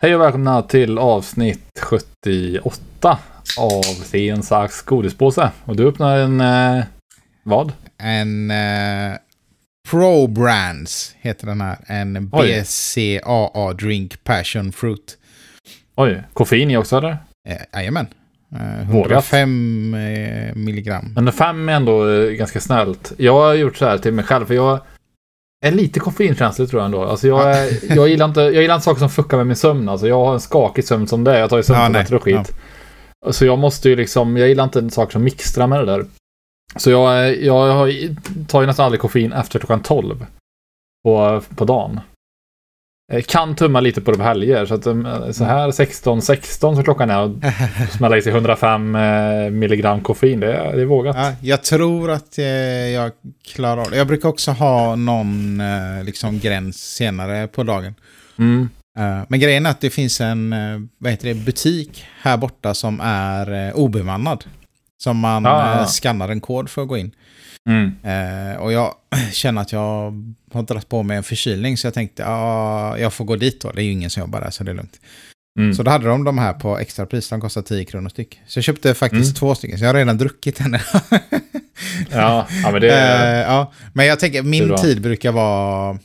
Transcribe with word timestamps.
Hej 0.00 0.14
och 0.14 0.20
välkomna 0.20 0.62
till 0.62 0.98
avsnitt 0.98 1.80
78 1.80 3.18
av 3.58 3.82
Sten, 3.82 4.42
sax, 4.42 4.82
godispåse. 4.82 5.50
Och 5.64 5.76
du 5.76 5.88
öppnar 5.88 6.18
en... 6.18 6.40
Eh, 6.40 6.84
vad? 7.42 7.72
En 7.98 8.50
eh, 8.50 9.16
Pro 9.90 10.26
Brands 10.26 11.14
heter 11.20 11.46
den 11.46 11.60
här. 11.60 11.78
En 11.86 12.30
Oj. 12.32 12.62
BCAA 12.62 13.72
Drink 13.72 14.24
Passion 14.24 14.72
Fruit. 14.72 15.18
Oj, 15.94 16.22
koffein 16.32 16.70
i 16.70 16.76
också 16.76 16.96
eller? 16.96 17.16
Eh, 17.48 17.56
Jajamän. 17.72 18.06
Eh, 18.52 18.90
Vågat. 18.90 19.32
105 19.32 19.94
eh, 19.94 20.54
milligram. 20.54 21.12
Men 21.14 21.32
fem 21.32 21.68
är 21.68 21.72
ändå 21.72 22.08
eh, 22.08 22.30
ganska 22.30 22.60
snällt. 22.60 23.12
Jag 23.16 23.32
har 23.32 23.54
gjort 23.54 23.76
så 23.76 23.86
här 23.86 23.98
till 23.98 24.12
mig 24.12 24.24
själv 24.24 24.46
för 24.46 24.54
jag 24.54 24.80
är 25.64 25.70
lite 25.70 26.00
koffeinkänslig 26.00 26.68
tror 26.70 26.80
jag 26.82 26.84
ändå. 26.86 27.04
Alltså 27.04 27.28
jag, 27.28 27.56
är- 27.58 27.96
jag, 27.96 28.08
gillar 28.08 28.26
inte, 28.28 28.40
jag 28.40 28.62
gillar 28.62 28.74
inte 28.74 28.84
saker 28.84 28.98
som 28.98 29.10
fuckar 29.10 29.36
med 29.36 29.46
min 29.46 29.56
sömn. 29.56 29.88
Alltså 29.88 30.08
jag 30.08 30.24
har 30.24 30.34
en 30.34 30.40
skakig 30.40 30.84
sömn 30.84 31.06
som 31.06 31.24
det 31.24 31.34
är. 31.36 31.40
Jag 31.40 31.50
tar 31.50 31.56
ju 31.56 31.60
Ja, 31.60 31.62
sömntabletter 31.64 32.14
och 32.14 32.22
skit. 32.22 32.52
Så 33.30 33.46
jag 33.46 33.58
måste 33.58 33.88
ju 33.88 33.96
liksom, 33.96 34.36
jag 34.36 34.48
gillar 34.48 34.64
inte 34.64 34.90
saker 34.90 35.12
som 35.12 35.22
mixtrar 35.22 35.66
med 35.66 35.78
det 35.80 35.86
där. 35.86 36.06
Så 36.76 36.90
jag, 36.90 37.36
jag 37.42 37.72
har, 37.72 37.92
tar 38.46 38.60
ju 38.60 38.66
nästan 38.66 38.84
aldrig 38.84 39.00
koffein 39.00 39.32
efter 39.32 39.58
klockan 39.58 39.82
12 39.82 40.26
på, 41.04 41.42
på 41.56 41.64
dagen. 41.64 42.00
Jag 43.12 43.26
kan 43.26 43.54
tumma 43.54 43.80
lite 43.80 44.00
på 44.00 44.14
på 44.14 44.22
helger. 44.22 44.66
Så, 44.66 44.74
att, 44.74 44.86
eh, 44.86 45.30
så 45.30 45.44
här 45.44 45.70
16-16 45.70 46.74
som 46.74 46.84
klockan 46.84 47.10
är 47.10 47.22
och 47.22 47.30
smälla 47.96 48.16
i 48.16 48.22
sig 48.22 48.32
105 48.32 48.94
eh, 48.94 49.50
milligram 49.50 50.00
koffein. 50.00 50.40
Det 50.40 50.52
är, 50.52 50.76
det 50.76 50.82
är 50.82 50.86
vågat. 50.86 51.16
Ja, 51.16 51.32
jag 51.40 51.62
tror 51.62 52.10
att 52.10 52.38
eh, 52.38 52.44
jag 52.44 53.12
klarar 53.44 53.82
av 53.82 53.90
det. 53.90 53.96
Jag 53.96 54.06
brukar 54.06 54.28
också 54.28 54.50
ha 54.50 54.96
någon 54.96 55.60
eh, 55.60 56.04
liksom, 56.04 56.38
gräns 56.38 56.76
senare 56.76 57.46
på 57.46 57.62
dagen. 57.62 57.94
Mm. 58.38 58.68
Eh, 58.98 59.22
men 59.28 59.40
grejen 59.40 59.66
är 59.66 59.70
att 59.70 59.80
det 59.80 59.90
finns 59.90 60.20
en 60.20 60.52
eh, 60.52 60.80
vad 60.98 61.10
heter 61.10 61.28
det, 61.28 61.34
butik 61.34 62.04
här 62.22 62.36
borta 62.36 62.74
som 62.74 63.00
är 63.02 63.68
eh, 63.68 63.74
obemannad. 63.74 64.44
Som 65.02 65.18
man 65.18 65.46
Ah. 65.46 65.80
eh, 65.80 65.86
skannar 65.86 66.28
en 66.28 66.40
kod 66.40 66.70
för 66.70 66.82
att 66.82 66.88
gå 66.88 66.96
in. 66.96 67.10
Mm. 67.68 67.92
Eh, 68.02 68.56
och 68.56 68.72
jag 68.72 68.94
känner 69.32 69.62
att 69.62 69.72
jag 69.72 70.22
har 70.52 70.62
dragit 70.62 70.88
på 70.88 71.02
mig 71.02 71.16
en 71.16 71.22
förkylning 71.22 71.76
så 71.76 71.86
jag 71.86 71.94
tänkte 71.94 72.22
ja, 72.22 72.98
jag 72.98 73.12
får 73.12 73.24
gå 73.24 73.36
dit 73.36 73.60
då. 73.60 73.70
Det 73.72 73.82
är 73.82 73.84
ju 73.84 73.92
ingen 73.92 74.10
som 74.10 74.20
jobbar 74.20 74.40
där 74.40 74.50
så 74.50 74.64
det 74.64 74.70
är 74.70 74.74
lugnt. 74.74 75.00
Mm. 75.58 75.74
Så 75.74 75.82
då 75.82 75.90
hade 75.90 76.06
de 76.08 76.24
de 76.24 76.38
här 76.38 76.52
på 76.52 76.78
extrapris, 76.78 77.28
de 77.28 77.40
kostar 77.40 77.62
10 77.62 77.84
kronor 77.84 78.08
styck. 78.08 78.40
Så 78.46 78.58
jag 78.58 78.64
köpte 78.64 78.94
faktiskt 78.94 79.24
Mm. 79.30 79.34
två 79.34 79.54
stycken, 79.54 79.78
så 79.78 79.84
jag 79.84 79.88
har 79.88 79.94
redan 79.94 80.18
druckit 80.18 80.58
henne. 80.58 80.80
Ja, 82.10 82.46
ja, 82.62 82.70
men 82.70 82.80
det 82.80 82.90
är... 82.92 83.34
Eh, 83.34 83.40
ja. 83.54 83.72
Men 83.92 84.06
jag 84.06 84.20
tänker, 84.20 84.42
min 84.42 84.76
tid 84.76 85.02
brukar 85.02 85.32
vara... 85.32 85.98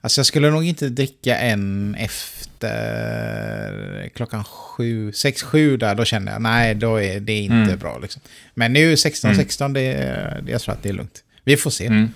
Alltså 0.00 0.18
jag 0.18 0.26
skulle 0.26 0.50
nog 0.50 0.64
inte 0.64 0.88
dricka 0.88 1.38
en 1.38 1.94
efter 1.94 2.49
klockan 4.14 4.44
sju, 4.44 5.12
sex, 5.12 5.42
sju 5.42 5.76
där, 5.76 5.94
då 5.94 6.04
känner 6.04 6.32
jag 6.32 6.42
nej, 6.42 6.74
då 6.74 6.96
är 7.00 7.20
det 7.20 7.38
inte 7.38 7.54
Mm. 7.56 7.78
bra 7.78 7.98
liksom. 8.02 8.22
Men 8.54 8.72
nu 8.72 8.96
16, 8.96 9.30
Mm. 9.30 9.38
16, 9.42 9.72
det, 9.72 9.80
är- 9.80 10.42
jag 10.46 10.60
tror 10.60 10.74
att 10.74 10.82
det 10.82 10.88
är 10.88 10.92
lugnt. 10.92 11.24
Vi 11.44 11.56
får 11.56 11.70
se. 11.70 11.86
Mm. 11.86 12.08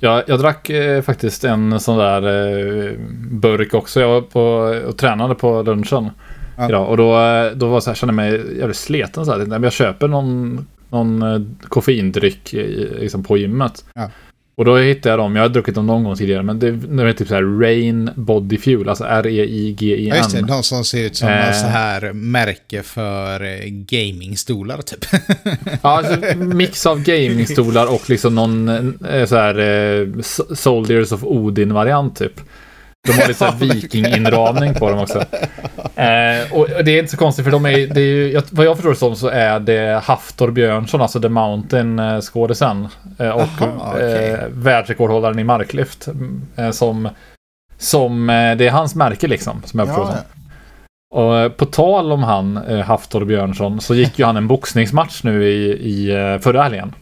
Ja, 0.00 0.22
jag 0.26 0.38
drack 0.40 0.70
eh, 0.70 1.02
faktiskt 1.02 1.44
en 1.44 1.80
sån 1.80 1.98
där 1.98 2.22
eh, 2.22 2.92
burk 3.30 3.74
också. 3.74 4.00
Jag 4.00 4.08
var 4.08 4.20
på, 4.20 4.42
och 4.88 4.98
tränade 4.98 5.34
på 5.34 5.62
lunchen 5.62 6.10
Ja. 6.56 6.68
idag. 6.68 6.88
Och 6.88 6.96
då, 6.96 7.20
eh, 7.20 7.52
då 7.52 7.68
var 7.68 7.80
så 7.80 7.90
här, 7.90 7.94
kände 7.94 8.10
jag 8.24 8.30
mig 8.32 8.58
jävligt 8.58 8.76
sleten. 8.76 9.24
Så 9.24 9.38
här. 9.38 9.62
Jag 9.62 9.72
köper 9.72 10.08
någon, 10.08 10.66
någon 10.90 11.22
eh, 11.22 11.40
koffeindryck 11.68 12.54
i- 12.54 12.88
liksom 13.00 13.24
på 13.24 13.36
gymmet. 13.38 13.84
Ja. 13.94 14.10
Och 14.58 14.64
då 14.64 14.76
hittade 14.76 15.08
jag 15.12 15.18
dem. 15.18 15.36
Jag 15.36 15.42
har 15.42 15.48
druckit 15.48 15.74
dem 15.74 15.86
någon 15.86 16.04
gång 16.04 16.16
tidigare. 16.16 16.42
Men 16.42 16.58
det, 16.58 16.70
det 16.70 17.02
är 17.02 17.12
typ 17.12 17.28
så 17.28 17.34
här 17.34 17.60
Rain 17.60 18.10
Body 18.16 18.58
Fuel. 18.58 18.88
Alltså 18.88 19.04
Ja, 19.04 19.10
R-E-I-G-I-N. 19.10 20.16
just 20.16 20.32
det, 20.36 20.42
de 20.42 20.62
som 20.62 20.84
ser 20.84 21.04
ut 21.06 21.16
som 21.16 21.28
Eh. 21.28 21.52
så 21.52 21.66
här 21.66 22.12
märke 22.12 22.82
för 22.82 23.44
eh, 23.44 23.64
gamingstolar 23.68 24.82
typ. 24.82 25.04
Ja, 25.82 25.88
alltså, 25.98 26.36
mix 26.38 26.86
av 26.86 27.02
gamingstolar 27.02 27.94
och 27.94 28.10
liksom 28.10 28.34
någon 28.34 28.68
eh, 29.04 29.26
så 29.26 29.36
här 29.36 29.58
eh, 29.58 30.06
Soldiers 30.54 31.12
of 31.12 31.24
Odin-variant 31.24 32.16
typ. 32.18 32.40
De 33.06 33.12
har 33.12 33.28
lite 33.28 33.38
så 33.38 33.44
här 33.44 33.56
vikinginramning 33.60 34.74
på 34.74 34.90
dem 34.90 34.98
också. 34.98 35.24
Eh, 35.98 36.52
och 36.52 36.68
det 36.84 36.90
är 36.90 36.98
inte 36.98 37.10
så 37.10 37.16
konstigt 37.16 37.44
för 37.44 37.52
de 37.52 37.66
är, 37.66 37.72
det 37.86 38.00
är 38.00 38.04
ju, 38.04 38.32
jag- 38.32 38.42
vad 38.50 38.66
jag 38.66 38.76
förstår 38.76 38.90
det 38.90 38.96
som 38.96 39.16
så 39.16 39.28
är 39.28 39.60
det 39.60 40.00
Haftor 40.04 40.50
Björnsson, 40.50 41.00
alltså 41.00 41.20
The 41.20 41.28
Mountain-skådisen. 41.28 42.88
Eh, 43.18 43.28
och 43.30 43.40
Aha, 43.42 43.92
okej. 43.94 44.30
eh, 44.30 44.38
världsrekordhållaren 44.52 45.38
i 45.38 45.44
marklyft. 45.44 46.08
Eh, 46.56 46.70
som, 46.70 47.08
som, 47.78 48.30
eh, 48.30 48.56
det 48.56 48.66
är 48.66 48.70
hans 48.70 48.94
märke 48.94 49.26
liksom, 49.26 49.62
som 49.64 49.78
jag 49.78 49.88
förstår 49.88 50.04
som. 50.04 50.14
Och 51.14 51.36
eh, 51.38 51.48
på 51.48 51.64
tal 51.66 52.12
om 52.12 52.22
han, 52.22 52.56
eh, 52.56 52.78
Haftor 52.80 53.24
Björnsson, 53.24 53.80
så 53.80 53.94
gick 53.94 54.18
ju 54.18 54.24
han 54.24 54.36
en 54.36 54.48
boxningsmatch 54.48 55.22
nu 55.24 55.44
i, 55.48 55.64
i 55.72 56.10
eh, 56.10 56.38
förra 56.38 56.62
helgen. 56.62 56.94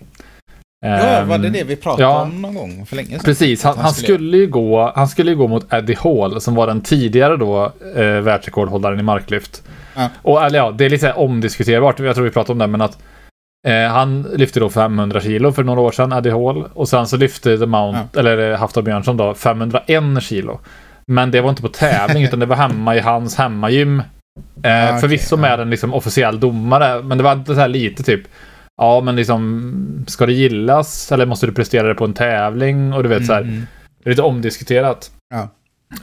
Ja, 0.81 1.25
var 1.25 1.39
det 1.39 1.47
Ehm, 1.47 1.53
det 1.53 1.65
vi 1.65 1.77
pratade 1.77 2.03
ja. 2.03 2.23
om 2.23 2.43
någon 2.43 2.55
gång 2.55 2.87
för 2.87 2.97
länge 2.97 3.09
sedan? 3.09 3.21
Precis, 3.25 3.65
han, 3.65 3.79
Han 3.79 3.93
skulle- 3.95 4.37
ju 4.37 4.47
gå, 4.47 4.93
han 4.95 5.09
skulle 5.09 5.35
gå 5.35 5.49
mot 5.49 5.73
Eddie 5.73 5.97
Hall 6.05 6.41
som 6.41 6.55
var 6.55 6.67
den 6.67 6.81
tidigare 6.81 7.37
då 7.37 7.73
eh, 7.97 8.03
världsrekordhållaren 8.07 9.01
i 9.01 9.03
marklyft. 9.03 9.63
Ja. 9.97 10.09
Och 10.23 10.45
eller 10.45 10.59
ja, 10.59 10.71
det 10.71 10.85
är 10.85 10.91
lite 10.91 11.13
omdiskuterbart, 11.13 11.99
jag 12.01 12.15
tror 12.15 12.25
vi 12.25 12.31
pratade 12.31 12.53
om 12.53 12.59
det, 12.59 12.67
men 12.67 12.81
att 12.81 12.99
eh, 13.69 13.93
han 13.93 14.23
lyfte 14.23 14.61
då 14.61 14.69
500 14.71 15.21
kilo 15.21 15.53
för 15.53 15.65
några 15.65 15.81
år 15.81 15.91
sedan, 15.91 16.13
Eddie 16.13 16.31
Hall. 16.31 16.65
Och 16.75 16.89
sen 16.89 17.07
så 17.07 17.17
lyfte 17.17 17.59
The 17.59 17.67
Mount, 17.67 18.21
eller 18.21 18.51
eh, 18.53 18.59
Haftor 18.59 18.83
Björnsson 18.83 19.17
då, 19.17 19.35
501 19.35 20.23
kilo. 20.23 20.61
Men 21.07 21.31
det 21.31 21.41
var 21.41 21.51
inte 21.51 21.63
på 21.63 21.69
tävling, 21.69 22.25
utan 22.25 22.39
det 22.41 22.47
var 22.47 22.57
hemma 22.57 22.97
i 22.97 23.01
hans 23.01 23.37
hemmagym. 23.37 24.01
Eh, 24.01 24.05
Ja, 24.71 24.89
okej, 24.89 25.01
förvisso 25.01 25.37
ja. 25.37 25.41
med 25.41 25.61
en 25.61 25.71
liksom 25.71 25.95
officiell 25.95 26.41
domare, 26.41 27.03
men 27.03 27.19
det 27.19 27.25
var 27.25 27.45
så 27.47 27.55
här 27.55 27.69
lite 27.69 28.03
typ 28.03 28.21
Ja, 28.77 29.01
men 29.01 29.17
liksom 29.17 30.05
ska 30.07 30.27
det 30.27 30.33
gillas 30.33 31.13
eller 31.13 31.27
måste 31.27 31.47
du 31.47 31.53
prestera 31.53 31.89
det 31.89 31.95
på 31.95 32.05
en 32.05 32.15
tävling? 32.15 32.93
Och 32.93 33.03
du 33.03 33.09
vet 33.09 33.27
så 33.27 33.33
här, 33.33 33.43
Mm, 33.43 33.67
det 34.03 34.09
är 34.09 34.11
lite 34.11 34.23
omdiskuterat. 34.23 35.11
Ja. 35.35 35.49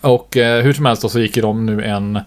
Och 0.01 0.37
eh, 0.37 0.63
hur 0.63 0.73
som 0.73 0.85
helst 0.85 1.01
då 1.01 1.09
så 1.09 1.19
gick 1.19 1.35
ju 1.35 1.41
de 1.41 1.65
nu 1.65 1.83
en... 1.83 2.19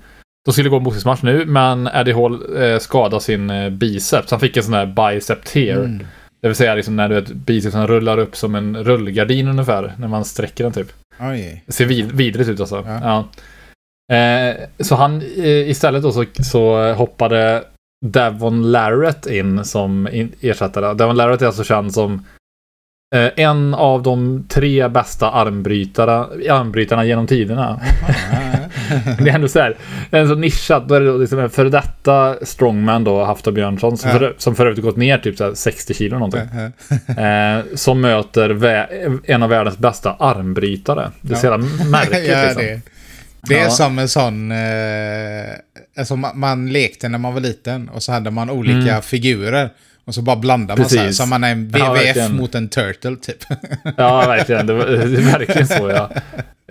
De 0.44 0.52
skulle 0.52 0.68
gå 0.68 0.76
en 0.76 0.84
boxningsmatch 0.84 1.22
nu, 1.22 1.44
men 1.46 1.86
Eddie 1.86 2.12
Hall 2.12 2.62
eh, 2.62 2.78
skadade 2.78 3.20
sin 3.20 3.50
eh, 3.50 3.70
biceps. 3.70 4.30
Han 4.30 4.40
fick 4.40 4.56
en 4.56 4.62
sån 4.62 4.74
här 4.74 4.86
bicep 4.86 5.44
tear. 5.44 5.78
Mm. 5.78 6.06
Det 6.42 6.48
vill 6.48 6.56
säga 6.56 6.74
liksom 6.74 6.96
när 6.96 7.08
du 7.08 7.14
vet, 7.14 7.32
bicepsen 7.32 7.86
rullar 7.86 8.18
upp 8.18 8.36
som 8.36 8.54
en 8.54 8.84
rullgardin 8.84 9.48
ungefär. 9.48 9.94
När 9.98 10.08
man 10.08 10.24
sträcker 10.24 10.64
den 10.64 10.72
typ. 10.72 10.92
Oj. 11.20 11.62
Det 11.66 11.72
ser 11.72 11.84
vid, 11.84 12.12
vidrigt 12.12 12.48
ut 12.48 12.60
alltså. 12.60 12.84
Ja. 12.86 13.00
Ja. 14.08 14.16
Eh, 14.16 14.54
så 14.80 14.94
han 14.94 15.22
eh, 15.36 15.70
istället 15.70 16.02
då 16.02 16.12
så, 16.12 16.24
så 16.42 16.92
hoppade 16.92 17.64
Devon 18.04 18.72
Larrett 18.72 19.26
in 19.26 19.64
som 19.64 20.08
ersättare. 20.40 20.94
Devon 20.94 21.16
Larrett 21.16 21.42
är 21.42 21.46
alltså 21.46 21.64
känd 21.64 21.94
som 21.94 22.24
eh, 23.14 23.30
en 23.36 23.74
av 23.74 24.02
de 24.02 24.44
tre 24.48 24.88
bästa 24.88 25.30
armbrytare, 25.30 26.12
armbrytarna 26.52 27.04
genom 27.04 27.26
tiderna. 27.26 27.80
Det 29.18 29.30
är 29.30 29.34
ändå 29.34 29.48
så 29.48 29.58
här, 29.60 29.76
det 30.10 30.18
är 30.18 30.26
så 30.26 30.34
nischat. 30.34 30.88
Då 30.88 30.94
är 30.94 31.00
det 31.00 31.18
liksom 31.18 31.38
en 31.38 31.50
före 31.50 31.68
detta 31.68 32.36
strongman 32.42 33.04
då, 33.04 33.24
Haftor 33.24 33.52
Björnsson, 33.52 33.96
som, 33.96 34.10
Ja. 34.10 34.18
för, 34.18 34.34
som 34.38 34.54
för 34.54 34.66
övrigt 34.66 34.84
gått 34.84 34.96
ner 34.96 35.18
typ 35.18 35.36
så 35.36 35.44
här 35.44 35.54
60 35.54 35.94
kilo 35.94 36.18
någonting. 36.18 36.40
Eh, 37.18 37.58
som 37.74 38.00
möter 38.00 38.64
en 39.30 39.42
av 39.42 39.48
världens 39.50 39.78
bästa 39.78 40.12
armbrytare. 40.18 41.10
Det 41.20 41.32
är 41.34 41.36
så 41.38 41.46
jävla 41.46 41.66
märkligt 41.90 42.26
ja, 42.28 42.42
liksom. 42.42 42.62
det, 42.62 42.80
det 43.48 43.58
är 43.58 43.64
Ja. 43.64 43.70
som 43.70 43.98
en 43.98 44.08
sån... 44.08 44.50
Eh, 44.52 44.56
alltså 45.98 46.16
man, 46.16 46.38
man 46.38 46.66
lekte 46.72 47.08
när 47.08 47.18
man 47.18 47.34
var 47.34 47.40
liten 47.40 47.88
och 47.88 48.02
så 48.02 48.12
hade 48.12 48.30
man 48.30 48.50
olika 48.50 48.90
Mm. 48.90 49.02
figurer. 49.02 49.70
Och 50.04 50.14
så 50.14 50.22
bara 50.22 50.36
blandar 50.36 50.76
man 50.76 50.88
så 50.88 50.98
här. 50.98 51.10
Så 51.12 51.26
man 51.26 51.44
är 51.44 51.52
en 51.52 51.72
Ja, 51.74 51.88
WWF 51.92 52.06
verkligen. 52.06 52.36
mot 52.36 52.54
en 52.54 52.68
turtle 52.68 53.16
typ. 53.16 53.36
Ja, 53.96 54.26
verkligen. 54.26 54.66
Det, 54.66 54.72
var- 54.74 54.86
det 54.86 55.02
är 55.02 55.38
verkligen 55.38 55.66
så, 55.66 55.90
ja. 55.90 56.10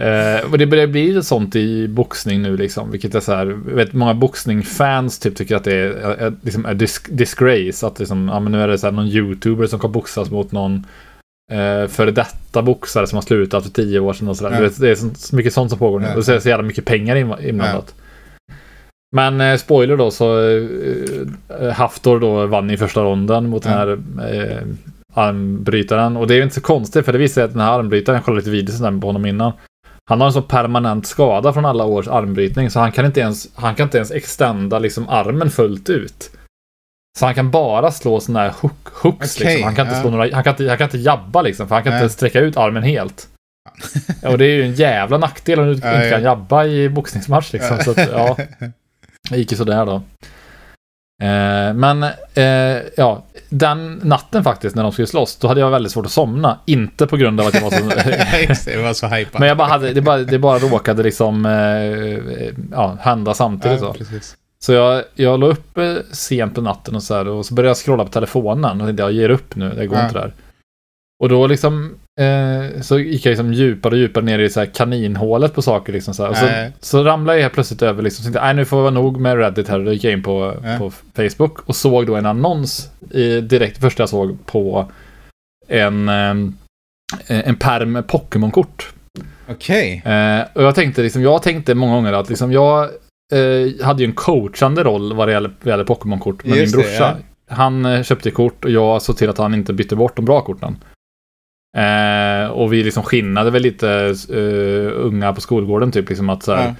Eh, 0.05 0.51
och 0.51 0.57
det 0.57 0.65
börjar 0.67 0.87
bli 0.87 1.23
sånt 1.23 1.55
i 1.55 1.87
boxning 1.87 2.41
nu, 2.41 2.57
liksom. 2.57 2.91
Vilket 2.91 3.15
är 3.15 3.19
så 3.19 3.33
här, 3.35 3.45
vet 3.75 3.93
många 3.93 4.13
boxningsfans 4.13 5.19
typ 5.19 5.35
tycker 5.35 5.55
att 5.55 5.63
det 5.63 5.73
är, 5.75 5.89
är, 5.91 6.33
liksom, 6.41 6.65
är 6.65 6.73
dis- 6.73 7.07
disgrace. 7.15 7.87
Att 7.87 7.99
liksom, 7.99 8.27
ja 8.27 8.39
men 8.39 8.51
nu 8.51 8.61
är 8.61 8.67
det 8.67 8.77
så 8.77 8.87
här 8.87 8.91
någon 8.91 9.07
youtuber 9.07 9.67
som 9.67 9.79
kan 9.79 9.91
boxas 9.91 10.29
mot 10.31 10.51
någon 10.51 10.85
eh, 11.51 11.87
före 11.87 12.11
detta 12.11 12.61
boxare 12.61 13.07
som 13.07 13.15
har 13.17 13.21
slutat 13.23 13.63
för 13.63 13.71
tio 13.71 13.99
år 13.99 14.13
sedan 14.13 14.27
och 14.27 14.37
sådär. 14.37 14.61
Ja. 14.63 14.69
Det 14.77 14.89
är 14.91 14.95
så, 14.95 15.09
så 15.15 15.35
mycket 15.35 15.53
sånt 15.53 15.69
som 15.69 15.79
pågår 15.79 15.99
nu. 15.99 16.07
Ja. 16.07 16.15
Och 16.15 16.25
så 16.25 16.31
är 16.31 16.35
det 16.35 16.41
så 16.41 16.49
jävla 16.49 16.63
mycket 16.67 16.85
pengar 16.85 17.15
in- 17.15 17.35
inblandat. 17.43 17.95
Men 19.15 19.41
eh, 19.41 19.57
spoiler 19.57 19.97
då 19.97 20.11
så 20.11 20.49
eh, 21.59 21.71
Haftor 21.73 22.19
då 22.19 22.45
vann 22.45 22.71
i 22.71 22.77
första 22.77 23.03
ronden 23.03 23.49
mot 23.49 23.63
den 23.63 23.71
Ja. 23.71 23.77
här 23.79 23.97
eh, 24.33 24.61
armbrytaren. 25.13 26.17
Och 26.17 26.27
det 26.27 26.33
är 26.33 26.35
ju 26.35 26.43
inte 26.43 26.55
så 26.55 26.61
konstigt 26.61 27.05
för 27.05 27.11
det 27.11 27.17
visar 27.17 27.33
sig 27.33 27.43
att 27.43 27.51
den 27.51 27.61
här 27.61 27.79
armbrytaren, 27.79 28.15
jag 28.15 28.25
kollade 28.25 28.41
lite 28.41 28.51
videos 28.51 28.79
där 28.79 28.99
på 29.01 29.07
honom 29.07 29.25
innan. 29.25 29.51
Han 30.09 30.21
har 30.21 30.27
en 30.27 30.33
så 30.33 30.41
permanent 30.41 31.07
skada 31.07 31.53
från 31.53 31.65
alla 31.65 31.85
års 31.85 32.07
armbrytning 32.07 32.69
så 32.69 32.79
han 32.79 32.91
kan 32.91 33.05
inte 33.05 33.19
ens, 33.19 33.47
han 33.55 33.75
kan 33.75 33.83
inte 33.83 33.97
ens 33.97 34.11
extenda 34.11 34.79
liksom 34.79 35.09
armen 35.09 35.49
fullt 35.49 35.89
ut. 35.89 36.31
Så 37.19 37.25
han 37.25 37.35
kan 37.35 37.51
bara 37.51 37.91
slå 37.91 38.19
sådana 38.19 38.39
här 38.39 38.53
hook, 38.61 38.87
hooks 39.03 39.37
Okej, 39.37 39.47
liksom. 39.47 39.63
Han 39.63 39.75
kan, 39.75 39.85
inte 39.85 39.97
ja. 39.97 40.01
slå 40.01 40.11
några, 40.11 40.35
han, 40.35 40.43
kan 40.43 40.53
inte, 40.53 40.69
han 40.69 40.77
kan 40.77 40.85
inte 40.85 40.97
jabba 40.97 41.41
liksom 41.41 41.67
för 41.67 41.75
han 41.75 41.83
kan 41.83 41.93
Nej. 41.93 42.03
inte 42.03 42.13
sträcka 42.13 42.39
ut 42.39 42.57
armen 42.57 42.83
helt. 42.83 43.27
Ja, 44.21 44.29
och 44.29 44.37
det 44.37 44.45
är 44.45 44.55
ju 44.55 44.63
en 44.63 44.73
jävla 44.73 45.17
nackdel 45.17 45.59
om 45.59 45.65
du 45.65 45.71
inte 45.73 45.87
kan 45.87 46.01
ja. 46.01 46.19
jabba 46.19 46.65
i 46.65 46.89
boxningsmatch 46.89 47.53
liksom. 47.53 47.77
Så 47.83 47.91
att, 47.91 48.11
ja, 48.11 48.37
det 49.29 49.37
gick 49.37 49.51
ju 49.51 49.57
sådär 49.57 49.85
då. 49.85 50.01
Eh, 51.23 51.73
men 51.73 52.03
eh, 52.33 52.83
ja, 52.97 53.23
den 53.49 53.93
natten 54.03 54.43
faktiskt 54.43 54.75
när 54.75 54.83
de 54.83 54.91
skulle 54.91 55.07
slåss, 55.07 55.35
då 55.35 55.47
hade 55.47 55.59
jag 55.59 55.71
väldigt 55.71 55.91
svårt 55.91 56.05
att 56.05 56.11
somna. 56.11 56.59
Inte 56.65 57.07
på 57.07 57.17
grund 57.17 57.41
av 57.41 57.47
att 57.47 57.53
jag 57.53 57.61
var 57.61 57.71
så... 57.71 57.83
Det, 58.71 58.77
var 58.81 58.93
så 58.93 59.07
hypat. 59.07 59.39
men 59.39 59.47
jag 59.47 59.57
bara 59.57 59.67
hade, 59.67 59.93
det 59.93 60.01
bara, 60.01 60.17
det 60.17 60.39
bara 60.39 60.59
råkade 60.59 61.03
liksom 61.03 61.45
eh, 61.45 61.51
ja, 62.71 62.97
hända 63.01 63.33
samtidigt 63.33 63.81
ja, 63.81 63.87
så. 63.87 63.93
precis. 63.93 64.37
Så 64.59 64.73
jag, 64.73 65.03
jag 65.15 65.39
la 65.39 65.47
upp 65.47 65.77
eh, 65.77 65.95
sent 66.11 66.55
på 66.55 66.61
natten 66.61 66.95
och 66.95 67.03
så 67.03 67.15
här 67.15 67.27
och 67.27 67.45
så 67.45 67.53
började 67.53 67.69
jag 67.69 67.77
scrolla 67.77 68.03
på 68.03 68.11
telefonen 68.11 68.81
och 68.81 68.87
tänkte 68.87 69.03
jag 69.03 69.11
ger 69.11 69.29
upp 69.29 69.55
nu, 69.55 69.69
det 69.69 69.87
går 69.87 69.97
Ja. 69.97 70.03
inte 70.05 70.19
där. 70.19 70.33
Och 71.19 71.29
då 71.29 71.47
liksom 71.47 71.95
eh, 72.21 72.81
så 72.81 72.99
gick 72.99 73.25
jag 73.25 73.29
liksom 73.31 73.53
djupare 73.53 73.93
och 73.93 73.99
djupare 73.99 74.25
ner 74.25 74.39
i 74.39 74.49
så 74.49 74.59
här 74.59 74.67
kaninhålet 74.67 75.53
på 75.53 75.61
saker 75.61 75.93
liksom 75.93 76.13
så 76.13 76.33
så, 76.35 76.47
så 76.79 77.03
ramlade 77.03 77.37
jag 77.37 77.43
helt 77.43 77.53
plötsligt 77.53 77.81
över 77.81 78.03
liksom, 78.03 78.23
så 78.23 78.27
tänkte 78.27 78.47
jag, 78.47 78.55
nu 78.55 78.65
får 78.65 78.77
det 78.77 78.83
vara 78.83 78.93
nog 78.93 79.19
med 79.19 79.37
Reddit 79.37 79.67
här. 79.69 79.79
Då 79.79 79.93
gick 79.93 80.03
jag 80.03 80.13
in 80.13 80.23
på, 80.23 80.55
Ja. 80.63 80.77
på 80.77 80.91
Facebook 81.15 81.59
och 81.69 81.75
såg 81.75 82.07
då 82.07 82.15
en 82.15 82.25
annons 82.25 82.89
i, 83.11 83.41
direkt, 83.41 83.77
första 83.81 84.01
jag 84.01 84.09
såg 84.09 84.45
på 84.45 84.91
en, 85.67 86.09
eh, 86.09 86.35
en 87.27 87.55
pärm 87.55 87.91
med 87.91 88.07
Pokémon-kort. 88.07 88.93
Okej. 89.49 90.01
Eh, 90.05 90.41
och 90.53 90.63
jag 90.63 90.75
tänkte 90.75 91.01
liksom, 91.01 91.21
jag 91.21 91.41
tänkte 91.43 91.75
många 91.75 91.93
gånger 91.95 92.13
att 92.13 92.29
liksom 92.29 92.51
jag 92.51 92.83
eh, 93.33 93.85
hade 93.85 94.03
ju 94.03 94.05
en 94.05 94.13
coachande 94.15 94.83
roll 94.83 95.13
vad 95.13 95.27
det 95.27 95.31
gäller, 95.31 95.49
vad 95.49 95.57
det 95.63 95.69
gäller 95.69 95.83
Pokémon-kort 95.83 96.45
med 96.45 96.57
Just 96.57 96.75
min 96.75 96.81
det, 96.85 96.87
brorsa. 96.89 97.17
Han 97.49 97.85
eh, 97.85 98.03
köpte 98.03 98.31
kort 98.31 98.65
och 98.65 98.71
jag 98.71 99.01
såg 99.01 99.17
till 99.17 99.29
att 99.29 99.37
han 99.37 99.53
inte 99.53 99.73
bytte 99.73 99.95
bort 99.95 100.15
de 100.15 100.25
bra 100.25 100.41
korten. 100.41 100.77
Eh, 101.75 102.47
och 102.49 102.73
vi 102.73 102.83
liksom 102.83 103.03
skinnade 103.03 103.51
väl 103.51 103.61
lite 103.61 104.15
eh, 104.29 104.91
unga 105.05 105.33
på 105.33 105.41
skolgården 105.41 105.91
typ 105.91 106.09
liksom 106.09 106.29
att 106.29 106.43
så 106.43 106.53
här, 106.53 106.65
Ja. 106.67 106.75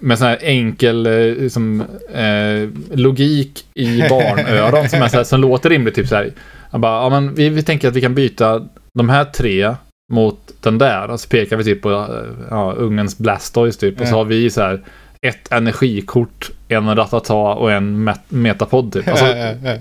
med 0.00 0.18
sån 0.18 0.26
här 0.28 0.38
enkel 0.42 1.02
liksom, 1.40 1.80
eh, 2.14 2.68
logik 2.98 3.64
i 3.74 4.00
barnöron 4.10 4.88
som, 4.88 5.02
är 5.02 5.08
så 5.08 5.16
här, 5.16 5.24
som 5.24 5.40
låter 5.40 5.70
rimligt. 5.70 5.94
Typ 5.94 6.08
så 6.08 6.14
här. 6.14 6.30
Bara, 6.70 7.02
ja, 7.02 7.08
men 7.10 7.34
vi, 7.34 7.48
vi 7.48 7.62
tänker 7.62 7.88
att 7.88 7.96
vi 7.96 8.00
kan 8.00 8.14
byta 8.14 8.68
de 8.98 9.08
här 9.08 9.24
tre 9.24 9.74
mot 10.12 10.52
den 10.60 10.78
där. 10.78 11.10
Och 11.10 11.20
så 11.20 11.28
pekar 11.28 11.56
vi 11.56 11.64
typ 11.64 11.82
på 11.82 11.90
eh, 11.90 12.46
ja, 12.50 12.72
ungens 12.72 13.18
Blastoise 13.18 13.80
typ. 13.80 14.00
Och 14.00 14.08
så 14.08 14.14
har 14.14 14.24
vi 14.24 14.50
så 14.50 14.60
här 14.62 14.80
ett 15.26 15.52
energikort, 15.52 16.50
en 16.68 16.96
Ratata 16.96 17.34
och 17.34 17.72
en 17.72 18.04
met 18.04 18.20
Metapod 18.28 18.92
typ. 18.92 19.08
Alltså, 19.08 19.26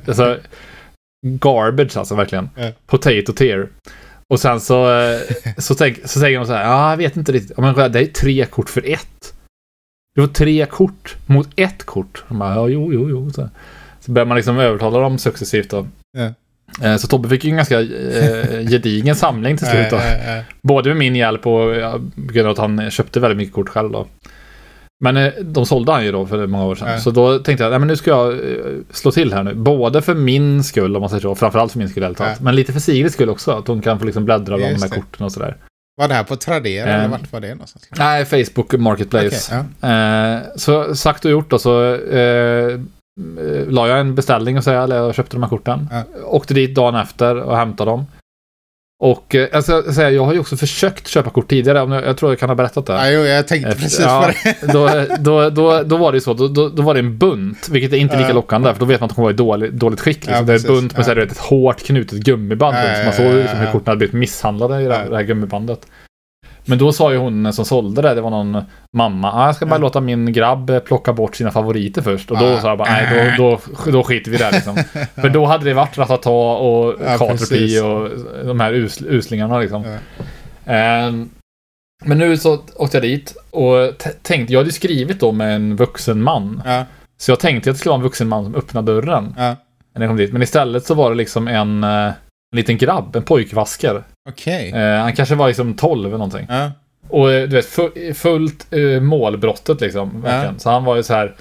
alltså, 0.08 0.38
garbage 1.26 1.98
alltså 1.98 2.16
verkligen. 2.16 2.50
Ja. 2.56 2.70
Potato 2.88 3.34
tier. 3.34 3.68
Och 4.28 4.40
sen 4.40 4.60
så, 4.60 5.02
eh, 5.02 5.20
så, 5.58 5.76
tänk, 5.76 6.00
så 6.06 6.20
säger 6.20 6.38
de 6.40 6.46
så 6.48 6.54
här, 6.54 6.64
ja, 6.64 6.90
jag 6.90 6.98
vet 6.98 7.18
inte 7.18 7.32
riktigt. 7.32 7.58
Men 7.58 7.92
det 7.92 8.00
är 8.00 8.06
tre 8.06 8.46
kort 8.46 8.70
för 8.70 8.90
ett. 8.92 9.34
Det 10.16 10.22
var 10.22 10.28
tre 10.28 10.66
kort 10.66 11.16
mot 11.26 11.50
ett 11.56 11.84
kort. 11.84 12.24
De 12.28 12.40
bara, 12.40 12.56
ja, 12.56 12.68
jo, 12.68 12.94
jo, 12.94 13.10
jo. 13.10 13.30
Så, 13.32 13.50
så 14.00 14.12
börjar 14.12 14.26
man 14.26 14.38
liksom 14.38 14.60
övertala 14.60 15.00
dem 15.00 15.18
successivt 15.18 15.70
då. 15.70 15.88
Ja. 16.18 16.34
Eh, 16.88 16.98
Så 16.98 17.08
Tobbe 17.08 17.30
fick 17.30 17.44
ju 17.44 17.50
en 17.50 17.56
ganska 17.56 17.82
eh, 17.82 18.60
gedigen 18.70 19.16
samling 19.16 19.58
till 19.58 19.68
slut 19.68 19.90
då. 19.90 19.98
Både 20.62 20.90
med 20.90 20.98
min 20.98 21.16
hjälp 21.16 21.48
och 21.48 21.74
på 22.28 22.34
grund 22.34 22.48
av 22.48 22.52
att 22.52 22.58
han 22.58 22.92
köpte 22.92 23.20
väldigt 23.20 23.38
mycket 23.38 23.54
kort 23.54 23.70
själv 23.70 23.92
då. 23.92 24.08
Men 25.04 25.18
eh, 25.18 25.34
de 25.42 25.66
sålde 25.66 25.92
han 25.92 26.06
ju 26.06 26.12
då 26.12 26.26
för 26.26 26.48
många 26.48 26.66
år 26.66 26.76
sedan. 26.76 26.88
Ja. 26.92 27.00
Så 27.00 27.12
då 27.12 27.40
tänkte 27.40 27.64
jag, 27.64 27.70
nej 27.72 27.80
men 27.80 27.88
nu 27.88 27.96
ska 27.96 28.10
jag 28.10 28.34
eh, 28.34 28.40
slå 28.92 29.12
till 29.12 29.34
här 29.34 29.44
nu. 29.44 29.54
Både 29.54 30.02
för 30.02 30.14
min 30.16 30.64
skull 30.64 30.96
om 30.96 31.00
man 31.02 31.10
säger 31.10 31.22
så. 31.22 31.36
Framförallt 31.36 31.72
för 31.72 31.80
min 31.80 31.90
skull 31.90 32.04
helt 32.04 32.18
talat. 32.18 32.40
Men 32.42 32.56
lite 32.56 32.74
för 32.74 32.80
Sigrids 32.80 33.14
skull 33.14 33.30
också. 33.30 33.52
Att 33.52 33.68
hon 33.68 33.82
kan 33.82 34.00
få 34.00 34.06
liksom 34.06 34.26
bläddra 34.26 34.58
bland 34.58 34.62
de 34.76 34.82
här 34.82 34.90
det. 34.90 34.96
korten 34.96 35.26
och 35.26 35.32
sådär. 35.32 35.58
Var 35.98 36.08
det 36.08 36.14
här 36.14 36.24
på 36.24 36.36
Tradera 36.36 36.90
Eh. 36.90 36.96
eller 37.00 37.08
vart 37.08 37.32
var 37.34 37.40
det 37.40 37.50
någonstans? 37.50 37.90
Nej, 37.98 38.26
Facebook 38.26 38.74
Marketplace. 38.74 39.52
Okej, 39.58 39.66
ja. 39.82 40.36
Eh, 40.36 40.42
så 40.56 40.96
sagt 40.96 41.26
och 41.26 41.32
gjort 41.32 41.50
då 41.50 41.60
så 41.60 41.96
eh, 41.96 42.20
eh, 42.20 42.78
la 43.68 43.88
jag 43.88 44.00
en 44.00 44.16
beställning 44.16 44.58
och 44.58 44.66
här, 44.66 44.84
eller 44.84 44.96
jag 44.96 45.16
köpte 45.16 45.36
de 45.36 45.44
här 45.44 45.50
korten. 45.50 45.90
Ja. 45.92 46.04
Åkte 46.26 46.54
dit 46.54 46.76
dagen 46.76 46.96
efter 46.96 47.36
och 47.36 47.58
hämtade 47.58 47.92
dem. 47.92 48.06
Och 49.04 49.36
eh, 49.36 49.48
alltså, 49.54 50.02
jag, 50.02 50.26
har 50.26 50.34
ju 50.34 50.40
också 50.40 50.58
försökt 50.58 51.08
köpa 51.08 51.30
kort 51.30 51.50
tidigare. 51.50 52.02
Jag, 52.06 52.18
tror 52.18 52.32
jag 52.32 52.40
kan 52.40 52.50
ha 52.50 52.56
berättat 52.56 52.86
det. 52.86 52.94
Ja, 52.94 53.10
jo, 53.10 53.20
jag 53.20 53.48
tänkte 53.48 53.70
Efter- 53.70 53.84
precis 53.84 54.00
ja, 54.00 54.22
på 54.22 54.50
det. 54.50 54.74
då, 54.74 55.06
då, 55.20 55.50
då, 55.50 55.84
då 55.84 55.98
var 55.98 56.12
det 56.12 56.16
ju 56.16 56.22
så, 56.22 56.34
då, 56.34 56.48
då, 56.48 56.70
då 56.70 56.84
var 56.84 56.94
det 56.94 57.00
en 57.00 57.18
bunt, 57.18 57.70
vilket 57.72 57.94
är 57.94 57.98
inte 57.98 58.18
lika 58.18 58.34
lockande, 58.34 58.74
för 58.74 58.80
då 58.80 58.86
vet 58.86 59.00
man 59.00 59.06
att 59.06 59.10
de 59.12 59.16
kommer 59.16 59.26
vara 59.26 59.34
i 59.34 59.38
dåligt, 59.38 59.74
dåligt 59.74 60.02
skick. 60.02 60.26
Liksom. 60.26 60.34
Ja, 60.36 60.42
det 60.42 60.54
är 60.54 60.58
en 60.58 60.76
bunt 60.76 60.92
med 60.92 61.00
Ja. 61.00 61.04
så 61.04 61.10
här, 61.10 61.18
ett 61.18 61.38
hårt 61.38 61.84
knutet 61.84 62.20
gummiband. 62.20 62.76
Ja, 62.78 62.82
så 62.82 62.88
man 62.98 63.06
ja, 63.06 63.12
såg 63.12 63.42
liksom 63.42 63.60
hur 63.60 63.72
korten 63.72 63.88
hade 63.88 63.98
blivit 63.98 64.14
misshandlade 64.14 64.82
i 64.82 64.86
det, 64.86 64.96
här, 64.96 65.10
det 65.10 65.16
här 65.16 65.24
gummibandet. 65.24 65.88
Men 66.66 66.78
då 66.78 66.92
sa 66.92 67.12
ju 67.12 67.18
hon 67.18 67.54
som 67.54 67.66
sålde 67.66 68.02
det, 68.02 68.14
det 68.14 68.22
var 68.22 68.30
någon 68.30 68.62
mamma, 68.98 69.32
ah, 69.34 69.46
jag 69.46 69.56
ska 69.56 69.66
bara 69.66 69.76
Ja. 69.76 69.82
låta 69.82 70.02
min 70.02 70.34
grabb 70.34 70.70
eh, 70.70 70.80
plocka 70.80 71.14
bort 71.14 71.36
sina 71.36 71.52
favoriter 71.52 72.02
först. 72.02 72.32
Och 72.32 72.38
då 72.38 72.46
Ja. 72.46 72.62
sa 72.62 72.68
jag 72.70 72.78
bara, 72.78 72.92
nej 72.92 73.34
då, 73.38 73.58
då, 73.86 73.92
då 73.92 74.04
skiter 74.04 74.32
vi 74.32 74.38
där 74.38 74.52
liksom. 74.52 74.76
För 75.16 75.30
då 75.30 75.46
hade 75.46 75.66
det 75.66 75.74
varit 75.74 75.98
Ratata 75.98 76.30
och 76.30 76.96
Ja, 77.06 77.84
och 77.86 78.10
de 78.46 78.60
här 78.60 78.74
us, 78.74 79.02
uslingarna 79.02 79.60
liksom. 79.60 79.84
Ja. 79.86 79.98
Ehm, 80.74 81.30
men 82.06 82.18
nu 82.18 82.38
så 82.38 82.54
åkte 82.76 82.98
jag 82.98 83.04
dit 83.04 83.36
och 83.52 83.76
tänkte, 84.22 84.54
jag 84.54 84.60
hade 84.60 84.68
ju 84.70 84.74
skrivit 84.74 85.20
då 85.20 85.32
med 85.32 85.56
en 85.56 85.76
vuxen 85.76 86.22
man. 86.24 86.62
Ja, 86.66 86.86
Så 87.18 87.32
jag 87.32 87.40
tänkte 87.40 87.70
att 87.70 87.76
det 87.76 87.80
skulle 87.80 87.90
vara 87.92 87.98
en 88.00 88.04
vuxen 88.04 88.28
man 88.28 88.44
som 88.44 88.56
öppnade 88.56 88.94
dörren 88.94 89.34
ja. 89.38 89.56
när 89.96 90.02
jag 90.02 90.10
kom 90.10 90.18
dit. 90.18 90.34
Men 90.34 90.42
istället 90.42 90.86
så 90.86 90.94
var 90.94 91.10
det 91.10 91.16
liksom 91.16 91.48
en, 91.48 91.84
eh, 91.84 91.90
en 92.08 92.14
liten 92.56 92.78
grabb, 92.78 93.16
en 93.16 93.24
pojkvasker. 93.24 94.04
Okej. 94.30 94.72
Eh, 94.72 95.00
han 95.02 95.14
kanske 95.16 95.36
var 95.36 95.48
liksom 95.48 95.74
12 95.74 96.06
eller 96.08 96.18
någonting. 96.18 96.46
Ja. 96.50 96.72
Och 97.10 97.32
eh, 97.34 97.42
du 97.50 97.56
vet, 97.56 97.66
fu- 97.66 98.14
fullt 98.14 98.74
eh, 98.74 99.02
målbrottet 99.02 99.82
liksom. 99.82 100.22
Verkligen. 100.22 100.60
Så 100.60 100.70
han 100.70 100.84
var 100.84 100.96
ju 100.96 101.04
så 101.04 101.14
här. 101.14 101.36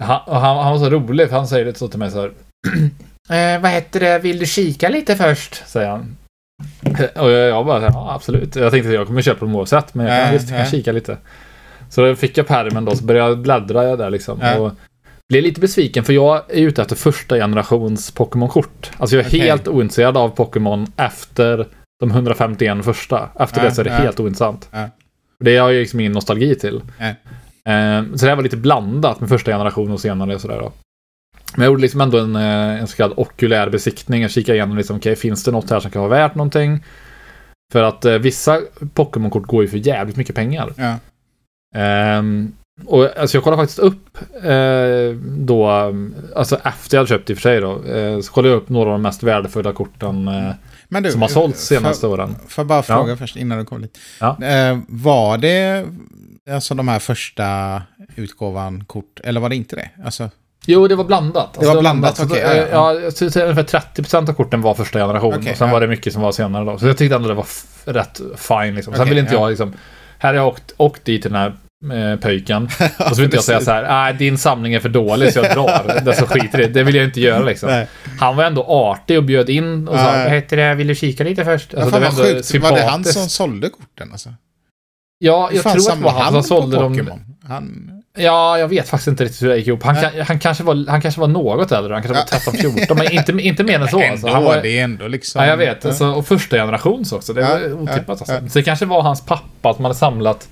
Han, 0.00 0.20
han, 0.26 0.56
han 0.58 0.72
var 0.72 0.78
så 0.78 0.90
rolig 0.90 1.28
för 1.28 1.36
han 1.36 1.48
säger 1.48 1.64
det 1.64 1.78
så 1.78 1.88
till 1.88 1.98
mig 1.98 2.10
så 2.10 2.20
här. 2.20 2.30
eh, 3.56 3.60
vad 3.62 3.70
heter 3.70 4.00
det, 4.00 4.18
vill 4.18 4.38
du 4.38 4.46
kika 4.46 4.88
lite 4.88 5.16
först? 5.16 5.62
Säger 5.66 5.88
han. 5.88 6.16
Och 7.16 7.30
jag, 7.30 7.48
jag 7.48 7.66
bara, 7.66 7.82
ja 7.82 8.12
absolut. 8.14 8.56
Jag 8.56 8.72
tänkte 8.72 8.88
att 8.88 8.94
jag 8.94 9.06
kommer 9.06 9.22
köpa 9.22 9.44
dem 9.44 9.54
oavsett, 9.56 9.94
men 9.94 10.06
jag 10.06 10.18
kan 10.18 10.26
Ja, 10.26 10.32
visst 10.32 10.48
jag 10.50 10.58
kan 10.58 10.64
ja. 10.66 10.70
kika 10.70 10.92
lite. 10.92 11.16
Så 11.90 12.00
då 12.06 12.14
fick 12.16 12.38
jag 12.38 12.46
pärmen 12.46 12.84
då, 12.84 12.96
så 12.96 13.04
började 13.04 13.28
jag 13.28 13.38
bläddra 13.38 13.96
där 13.96 14.10
liksom. 14.10 14.38
Ja. 14.42 14.58
Och 14.58 14.72
blev 15.28 15.42
lite 15.42 15.60
besviken 15.60 16.04
för 16.04 16.12
jag 16.12 16.36
är 16.50 16.60
ute 16.62 16.82
efter 16.82 16.96
första 16.96 17.36
generations 17.36 18.10
Pokémon-kort. 18.10 18.90
Alltså 18.98 19.16
jag 19.16 19.24
är 19.24 19.28
Okej. 19.28 19.40
helt 19.40 19.68
ointresserad 19.68 20.16
av 20.16 20.28
Pokémon 20.28 20.86
efter 20.96 21.66
de 22.02 22.10
151 22.10 22.84
första. 22.84 23.28
Efter 23.38 23.60
Ja, 23.60 23.68
det 23.68 23.74
så 23.74 23.80
är 23.80 23.84
det 23.84 23.90
ja. 23.90 23.96
helt 23.96 24.20
ointressant. 24.20 24.68
Ja. 24.72 24.88
Det 25.40 25.56
har 25.56 25.70
jag 25.70 25.80
liksom 25.80 26.00
ingen 26.00 26.12
nostalgi 26.12 26.54
till. 26.54 26.76
Eh, 27.64 28.02
så 28.14 28.24
det 28.24 28.28
här 28.28 28.36
var 28.36 28.42
lite 28.42 28.56
blandat 28.56 29.20
med 29.20 29.28
första 29.28 29.50
generationen 29.50 29.92
och 29.92 30.00
senare 30.00 30.34
och 30.34 30.40
sådär 30.40 30.58
då. 30.58 30.72
Men 31.56 31.62
jag 31.62 31.70
gjorde 31.70 31.82
liksom 31.82 32.00
ändå 32.00 32.18
en, 32.18 32.36
eh, 32.36 32.80
en 32.80 32.86
så 32.86 32.96
kallad 32.96 33.18
okulär 33.18 33.68
besiktning. 33.68 34.22
Jag 34.22 34.30
kikade 34.30 34.58
igenom 34.58 34.76
liksom, 34.76 34.96
okej, 34.96 35.16
finns 35.16 35.44
det 35.44 35.50
något 35.50 35.70
här 35.70 35.80
som 35.80 35.90
kan 35.90 36.02
vara 36.02 36.10
värt 36.10 36.34
någonting? 36.34 36.84
För 37.72 37.82
att 37.82 38.04
eh, 38.04 38.14
vissa 38.14 38.60
Pokémon-kort 38.94 39.46
går 39.46 39.62
ju 39.62 39.68
för 39.68 39.78
jävligt 39.78 40.16
mycket 40.16 40.34
pengar. 40.34 40.72
Ja. 40.76 40.98
Ehm, 41.74 42.52
och 42.86 43.18
alltså 43.18 43.36
jag 43.36 43.44
kollade 43.44 43.62
faktiskt 43.62 43.78
upp 43.78 44.18
eh, 44.44 45.16
då, 45.38 45.68
alltså 46.36 46.56
efter 46.56 46.96
jag 46.96 47.00
hade 47.00 47.08
köpt 47.08 47.30
i 47.30 47.32
och 47.32 47.36
för 47.36 47.42
sig 47.42 47.60
då, 47.60 47.84
eh, 47.84 48.20
så 48.20 48.32
kollade 48.32 48.54
jag 48.54 48.62
upp 48.62 48.68
några 48.68 48.90
av 48.90 48.92
de 48.94 49.02
mest 49.02 49.22
värdefulla 49.22 49.72
korten 49.72 50.28
eh, 50.28 50.50
Men 50.92 51.02
du, 51.02 51.12
som 51.12 51.22
har 51.22 51.28
sålts 51.28 51.66
senaste 51.66 52.00
får, 52.00 52.08
åren. 52.08 52.36
får 52.48 52.64
bara 52.64 52.82
fråga 52.82 53.10
Ja. 53.10 53.16
först 53.16 53.36
innan 53.36 53.58
du 53.58 53.64
kommer 53.64 53.82
dit. 53.82 53.98
Ja. 54.20 54.44
Eh, 54.44 54.78
var 54.88 55.38
det 55.38 55.86
alltså 56.50 56.74
de 56.74 56.88
här 56.88 56.98
första 56.98 57.82
utgåvan 58.16 58.84
kort, 58.84 59.20
eller 59.24 59.40
var 59.40 59.48
det 59.48 59.56
inte 59.56 59.76
det? 59.76 59.90
Alltså, 60.04 60.30
Jo, 60.66 60.88
det 60.88 60.94
var 60.94 61.04
blandat. 61.04 61.58
Alltså, 61.58 61.74
var 61.74 61.80
blandat, 61.80 62.16
Så, 62.16 62.24
okej, 62.24 62.40
eh, 62.42 62.56
ja, 62.56 62.66
ja. 62.70 63.10
ja, 63.20 63.42
ungefär 63.42 63.62
30% 63.62 64.28
av 64.30 64.34
korten 64.34 64.62
var 64.62 64.74
första 64.74 64.98
generation. 64.98 65.34
Okej, 65.34 65.50
och 65.52 65.56
sen 65.58 65.68
ja. 65.68 65.72
var 65.72 65.80
det 65.80 65.86
mycket 65.86 66.12
som 66.12 66.22
var 66.22 66.32
senare 66.32 66.64
då. 66.64 66.78
Så 66.78 66.86
jag 66.86 66.96
tyckte 66.98 67.16
ändå 67.16 67.28
det 67.28 67.34
var 67.34 67.46
rätt 67.84 68.20
fine 68.36 68.74
liksom. 68.74 68.92
Sen 68.94 69.02
Okej, 69.02 69.08
vill 69.14 69.18
inte 69.18 69.34
ja. 69.34 69.40
jag 69.40 69.50
liksom, 69.50 69.72
här 70.18 70.28
har 70.30 70.34
jag 70.34 70.46
åkt, 70.46 70.74
åkt 70.76 71.04
dit 71.04 71.22
till 71.22 71.30
den 71.30 71.40
här 71.40 71.56
eh, 71.92 72.16
pöjken. 72.20 72.64
Och 72.98 73.08
så 73.08 73.14
vill 73.14 73.24
inte 73.24 73.36
jag 73.36 73.44
säga 73.44 73.60
så 73.60 73.70
här, 73.70 73.82
nej 73.82 74.14
din 74.14 74.38
samling 74.38 74.74
är 74.74 74.80
för 74.80 74.88
dålig 74.88 75.32
så 75.32 75.38
jag 75.38 75.54
drar. 75.54 76.00
det 76.04 76.14
så 76.14 76.26
skiter 76.26 76.58
det. 76.58 76.66
Det 76.66 76.82
vill 76.82 76.94
jag 76.94 77.04
inte 77.04 77.20
göra 77.20 77.42
liksom. 77.42 77.68
Nej. 77.68 77.88
Han 78.20 78.36
var 78.36 78.44
ändå 78.44 78.64
artig 78.68 79.18
och 79.18 79.24
bjöd 79.24 79.50
in 79.50 79.88
och 79.88 79.98
sa, 79.98 80.16
Ja. 80.16 80.22
vad 80.24 80.32
heter 80.32 80.56
det, 80.56 80.74
vill 80.74 80.86
du 80.86 80.94
kika 80.94 81.24
lite 81.24 81.44
först? 81.44 81.72
Ja, 81.72 81.78
Alltså, 81.82 81.90
fan 81.92 82.00
det 82.02 82.08
var 82.08 82.24
ändå 82.24 82.42
sjukt. 82.42 82.62
Var 82.62 82.72
det 82.72 82.82
han 82.82 82.90
sympatiskt. 83.04 83.18
som 83.20 83.28
sålde 83.28 83.68
korten 83.68 84.08
alltså? 84.12 84.28
Ja, 85.18 85.50
jag 85.52 85.62
tror 85.62 85.90
att 85.92 85.98
det 85.98 86.04
var 86.04 86.10
han 86.10 86.32
som 86.32 86.42
sålde 86.42 86.76
dem. 86.76 87.08
Han... 87.48 87.88
Ja, 88.18 88.58
jag 88.58 88.68
vet 88.68 88.88
faktiskt 88.88 89.08
inte 89.08 89.24
riktigt 89.24 89.42
hur 89.42 89.48
det 89.48 89.56
gick 89.56 89.66
ihop. 89.66 89.82
Han, 89.82 89.94
kan, 89.96 90.10
han, 90.26 90.38
kanske, 90.38 90.64
var, 90.64 90.90
han 90.90 91.00
kanske 91.02 91.20
var 91.20 91.28
något 91.28 91.72
äldre. 91.72 91.92
Han 91.94 92.02
kanske 92.02 92.50
var 92.50 92.52
13-14, 92.52 92.94
men 92.94 93.12
inte, 93.12 93.32
inte 93.32 93.64
mer 93.64 93.80
än 93.80 93.88
så. 93.88 94.02
Alltså. 94.10 94.28
Han 94.28 94.44
var, 94.44 94.62
det 94.62 94.78
är 94.78 94.84
ändå 94.84 95.08
liksom... 95.08 95.42
ja, 95.42 95.48
jag 95.48 95.56
vet. 95.56 95.78
Ja. 95.84 95.88
Alltså, 95.90 96.06
och 96.06 96.26
första 96.26 96.56
generations 96.56 97.12
också. 97.12 97.32
Det 97.32 97.40
Ja, 97.40 97.48
var 97.48 97.72
otippat 97.82 98.08
alltså. 98.08 98.32
ja. 98.34 98.48
Så 98.48 98.58
det 98.58 98.62
kanske 98.62 98.86
var 98.86 99.02
hans 99.02 99.26
pappa 99.26 99.74
som 99.74 99.84
hade 99.84 99.94
samlat. 99.94 100.48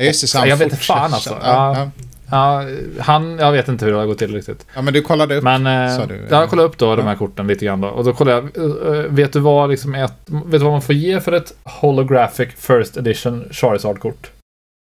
Ja, 0.00 0.06
just 0.06 0.20
det, 0.20 0.26
så 0.26 0.38
han 0.38 0.48
Jag 0.48 0.56
vet 0.56 0.72
inte 0.72 0.84
fan, 0.84 1.14
alltså. 1.14 1.38
Ja, 1.42 1.76
ja. 1.76 1.90
ja, 2.30 2.64
han, 3.02 3.38
jag 3.38 3.52
vet 3.52 3.68
inte 3.68 3.84
hur 3.84 3.92
det 3.92 3.98
har 3.98 4.06
gått 4.06 4.18
till 4.18 4.34
riktigt. 4.34 4.66
Ja, 4.74 4.82
men 4.82 4.94
du 4.94 5.02
kollade 5.02 5.34
upp. 5.36 5.44
Men 5.44 5.66
eh, 5.66 5.96
sa 5.96 6.06
du. 6.06 6.26
jag 6.30 6.50
kollade 6.50 6.68
upp 6.68 6.78
då 6.78 6.96
de 6.96 7.06
här 7.06 7.14
korten 7.14 7.46
lite 7.46 7.64
grann 7.64 7.80
då. 7.80 7.88
Och 7.88 8.04
då 8.04 8.12
kollade 8.12 8.48
jag, 8.54 8.96
eh, 8.96 9.02
vet 9.02 9.32
du 9.32 9.40
vad 9.40 9.70
liksom 9.70 9.94
ett, 9.94 10.12
vet 10.26 10.50
du 10.52 10.58
vad 10.58 10.72
man 10.72 10.82
får 10.82 10.94
ge 10.94 11.20
för 11.20 11.32
ett 11.32 11.52
holographic 11.64 12.48
first 12.56 12.96
edition 12.96 13.48
Charizard-kort? 13.50 14.30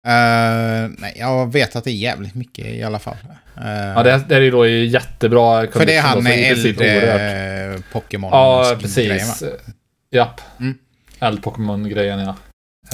Eh, 0.06 0.90
nej, 0.98 1.16
jag 1.16 1.52
vet 1.52 1.76
att 1.76 1.84
det 1.84 1.90
är 1.90 1.94
jävligt 1.94 2.34
mycket 2.34 2.66
i 2.66 2.82
alla 2.82 2.98
fall. 2.98 3.16
Eh, 3.56 3.92
Ja, 3.96 4.02
det, 4.02 4.12
är- 4.12 4.22
det 4.28 4.36
är 4.36 4.40
ju 4.40 4.50
då 4.50 4.66
i 4.66 4.86
jättebra 4.86 5.66
för 5.66 5.86
det 5.86 5.96
är 5.96 6.02
han 6.02 6.22
med 6.24 6.48
princip 6.48 6.80
oerhört. 6.80 7.20
äldre 7.20 7.82
Pokémon. 7.92 8.30
Ja, 8.32 8.76
precis. 8.80 9.42
va? 9.42 9.48
Japp. 10.10 10.40
Mm. 10.60 10.78
Eld-Pokémon-grejen, 11.20 12.18
ja. 12.18 12.36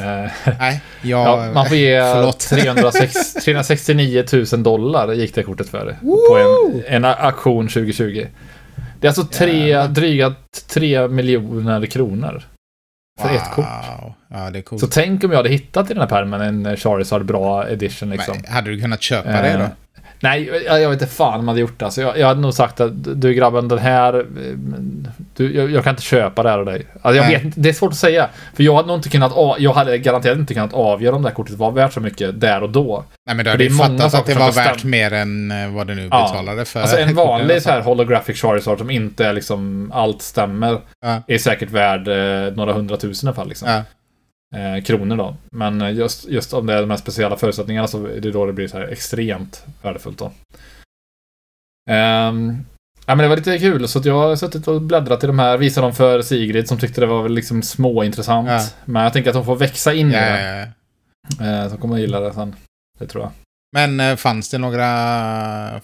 Eh, 0.00 0.30
Nej, 0.58 0.80
jag... 1.02 1.20
ja, 1.28 1.52
man 1.54 1.66
får 1.66 1.76
ge 1.76 2.00
förlåt. 2.14 2.38
306, 2.38 3.34
369 3.34 4.24
000 4.52 4.62
dollar 4.62 5.12
gick 5.12 5.34
det 5.34 5.42
kortet 5.42 5.68
för. 5.68 5.96
På 6.28 6.38
en, 6.88 7.04
en 7.04 7.04
auktion 7.04 7.68
2020. 7.68 8.26
Det 9.00 9.06
är 9.06 9.08
alltså 9.08 9.24
tre, 9.24 9.68
Jävlar. 9.68 9.88
dryga 9.88 10.34
3 10.68 11.08
miljoner 11.08 11.86
kronor. 11.86 12.42
För 13.20 13.34
ett 13.34 13.50
kort. 13.54 13.64
Wow. 13.64 14.12
Ja, 14.28 14.50
det 14.50 14.58
är 14.58 14.62
coolt. 14.62 14.80
Så 14.80 14.86
tänk 14.86 15.24
om 15.24 15.30
jag 15.30 15.36
hade 15.36 15.48
hittat 15.48 15.90
i 15.90 15.94
den 15.94 16.00
här 16.00 16.08
pärmen 16.08 16.40
en 16.40 16.76
Charizard 16.76 17.24
bra 17.24 17.68
edition 17.68 18.10
liksom. 18.10 18.36
Men, 18.42 18.52
hade 18.52 18.70
du 18.70 18.80
kunnat 18.80 19.02
köpa 19.02 19.28
Eh, 19.30 19.42
det 19.42 19.58
då? 19.58 19.68
Nej, 20.20 20.50
jag, 20.66 20.80
jag 20.82 20.90
vet 20.90 21.02
inte 21.02 21.14
fan 21.14 21.34
om 21.34 21.40
jag 21.40 21.48
hade 21.48 21.60
gjort 21.60 21.78
det. 21.78 21.84
Alltså, 21.84 22.00
jag, 22.00 22.18
jag 22.18 22.26
hade 22.26 22.40
nog 22.40 22.54
sagt 22.54 22.80
att 22.80 23.20
du 23.20 23.34
grabben, 23.34 23.68
den 23.68 23.78
här... 23.78 24.14
eh, 24.18 24.24
Du, 25.36 25.54
jag, 25.56 25.70
jag 25.70 25.84
kan 25.84 25.90
inte 25.90 26.02
köpa 26.02 26.42
det 26.42 26.48
här 26.50 26.58
av 26.58 26.64
dig. 26.66 26.86
Alltså, 27.02 27.16
jag 27.22 27.26
Nej. 27.32 27.40
vet 27.44 27.52
det 27.56 27.68
är 27.68 27.72
svårt 27.72 27.92
att 27.92 27.96
säga. 27.98 28.28
För 28.54 28.62
jag 28.62 28.74
hade 28.76 28.88
nog 28.88 28.96
inte 28.96 29.08
kunnat... 29.08 29.32
Jag 29.58 29.72
hade 29.72 29.98
garanterat 29.98 30.38
inte 30.38 30.54
kunnat 30.54 30.72
avgöra 30.72 31.16
om 31.16 31.22
det 31.22 31.28
här 31.28 31.34
kortet 31.34 31.54
var 31.56 31.70
värt 31.70 31.92
så 31.92 32.00
mycket 32.00 32.40
där 32.40 32.62
och 32.62 32.70
då. 32.70 33.04
Nej, 33.26 33.36
men 33.36 33.44
du 33.44 33.50
hade 33.50 33.64
det 33.64 33.70
ju 33.70 33.76
fattat 33.78 34.14
att 34.14 34.26
det 34.26 34.34
var 34.34 34.52
värt 34.52 34.84
mer 34.84 35.12
än 35.12 35.50
eh, 35.50 35.68
vad 35.74 35.86
du 35.86 35.94
nu 35.94 36.08
Ja. 36.10 36.28
betalade 36.32 36.64
för. 36.64 36.80
Alltså 36.80 36.98
en 36.98 37.14
vanlig 37.14 37.62
så 37.62 37.70
här 37.70 37.80
holographic 37.80 38.40
Charizard 38.40 38.78
som 38.78 38.90
inte 38.90 39.26
är 39.26 39.32
liksom 39.32 39.90
allt 39.94 40.22
stämmer. 40.22 40.80
Ja. 41.00 41.22
Är 41.26 41.38
säkert 41.38 41.70
värd 41.70 42.08
eh, 42.08 42.54
några 42.56 42.72
hundratusen 42.72 43.26
i 43.26 43.28
alla 43.28 43.36
fall. 43.36 43.48
Liksom. 43.48 43.68
Ja. 43.70 43.82
Eh, 44.56 44.82
kronor 44.84 45.16
då. 45.16 45.36
Men 45.52 45.80
eh, 45.82 45.92
just, 45.94 46.28
just 46.28 46.52
om 46.54 46.66
det 46.66 46.74
är 46.74 46.80
de 46.80 46.90
här 46.90 46.96
speciella 46.96 47.36
förutsättningarna 47.36 47.88
så 47.88 48.06
är 48.06 48.20
det 48.20 48.30
då 48.30 48.46
det 48.46 48.52
blir 48.52 48.68
så 48.68 48.78
här 48.78 48.88
extremt 48.88 49.64
värdefullt 49.82 50.18
då. 50.18 50.32
Ehm, 51.90 52.56
ja 53.06 53.14
men 53.14 53.18
det 53.18 53.28
var 53.28 53.36
lite 53.36 53.58
kul 53.58 53.88
så 53.88 53.98
att 53.98 54.04
jag 54.04 54.14
har 54.14 54.36
suttit 54.36 54.68
och 54.68 54.82
bläddrat 54.82 55.24
i 55.24 55.26
de 55.26 55.38
här, 55.38 55.58
visade 55.58 55.86
dem 55.86 55.94
för 55.94 56.22
Sigrid 56.22 56.68
som 56.68 56.78
tyckte 56.78 57.00
det 57.00 57.06
var 57.06 57.22
väl 57.22 57.32
liksom 57.34 57.62
småintressant. 57.62 58.48
Ja. 58.48 58.60
Men 58.84 59.02
jag 59.02 59.12
tänker 59.12 59.30
att 59.30 59.34
de 59.36 59.44
får 59.44 59.56
växa 59.56 59.94
in 59.94 60.10
i 60.10 60.14
Ja, 60.14 60.20
det. 60.20 60.72
ja, 61.38 61.44
ja. 61.46 61.64
Eh, 61.64 61.70
så 61.70 61.76
kommer 61.76 61.94
jag 61.94 62.00
gilla 62.00 62.20
det 62.20 62.32
sen. 62.34 62.54
Det 62.98 63.06
tror 63.06 63.24
jag. 63.24 63.30
Men 63.70 64.00
eh, 64.00 64.16
fanns 64.16 64.50
det 64.50 64.58
några... 64.58 64.86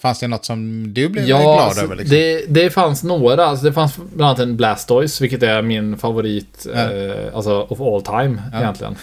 Fanns 0.01 0.19
det 0.21 0.29
något 0.29 0.45
som 0.45 0.85
du 0.95 1.09
blev 1.09 1.25
Ja, 1.29 1.39
glad 1.39 1.59
alltså, 1.61 1.85
över? 1.85 1.97
Liksom? 1.97 2.17
det, 2.17 2.45
det 2.49 2.71
fanns 2.71 3.03
några. 3.05 3.45
Alltså, 3.47 3.67
det 3.67 3.73
fanns 3.73 3.97
bland 3.97 4.29
annat 4.29 4.39
en 4.39 4.57
Blastoise, 4.57 5.25
vilket 5.25 5.43
är 5.43 5.63
min 5.63 5.99
favorit, 5.99 6.67
Ja. 6.75 6.81
eh, 6.93 7.35
alltså 7.35 7.61
of 7.71 7.81
all 7.81 8.03
time 8.03 8.43
Ja. 8.53 8.59
egentligen. 8.61 8.97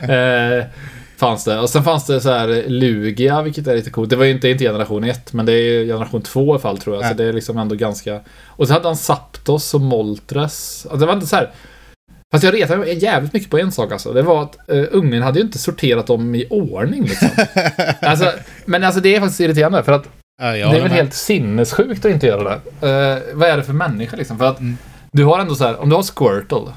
eh, 0.60 0.64
fanns 1.16 1.44
det. 1.44 1.58
Och 1.60 1.70
sen 1.70 1.84
fanns 1.84 2.06
det 2.06 2.20
så 2.20 2.30
här 2.30 2.64
Lugia, 2.68 3.42
vilket 3.42 3.66
är 3.66 3.74
lite 3.76 3.90
coolt. 3.90 4.10
Det 4.10 4.16
var 4.16 4.24
ju 4.24 4.30
inte, 4.30 4.48
inte 4.48 4.64
generation 4.64 5.04
1, 5.04 5.32
men 5.32 5.46
det 5.46 5.52
är 5.52 5.84
generation 5.84 6.22
2 6.22 6.56
i 6.56 6.58
fall 6.58 6.78
tror 6.78 6.96
jag. 6.96 7.04
Ja. 7.04 7.08
Så 7.08 7.14
det 7.14 7.24
är 7.24 7.32
liksom 7.32 7.58
ändå 7.58 7.74
ganska... 7.74 8.20
Och 8.46 8.66
så 8.66 8.72
hade 8.72 8.88
han 8.88 8.96
Zapdos 8.96 9.74
och 9.74 9.80
Moltres. 9.80 10.86
Alltså, 10.90 10.96
det 11.00 11.06
var 11.06 11.14
inte 11.14 11.26
så 11.26 11.36
här... 11.36 11.50
Fast 12.32 12.44
jag 12.44 12.54
retade 12.54 12.78
mig 12.80 13.04
jävligt 13.04 13.32
mycket 13.32 13.50
på 13.50 13.58
en 13.58 13.72
sak 13.72 13.92
alltså. 13.92 14.12
Det 14.12 14.22
var 14.22 14.42
att 14.42 14.56
uh, 14.72 14.84
ungen 14.90 15.22
hade 15.22 15.38
ju 15.38 15.44
inte 15.44 15.58
sorterat 15.58 16.06
dem 16.06 16.34
i 16.34 16.46
ordning 16.50 17.02
liksom. 17.04 17.28
alltså, 18.00 18.32
men 18.64 18.84
alltså 18.84 19.00
det 19.00 19.16
är 19.16 19.20
faktiskt 19.20 19.40
irriterande 19.40 19.82
för 19.82 19.92
att 19.92 20.04
ja, 20.42 20.46
det 20.52 20.58
är 20.60 20.70
väl 20.72 20.82
med. 20.82 20.90
helt 20.90 21.14
sinnessjukt 21.14 22.04
att 22.04 22.10
inte 22.12 22.26
göra 22.26 22.42
det. 22.80 22.88
Eh, 22.88 23.18
vad 23.36 23.48
är 23.48 23.56
det 23.56 23.62
för 23.62 23.72
människa 23.72 24.16
liksom? 24.16 24.38
För 24.38 24.44
att 24.44 24.58
Mm. 24.60 24.76
du 25.12 25.24
har 25.24 25.38
ändå 25.40 25.54
så 25.54 25.64
här, 25.64 25.80
om 25.80 25.88
du 25.88 25.96
har 25.96 26.02
Squirtle. 26.02 26.72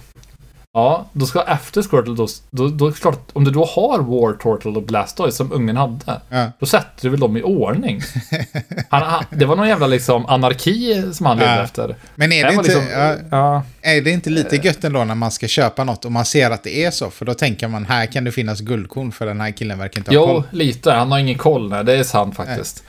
Ja, 0.76 1.06
då 1.14 1.26
ska 1.26 1.42
efter 1.42 1.82
Squirtle 1.82 2.16
då, 2.16 2.28
då, 2.52 2.68
då 2.68 2.88
är 2.88 2.92
det 2.92 2.98
klart, 2.98 3.30
om 3.34 3.44
du 3.44 3.52
då 3.52 3.66
har 3.66 4.00
War 4.00 4.34
Turtle 4.34 4.72
och 4.72 4.84
Blastoise 4.84 5.38
som 5.38 5.52
ungen 5.52 5.78
hade. 5.78 6.22
Ja. 6.30 6.52
Då 6.60 6.66
sätter 6.66 7.02
du 7.02 7.10
väl 7.10 7.20
dem 7.20 7.38
i 7.38 7.44
ordning. 7.44 8.02
Han, 8.90 9.02
han, 9.02 9.24
det 9.30 9.46
var 9.46 9.56
någon 9.56 9.68
jävla 9.68 9.88
liksom 9.88 10.26
anarki 10.26 11.04
som 11.14 11.26
han 11.26 11.38
levde 11.38 11.56
Ja. 11.56 11.64
efter. 11.64 11.96
Men 12.16 12.32
är 12.32 12.44
Det 12.48 12.52
inte, 12.54 12.64
liksom- 12.64 12.88
ja, 12.94 13.16
Ja, 13.32 13.64
är 13.82 14.02
det 14.02 14.12
inte 14.12 14.30
lite 14.30 14.56
gött 14.56 14.84
ändå 14.84 15.04
när 15.04 15.16
man 15.16 15.32
ska 15.32 15.48
köpa 15.48 15.84
något 15.84 16.06
och 16.06 16.12
man 16.12 16.26
ser 16.26 16.52
att 16.52 16.64
det 16.64 16.84
är 16.86 16.92
så? 16.92 17.10
För 17.10 17.26
då 17.26 17.34
tänker 17.34 17.68
man, 17.68 17.86
här 17.86 18.06
kan 18.06 18.24
det 18.24 18.32
finnas 18.32 18.60
guldkorn 18.62 19.12
för 19.12 19.26
den 19.26 19.42
här 19.42 19.52
killen 19.52 19.80
verkar 19.80 20.00
inte 20.00 20.12
ha 20.12 20.16
jo, 20.16 20.26
koll. 20.26 20.44
lite. 20.52 20.92
Han 20.92 21.12
har 21.12 21.20
ingen 21.20 21.38
koll. 21.38 21.70
Nej, 21.70 21.84
det 21.84 21.94
är 21.94 22.04
sant 22.04 22.36
faktiskt. 22.36 22.84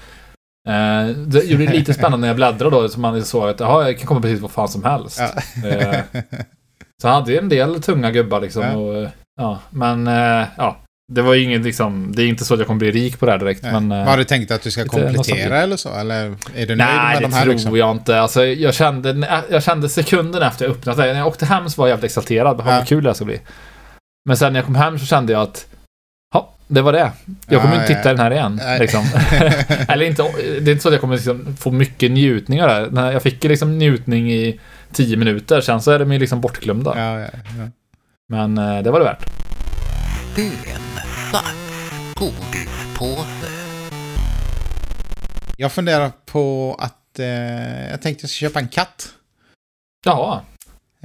Eh, 0.68 1.06
det 1.16 1.44
gjorde 1.44 1.66
det 1.66 1.72
lite 1.72 1.94
spännande 1.94 2.18
när 2.18 2.28
jag 2.28 2.36
bläddrade 2.36 2.76
då, 2.76 2.88
så 2.88 3.00
man 3.00 3.24
såg 3.24 3.48
att 3.48 3.60
jaha, 3.60 3.84
jag 3.86 3.98
kan 3.98 4.06
komma 4.06 4.20
precis 4.20 4.40
vad 4.40 4.50
fan 4.50 4.68
som 4.68 4.84
helst. 4.84 5.20
Ja. 5.62 5.68
Eh, 5.68 6.00
Så 7.02 7.08
han 7.08 7.14
hade 7.14 7.32
ju 7.32 7.38
en 7.38 7.48
del 7.48 7.82
tunga 7.82 8.10
gubbar 8.10 8.40
liksom. 8.40 8.62
Ja. 8.62 8.72
Och, 8.76 8.96
eh, 9.02 9.08
ja, 9.40 9.58
men 9.70 10.06
eh, 10.06 10.46
ja. 10.56 10.76
Det 11.12 11.22
var 11.22 11.34
ju 11.34 11.42
inget 11.42 11.60
liksom, 11.62 12.12
det 12.16 12.22
är 12.22 12.26
inte 12.26 12.44
så 12.44 12.54
att 12.54 12.60
jag 12.60 12.66
kommer 12.66 12.78
bli 12.78 12.90
rik 12.90 13.18
på 13.20 13.26
det 13.26 13.32
här 13.32 13.38
direkt. 13.38 13.62
Nej. 13.62 13.72
Men, 13.72 13.92
eh, 13.92 13.98
Vad 13.98 14.08
har 14.08 14.16
du 14.16 14.24
tänkt 14.24 14.50
att 14.50 14.62
du 14.62 14.70
ska 14.70 14.84
komplettera 14.84 15.58
eller 15.62 15.76
så? 15.76 15.94
Eller 15.94 16.24
är 16.54 16.66
du 16.66 16.66
nöjd 16.66 16.78
nej, 16.78 17.14
med 17.14 17.16
det 17.16 17.20
de 17.20 17.32
här 17.32 17.42
tror 17.42 17.52
liksom? 17.52 17.76
jag 17.76 17.90
inte. 17.90 18.20
Alltså, 18.20 18.44
jag, 18.44 18.74
kände, 18.74 19.42
jag 19.50 19.62
kände 19.62 19.88
sekunden 19.88 20.42
efter 20.42 20.64
jag 20.64 20.72
öppnat 20.72 20.96
det. 20.96 21.02
När 21.12 21.18
jag 21.18 21.26
åkte 21.26 21.46
hem 21.46 21.70
så 21.70 21.80
var 21.80 21.88
jag 21.88 21.92
jävligt 21.92 22.04
exalterad. 22.10 22.56
Vad 22.56 22.74
Ja. 22.74 22.84
kul 22.86 23.02
det 23.02 23.08
här 23.08 23.14
ska 23.14 23.24
bli. 23.24 23.40
Men 24.28 24.36
sen 24.36 24.52
när 24.52 24.60
jag 24.60 24.66
kom 24.66 24.74
hem 24.74 24.98
så 24.98 25.06
kände 25.06 25.32
jag 25.32 25.42
att 25.42 25.66
Ja, 26.34 26.52
det 26.68 26.82
var 26.82 26.92
det. 26.92 27.12
Jag 27.48 27.62
kommer 27.62 27.74
Ja, 27.76 27.80
inte 27.80 27.92
ja. 27.92 27.98
titta 27.98 28.10
i 28.10 28.12
den 28.14 28.20
här 28.20 28.30
igen. 28.30 28.60
Nej. 28.64 28.78
Liksom. 28.80 29.04
Eller 29.88 30.06
inte, 30.06 30.22
det 30.60 30.70
är 30.70 30.72
inte 30.72 30.82
så 30.82 30.88
att 30.88 30.92
jag 30.94 31.00
kommer 31.00 31.14
liksom 31.16 31.56
få 31.60 31.70
mycket 31.70 32.10
njutning 32.10 32.62
av 32.62 32.68
det 32.68 32.74
här. 32.74 32.88
Nej, 32.90 33.12
Jag 33.12 33.22
fick 33.22 33.44
liksom 33.44 33.78
njutning 33.78 34.32
i 34.32 34.60
tio 34.94 35.16
minuter, 35.16 35.60
sen 35.60 35.82
så 35.82 35.90
är 35.90 35.98
de 35.98 36.12
ju 36.12 36.18
liksom 36.18 36.40
bortglömda. 36.40 36.92
ja, 36.96 37.20
ja, 37.20 37.28
ja. 37.58 37.68
Men 38.28 38.58
eh, 38.58 38.82
det 38.82 38.90
var 38.90 38.98
det 38.98 39.04
värt. 39.04 39.24
En 40.36 41.00
svart 41.30 42.14
godispåse. 42.14 43.50
Jag 45.56 45.72
funderar 45.72 46.12
på 46.26 46.76
att 46.78 47.18
eh, 47.18 47.90
jag 47.90 48.02
tänkte 48.02 48.22
jag 48.24 48.30
ska 48.30 48.38
köpa 48.46 48.58
en 48.60 48.68
katt. 48.68 49.08
Jaha, 50.04 50.40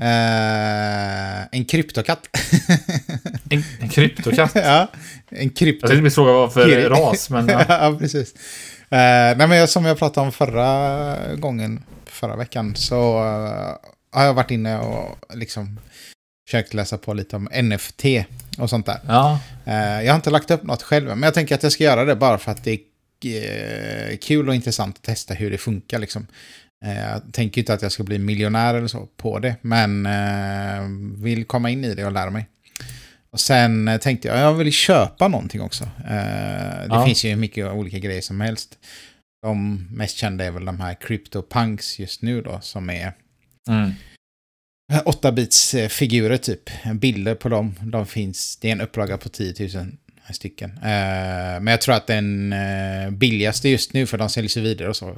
Eh, 0.01 1.41
en 1.51 1.65
kryptokatt. 1.65 2.27
en, 3.50 3.63
en 3.79 3.89
kryptokatt. 3.89 4.51
ja, 4.55 4.88
en 5.29 5.50
krypto... 5.50 5.84
Jag 5.84 5.89
tänkte 5.89 6.01
precis 6.03 6.15
fråga 6.15 6.31
vad 6.31 6.53
för 6.53 6.89
ras, 6.89 7.29
men 7.29 7.48
ja. 7.48 7.65
ja, 7.69 7.96
precis. 8.00 8.34
Eh, 8.89 8.98
nej, 9.38 9.48
men 9.48 9.51
jag- 9.51 9.69
som 9.69 9.86
jag 9.86 9.98
pratade 10.00 10.25
om 10.25 10.31
förra 10.31 11.36
gången, 11.36 11.84
förra 12.19 12.35
veckan, 12.35 12.75
så 12.75 13.17
eh, 13.19 13.75
har 14.11 14.25
jag 14.25 14.33
varit 14.33 14.51
inne 14.51 14.79
och 14.79 15.17
liksom 15.35 15.79
försökt 16.47 16.73
läsa 16.73 16.97
på 16.97 17.13
lite 17.13 17.35
om 17.35 17.49
NFT 17.63 18.03
och 18.57 18.69
sånt 18.69 18.85
där. 18.85 18.99
ja. 19.07 19.39
Eh, 19.65 20.01
jag 20.03 20.11
har 20.11 20.15
inte 20.15 20.29
lagt 20.29 20.51
upp 20.51 20.63
något 20.63 20.83
själv, 20.83 21.07
men 21.07 21.23
jag 21.23 21.33
tänker 21.33 21.55
att 21.55 21.63
jag 21.63 21.71
ska 21.71 21.83
göra 21.83 22.05
det 22.05 22.15
bara 22.15 22.38
för 22.38 22.51
att 22.51 22.63
det 22.63 22.79
är 23.23 24.11
eh, 24.11 24.17
kul 24.17 24.49
och 24.49 24.55
intressant 24.55 24.95
att 24.97 25.03
testa 25.03 25.33
hur 25.33 25.51
det 25.51 25.57
funkar. 25.57 25.99
Liksom. 25.99 26.27
Jag 26.85 27.33
tänker 27.33 27.61
inte 27.61 27.73
att 27.73 27.81
jag 27.81 27.91
ska 27.91 28.03
bli 28.03 28.19
miljonär 28.19 28.75
eller 28.75 28.88
så 28.88 29.07
på 29.17 29.39
det, 29.39 29.55
men 29.61 30.07
vill 31.23 31.45
komma 31.45 31.69
in 31.69 31.85
i 31.85 31.93
det 31.95 32.05
och 32.05 32.11
lära 32.11 32.29
mig. 32.29 32.47
Och 33.31 33.39
sen 33.39 33.99
tänkte 34.01 34.27
jag, 34.27 34.38
jag 34.39 34.53
vill 34.53 34.71
köpa 34.71 35.27
någonting 35.27 35.61
också. 35.61 35.83
Det 36.07 36.85
Ja. 36.89 37.05
finns 37.05 37.23
ju 37.23 37.35
mycket 37.35 37.65
olika 37.71 37.99
grejer 37.99 38.21
som 38.21 38.41
helst. 38.41 38.77
De 39.41 39.88
mest 39.91 40.17
kända 40.17 40.46
är 40.46 40.51
väl 40.51 40.65
de 40.65 40.79
här 40.79 40.93
CryptoPunks 40.93 42.00
just 42.00 42.22
nu 42.22 42.41
då, 42.41 42.60
som 42.62 42.89
är 42.89 43.13
Mm. 43.69 43.91
8-bits 45.05 45.74
eh, 45.74 45.88
figurer 45.89 46.38
typ. 46.38 46.69
Bilder 46.93 47.36
på 47.36 47.50
dem. 47.50 47.75
De 47.81 48.05
finns, 48.05 48.58
det 48.58 48.67
är 48.67 48.72
en 48.72 48.81
upplaga 48.81 49.17
på 49.17 49.29
10 49.29 49.53
000 49.75 49.91
stycken. 50.31 50.69
Eh, 50.77 51.60
men 51.62 51.67
jag 51.67 51.81
tror 51.81 51.96
att 51.96 52.08
den 52.08 52.53
eh, 52.53 53.10
billigaste 53.10 53.69
just 53.69 53.93
nu, 53.93 54.05
för 54.05 54.17
de 54.17 54.29
säljs 54.29 54.58
ju 54.58 54.62
vidare 54.62 54.89
och 54.89 54.96
så. 54.96 55.17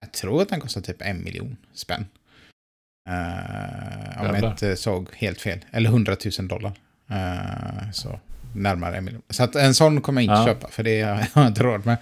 Jag 0.00 0.12
tror 0.12 0.42
att 0.42 0.48
den 0.48 0.60
kostar 0.60 0.80
typ 0.80 1.02
en 1.02 1.24
miljon 1.24 1.56
spänn. 1.74 2.06
Eh, 3.10 4.20
om 4.22 4.34
jag 4.34 4.52
inte 4.52 4.76
såg 4.76 5.08
helt 5.14 5.40
fel. 5.40 5.64
Eller 5.70 5.90
100 5.90 6.16
000 6.38 6.48
dollar. 6.48 6.72
Så 7.92 8.20
närmare 8.58 8.96
en 8.96 9.04
miljon. 9.04 9.22
Så 9.30 9.42
att 9.42 9.56
en 9.56 9.74
sån 9.74 10.00
kommer 10.00 10.22
jag 10.22 10.36
inte 10.36 10.50
Ja. 10.50 10.54
köpa, 10.54 10.68
för 10.68 10.82
det 10.82 11.02
har 11.02 11.26
jag 11.34 11.46
inte 11.46 11.62
råd 11.62 11.86
med. 11.86 11.96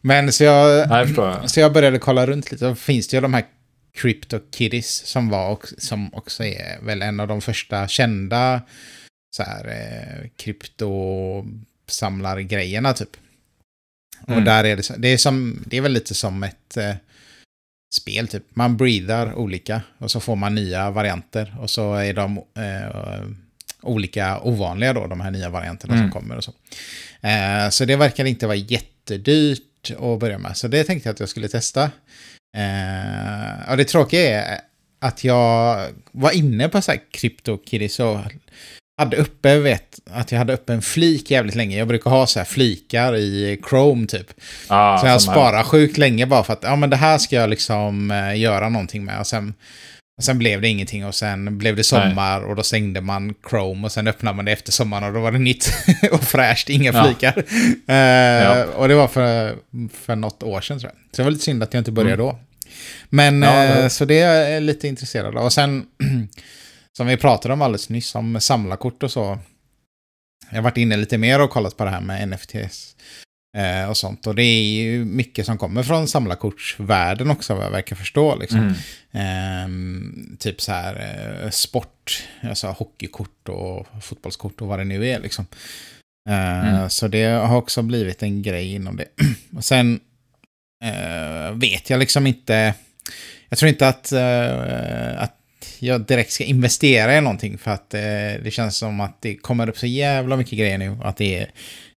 Men 0.00 0.32
så 0.32 0.44
jag, 0.44 0.88
Nej, 0.88 1.12
jag 1.16 1.50
så 1.50 1.60
jag 1.60 1.72
började 1.72 1.98
kolla 1.98 2.26
runt 2.26 2.52
lite. 2.52 2.64
Då 2.64 2.74
finns 2.74 3.08
det 3.08 3.16
ju 3.16 3.20
de 3.20 3.34
här 3.34 3.44
Crypto 3.94 4.40
Kitties 4.54 5.06
som 5.06 5.28
var 5.28 5.50
och, 5.50 5.66
som 5.78 6.14
också 6.14 6.44
är 6.44 6.78
väl 6.82 7.02
en 7.02 7.20
av 7.20 7.28
de 7.28 7.40
första 7.40 7.88
kända 7.88 8.60
så 9.36 9.42
här 9.42 9.68
eh, 9.68 10.28
kryptosamlargrejerna 10.36 12.92
typ. 12.92 13.16
Och 14.22 14.30
Mm. 14.32 14.44
där 14.44 14.64
är 14.64 14.76
det, 14.76 14.94
det 14.98 15.08
är 15.08 15.16
som, 15.16 15.62
det 15.66 15.76
är 15.76 15.80
väl 15.80 15.92
lite 15.92 16.14
som 16.14 16.42
ett 16.42 16.76
eh, 16.76 16.94
spel 17.94 18.28
typ. 18.28 18.44
Man 18.56 18.76
breedar 18.76 19.34
olika 19.34 19.82
och 19.98 20.10
så 20.10 20.20
får 20.20 20.36
man 20.36 20.54
nya 20.54 20.90
varianter 20.90 21.56
och 21.60 21.70
så 21.70 21.94
är 21.94 22.14
de 22.14 22.38
eh, 22.38 23.22
olika 23.82 24.40
ovanliga 24.40 24.92
då, 24.92 25.06
de 25.06 25.20
här 25.20 25.30
nya 25.30 25.50
varianterna 25.50 25.94
Mm. 25.94 26.10
som 26.10 26.20
kommer 26.20 26.36
och 26.36 26.44
så. 26.44 26.52
Eh, 27.20 27.70
så 27.70 27.84
det 27.84 27.96
verkar 27.96 28.24
inte 28.24 28.46
vara 28.46 28.56
jätte 28.56 28.86
jättedyrt 29.10 29.90
att 29.90 30.20
börja 30.20 30.38
med. 30.38 30.56
Så 30.56 30.68
det 30.68 30.84
tänkte 30.84 31.08
jag 31.08 31.14
att 31.14 31.20
jag 31.20 31.28
skulle 31.28 31.48
testa. 31.48 31.82
Eh, 32.56 33.70
och 33.70 33.76
det 33.76 33.84
tråkiga 33.84 34.40
är 34.42 34.60
att 35.00 35.24
jag 35.24 35.86
var 36.12 36.30
inne 36.30 36.68
på 36.68 36.82
så 36.82 36.90
här 36.90 37.00
CryptoKitties 37.10 38.00
och 38.00 38.18
hade 38.98 39.16
uppe, 39.16 39.58
vet, 39.58 39.98
att 40.10 40.32
jag 40.32 40.38
hade 40.38 40.52
uppe 40.52 40.72
en 40.72 40.82
flik 40.82 41.30
jävligt 41.30 41.54
länge. 41.54 41.78
Jag 41.78 41.88
brukar 41.88 42.10
ha 42.10 42.26
så 42.26 42.38
här 42.38 42.46
flikar 42.46 43.16
i 43.16 43.60
Chrome 43.68 44.06
typ. 44.06 44.26
Ah, 44.68 44.98
så 44.98 45.06
jag 45.06 45.22
sparar 45.22 45.62
sjukt 45.62 45.98
länge 45.98 46.26
bara 46.26 46.44
för 46.44 46.52
att 46.52 46.62
ja, 46.62 46.76
men 46.76 46.90
det 46.90 46.96
här 46.96 47.18
ska 47.18 47.36
jag 47.36 47.50
liksom 47.50 48.10
eh, 48.10 48.38
göra 48.38 48.68
någonting 48.68 49.04
med. 49.04 49.20
Och 49.20 49.26
sen, 49.26 49.54
och 50.20 50.24
sen 50.24 50.38
blev 50.38 50.60
det 50.60 50.68
ingenting 50.68 51.06
och 51.06 51.14
sen 51.14 51.58
blev 51.58 51.76
det 51.76 51.84
sommar 51.84 52.40
och 52.40 52.56
då 52.56 52.62
stängde 52.62 53.00
man 53.00 53.34
Chrome 53.50 53.84
och 53.86 53.92
sen 53.92 54.08
öppnade 54.08 54.36
man 54.36 54.44
det 54.44 54.52
efter 54.52 54.72
sommaren 54.72 55.04
och 55.04 55.12
då 55.12 55.20
var 55.20 55.32
det 55.32 55.38
nytt 55.38 55.72
och 56.12 56.22
fräscht, 56.22 56.70
inga 56.70 56.92
Ja. 56.92 57.04
flikar. 57.04 57.44
Eh, 57.88 57.94
Ja. 58.44 58.64
Och 58.64 58.88
det 58.88 58.94
var 58.94 59.08
för, 59.08 59.56
för 59.94 60.16
något 60.16 60.42
år 60.42 60.60
sedan 60.60 60.78
tror 60.78 60.92
jag. 60.94 61.00
Så 61.16 61.22
det 61.22 61.24
var 61.24 61.30
lite 61.30 61.44
synd 61.44 61.62
att 61.62 61.74
jag 61.74 61.80
inte 61.80 61.92
började 61.92 62.22
Mm. 62.22 62.26
då. 62.26 62.38
Men 63.08 63.42
Ja, 63.42 63.62
det- 63.62 63.90
så 63.90 64.04
det 64.04 64.18
är 64.20 64.50
jag 64.50 64.62
lite 64.62 64.88
intresserad 64.88 65.36
av. 65.36 65.44
Och 65.44 65.52
sen, 65.52 65.86
som 66.96 67.06
vi 67.06 67.16
pratade 67.16 67.54
om 67.54 67.62
alldeles 67.62 67.88
nyss, 67.88 68.14
om 68.14 68.40
samlarkort 68.40 69.02
och 69.02 69.10
så. 69.10 69.38
Jag 70.50 70.56
har 70.56 70.62
varit 70.62 70.76
inne 70.76 70.96
lite 70.96 71.18
mer 71.18 71.40
och 71.40 71.50
kollat 71.50 71.76
på 71.76 71.84
det 71.84 71.90
här 71.90 72.00
med 72.00 72.28
NFTs 72.28 72.96
och 73.88 73.96
sånt. 73.96 74.26
Och 74.26 74.34
det 74.34 74.42
är 74.42 74.82
ju 74.82 75.04
mycket 75.04 75.46
som 75.46 75.58
kommer 75.58 75.82
från 75.82 76.08
samlarkortsvärlden 76.08 77.30
också, 77.30 77.54
vad 77.54 77.64
jag 77.64 77.70
verkar 77.70 77.96
förstå. 77.96 78.36
Liksom. 78.36 78.58
Mm. 78.58 78.74
Ehm, 79.12 80.36
typ 80.38 80.60
så 80.60 80.72
här 80.72 80.94
eh, 81.44 81.50
sport, 81.50 82.22
alltså 82.42 82.66
hockeykort 82.66 83.48
och 83.48 83.86
fotbollskort 84.02 84.60
och 84.60 84.68
vad 84.68 84.78
det 84.78 84.84
nu 84.84 85.08
är 85.08 85.20
liksom. 85.20 85.46
Eh, 86.28 86.68
Mm. 86.68 86.90
Så 86.90 87.08
det 87.08 87.24
har 87.24 87.56
också 87.56 87.82
blivit 87.82 88.22
en 88.22 88.42
grej 88.42 88.74
inom 88.74 88.96
det. 88.96 89.06
och 89.56 89.64
sen 89.64 90.00
eh, 90.84 91.52
vet 91.54 91.90
jag 91.90 91.98
liksom 91.98 92.26
inte, 92.26 92.74
jag 93.48 93.58
tror 93.58 93.68
inte 93.68 93.88
att, 93.88 94.12
eh, 94.12 95.22
att 95.22 95.36
jag 95.78 96.00
direkt 96.00 96.32
ska 96.32 96.44
investera 96.44 97.16
i 97.16 97.20
någonting 97.20 97.58
för 97.58 97.70
att 97.70 97.94
eh, 97.94 98.00
det 98.42 98.52
känns 98.52 98.76
som 98.76 99.00
att 99.00 99.22
det 99.22 99.36
kommer 99.36 99.68
upp 99.68 99.78
så 99.78 99.86
jävla 99.86 100.36
mycket 100.36 100.58
grejer 100.58 100.78
nu. 100.78 100.96
Att 101.02 101.16
det 101.16 101.38
är, 101.38 101.50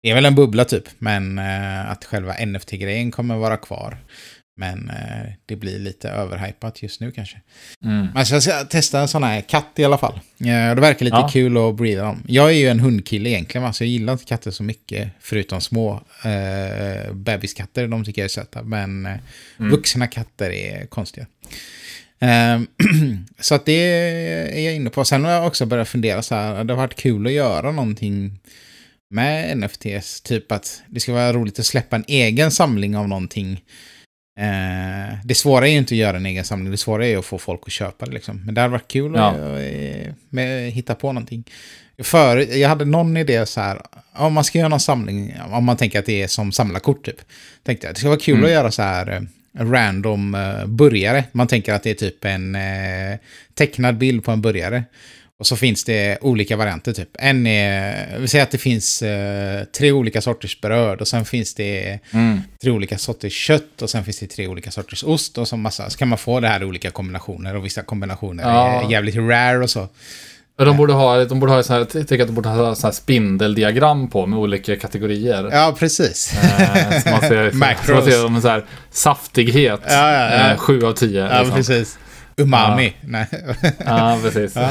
det 0.03 0.11
är 0.11 0.15
väl 0.15 0.25
en 0.27 0.35
bubbla 0.35 0.65
typ, 0.65 0.85
men 0.99 1.39
eh, 1.39 1.91
att 1.91 2.05
själva 2.05 2.33
NFT-grejen 2.47 3.11
kommer 3.11 3.37
vara 3.37 3.57
kvar. 3.57 3.99
Men 4.57 4.91
eh, 4.91 5.33
det 5.47 5.57
blir 5.57 5.79
lite 5.79 6.09
överhypat 6.09 6.83
just 6.83 7.01
nu 7.01 7.11
kanske. 7.13 7.41
Mm. 7.85 8.07
Men 8.15 8.25
jag 8.31 8.43
ska 8.43 8.65
testa 8.65 9.01
en 9.01 9.09
sån 9.09 9.23
här 9.23 9.41
katt 9.41 9.69
i 9.77 9.85
alla 9.85 9.99
fall. 9.99 10.15
Eh, 10.41 10.75
det 10.75 10.81
verkar 10.81 11.05
lite 11.05 11.17
Ja. 11.17 11.29
kul 11.33 11.57
att 11.57 11.75
breeda 11.75 12.03
dem. 12.05 12.23
Jag 12.29 12.49
är 12.49 12.55
ju 12.55 12.69
en 12.69 12.81
hundkille 12.81 13.31
egentligen, 13.31 13.63
va, 13.63 13.73
så 13.73 13.85
jag 13.85 13.89
gillar 13.89 14.13
inte 14.13 14.25
katter 14.25 14.51
så 14.51 14.63
mycket. 14.63 15.09
Förutom 15.21 15.61
små 15.61 16.03
eh, 16.25 17.13
bebiskatter, 17.13 17.89
de 17.89 18.05
tycker 18.05 18.23
jag 18.23 18.25
är 18.25 18.29
söta. 18.29 18.63
Men 18.63 19.07
eh, 19.07 19.13
Mm. 19.59 19.71
vuxna 19.71 20.07
katter 20.07 20.51
är 20.51 20.87
konstiga. 20.87 21.27
Eh, 22.19 22.61
så 23.41 23.55
att 23.55 23.67
det 23.67 23.73
är 24.59 24.61
jag 24.65 24.75
inne 24.75 24.91
på. 24.91 25.05
Sen 25.05 25.25
har 25.25 25.33
jag 25.33 25.47
också 25.47 25.67
börjat 25.67 25.89
fundera 25.89 26.23
så 26.23 26.35
här, 26.35 26.65
det 26.65 26.73
har 26.73 26.79
varit 26.79 26.97
kul 26.97 27.27
att 27.27 27.33
göra 27.33 27.73
någonting 27.73 28.39
med 29.13 29.59
NFTs. 29.59 30.21
Typ 30.21 30.53
att 30.53 30.83
det 30.89 31.01
ska 31.01 31.13
vara 31.13 31.33
roligt 31.33 31.59
att 31.59 31.67
släppa 31.67 31.97
en 31.97 32.05
egen 32.09 32.51
samling 32.51 32.97
av 32.97 33.09
någonting. 33.09 33.63
Eh, 34.41 35.15
det 35.25 35.35
svåra 35.35 35.67
är 35.69 35.73
ju 35.73 35.79
inte 35.79 35.95
att 35.95 35.99
göra 35.99 36.17
en 36.17 36.27
egen 36.27 36.45
samling, 36.45 36.71
det 36.71 36.77
svåra 36.77 37.05
är 37.07 37.09
ju 37.11 37.19
att 37.19 37.25
få 37.25 37.39
folk 37.39 37.61
att 37.67 37.73
köpa 37.73 38.07
det. 38.07 38.13
Liksom. 38.13 38.43
Men 38.45 38.55
det 38.55 38.61
hade 38.61 38.73
varit 38.73 38.89
kul 38.89 39.13
Ja. 39.15 39.29
att 39.31 39.37
eh, 40.39 40.45
hitta 40.73 40.95
på 40.95 41.13
någonting. 41.13 41.45
För, 42.03 42.57
jag 42.57 42.69
hade 42.69 42.85
någon 42.85 43.17
idé 43.17 43.47
så 43.47 43.61
här, 43.61 43.83
om 44.15 44.33
man 44.33 44.45
ska 44.45 44.59
göra 44.59 44.69
någon 44.69 44.81
samling, 44.81 45.35
om 45.51 45.65
man 45.65 45.77
tänker 45.77 45.99
att 45.99 46.07
det 46.07 46.23
är 46.23 46.27
som 46.29 46.53
samlarkort 46.53 47.05
typ. 47.05 47.21
Tänkte 47.63 47.87
jag, 47.87 47.95
det 47.95 47.99
skulle 47.99 48.11
vara 48.11 48.21
kul 48.21 48.35
Mm. 48.35 48.45
att 48.47 48.51
göra 48.53 48.71
så 48.71 48.83
här 48.83 49.11
eh, 49.11 49.23
random 49.65 50.35
eh, 50.35 50.67
burgare. 50.67 51.25
Man 51.33 51.47
tänker 51.47 51.73
att 51.73 51.83
det 51.83 51.91
är 51.91 51.95
typ 51.95 52.25
en 52.25 52.55
eh, 52.55 53.19
tecknad 53.55 53.99
bild 53.99 54.25
på 54.25 54.31
en 54.31 54.43
burgare. 54.43 54.85
Och 55.43 55.47
så 55.47 55.57
finns 55.57 55.85
det 55.85 56.19
olika 56.21 56.57
varianter 56.57 56.93
typ. 56.93 57.09
En 57.19 57.47
är, 57.47 58.19
vi 58.19 58.29
säger 58.29 58.43
att 58.45 58.51
det 58.51 58.59
finns 58.59 59.03
eh, 59.03 59.65
tre 59.65 59.93
olika 59.93 60.21
sorters 60.21 60.61
bröd 60.61 61.01
och 61.01 61.09
sen 61.09 61.25
finns 61.25 61.55
det 61.55 61.99
Mm. 62.13 62.41
tre 62.63 62.71
olika 62.71 62.99
sorters 62.99 63.33
kött 63.33 63.83
och 63.83 63.91
sen 63.91 64.05
finns 64.05 64.19
det 64.19 64.27
tre 64.27 64.47
olika 64.49 64.71
sorters 64.71 65.05
ost 65.05 65.39
och 65.39 65.49
så 65.49 65.57
massa. 65.57 65.91
Så 65.91 65.99
kan 65.99 66.09
man 66.09 66.19
få 66.19 66.41
det 66.41 66.49
här 66.49 66.63
i 66.63 66.65
olika 66.65 66.91
kombinationer 66.91 67.57
och 67.57 67.65
vissa 67.65 67.83
kombinationer 67.83 68.45
Ja. 68.45 68.83
är 68.87 68.91
jävligt 68.91 69.17
rare 69.17 69.59
och 69.59 69.71
så. 69.71 69.89
De 70.57 70.77
borde 70.77 70.93
ha, 70.93 71.25
de 71.25 71.41
borde 71.41 71.53
ha 71.53 71.63
så 71.63 71.73
här, 71.73 71.81
jag 71.81 71.91
tycker 72.09 72.21
att 72.21 72.29
de 72.29 72.35
borde 72.35 72.49
ha 72.49 72.75
så 72.75 72.87
här 72.87 72.93
spindeldiagram 72.95 74.11
på 74.11 74.27
med 74.27 74.39
olika 74.39 74.77
kategorier. 74.77 75.49
Ja, 75.53 75.77
precis. 75.79 76.35
Eh, 76.35 77.01
så 77.03 77.09
man 77.11 77.21
ser, 77.21 77.51
så 77.51 77.57
man 77.57 78.03
ser 78.05 78.41
så 78.41 78.49
här, 78.49 78.65
saftighet, 78.91 79.81
Ja, 79.89 80.13
ja, 80.13 80.57
ja. 80.69 80.75
Eh, 80.79 80.89
av 80.89 80.93
tio. 80.93 81.21
Ja, 81.21 81.39
liksom. 81.39 81.57
precis. 81.57 81.99
Umami. 82.37 82.93
Nej. 83.01 83.27
Ja, 83.87 84.19
precis. 84.23 84.57
Ja. 84.57 84.71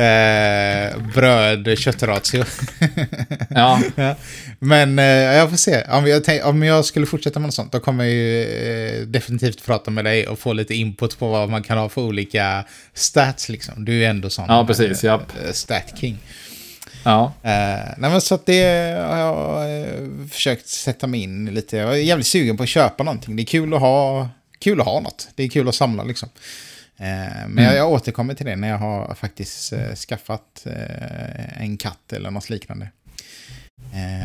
eh, 0.00 0.98
bröd, 1.14 1.78
köttratio. 1.78 2.44
Ja, 3.50 3.80
ja. 3.96 4.14
Men 4.58 4.98
eh, 4.98 5.04
jag 5.04 5.50
får 5.50 5.56
se. 5.56 5.82
Om 5.84 6.06
jag, 6.06 6.24
tänk, 6.24 6.44
om 6.46 6.62
jag 6.62 6.84
skulle 6.84 7.06
fortsätta 7.06 7.38
med 7.40 7.46
något 7.46 7.54
sånt, 7.54 7.72
då 7.72 7.80
kommer 7.80 8.04
jag 8.04 8.12
ju 8.12 8.42
eh, 8.44 9.02
definitivt 9.06 9.66
prata 9.66 9.90
med 9.90 10.04
dig 10.04 10.26
och 10.26 10.38
få 10.38 10.52
lite 10.52 10.74
input 10.74 11.18
på 11.18 11.28
vad 11.28 11.48
man 11.50 11.62
kan 11.62 11.78
ha 11.78 11.88
för 11.88 12.00
olika 12.00 12.64
stats. 12.94 13.48
Liksom. 13.48 13.84
Du 13.84 13.92
är 13.92 13.96
ju 13.96 14.04
ändå 14.04 14.30
sån 14.30 14.44
Ja, 14.48 14.66
precis, 14.66 15.04
eh, 15.04 15.14
eh, 15.14 15.52
stat 15.52 15.92
king. 16.00 16.18
ja. 17.04 17.32
Eh, 17.42 17.50
nej, 17.98 18.10
men 18.10 18.20
så 18.20 18.34
att 18.34 18.46
det 18.46 18.62
har 19.08 19.16
jag 19.18 19.80
eh, 19.80 19.86
försökt 20.30 20.68
sätta 20.68 21.06
mig 21.06 21.20
in 21.22 21.46
lite. 21.54 21.76
Jag 21.76 21.92
är 21.92 21.96
jävligt 21.96 22.26
sugen 22.26 22.56
på 22.56 22.62
att 22.62 22.68
köpa 22.68 23.02
någonting. 23.04 23.36
Det 23.36 23.42
är 23.42 23.46
kul 23.46 23.74
att 23.74 23.80
ha, 23.80 24.28
kul 24.58 24.80
att 24.80 24.86
ha 24.86 25.00
något. 25.00 25.28
Det 25.34 25.42
är 25.42 25.48
kul 25.48 25.68
att 25.68 25.74
samla 25.74 26.02
liksom. 26.04 26.28
Eh, 27.00 27.06
men 27.06 27.50
Mm. 27.52 27.64
jag, 27.64 27.74
jag 27.76 27.90
återkommer 27.90 28.34
till 28.34 28.46
det 28.46 28.56
när 28.56 28.68
jag 28.68 28.78
har 28.78 29.14
faktiskt 29.14 29.72
eh, 29.72 29.94
skaffat 29.94 30.66
eh, 30.66 31.62
en 31.62 31.76
katt 31.76 32.12
eller 32.12 32.30
något 32.30 32.50
liknande. 32.50 32.88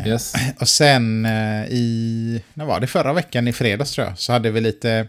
Yes. 0.05 0.33
och 0.59 0.69
sen 0.69 1.25
i, 1.69 2.41
när 2.53 2.65
var 2.65 2.79
det, 2.79 2.87
förra 2.87 3.13
veckan 3.13 3.47
i 3.47 3.53
fredags 3.53 3.91
tror 3.91 4.07
jag, 4.07 4.19
så 4.19 4.33
hade 4.33 4.51
vi 4.51 4.61
lite, 4.61 5.07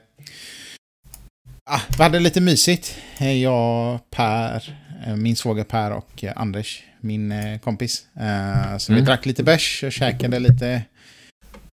ah, 1.71 1.81
vi 1.97 2.03
hade 2.03 2.21
lite 2.21 2.41
mysigt. 2.41 2.97
Jag, 3.43 3.99
Per, 4.11 4.77
min 5.17 5.37
svåger 5.37 5.65
Per 5.65 5.91
och 5.93 6.25
Anders, 6.37 6.83
min 7.01 7.59
kompis. 7.65 8.07
Så 8.79 8.93
vi 8.93 8.99
Mm. 8.99 9.05
drack 9.05 9.27
lite 9.27 9.43
bärs 9.43 9.85
och 9.85 9.93
käkade 9.93 10.39
lite 10.39 10.83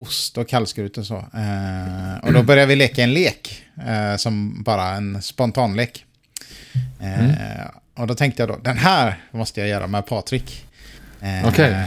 ost 0.00 0.38
och 0.38 0.48
kallskuret 0.48 0.98
och 0.98 1.06
så. 1.06 1.16
Eh, 1.16 2.18
Och 2.26 2.32
då 2.32 2.42
började 2.42 2.66
vi 2.68 2.76
leka 2.76 3.02
en 3.02 3.12
lek, 3.14 3.62
eh, 3.86 4.16
som 4.16 4.62
bara 4.62 4.84
en 4.88 5.22
spontanlek. 5.22 6.04
Eh, 7.00 7.18
Mm. 7.20 7.34
Och 7.96 8.06
då 8.06 8.14
tänkte 8.14 8.42
jag 8.42 8.48
då, 8.48 8.56
den 8.56 8.78
här 8.78 9.20
måste 9.30 9.60
jag 9.60 9.68
göra 9.68 9.86
med 9.86 10.06
Patrik. 10.06 10.66
Eh, 11.20 11.48
Okej. 11.48 11.84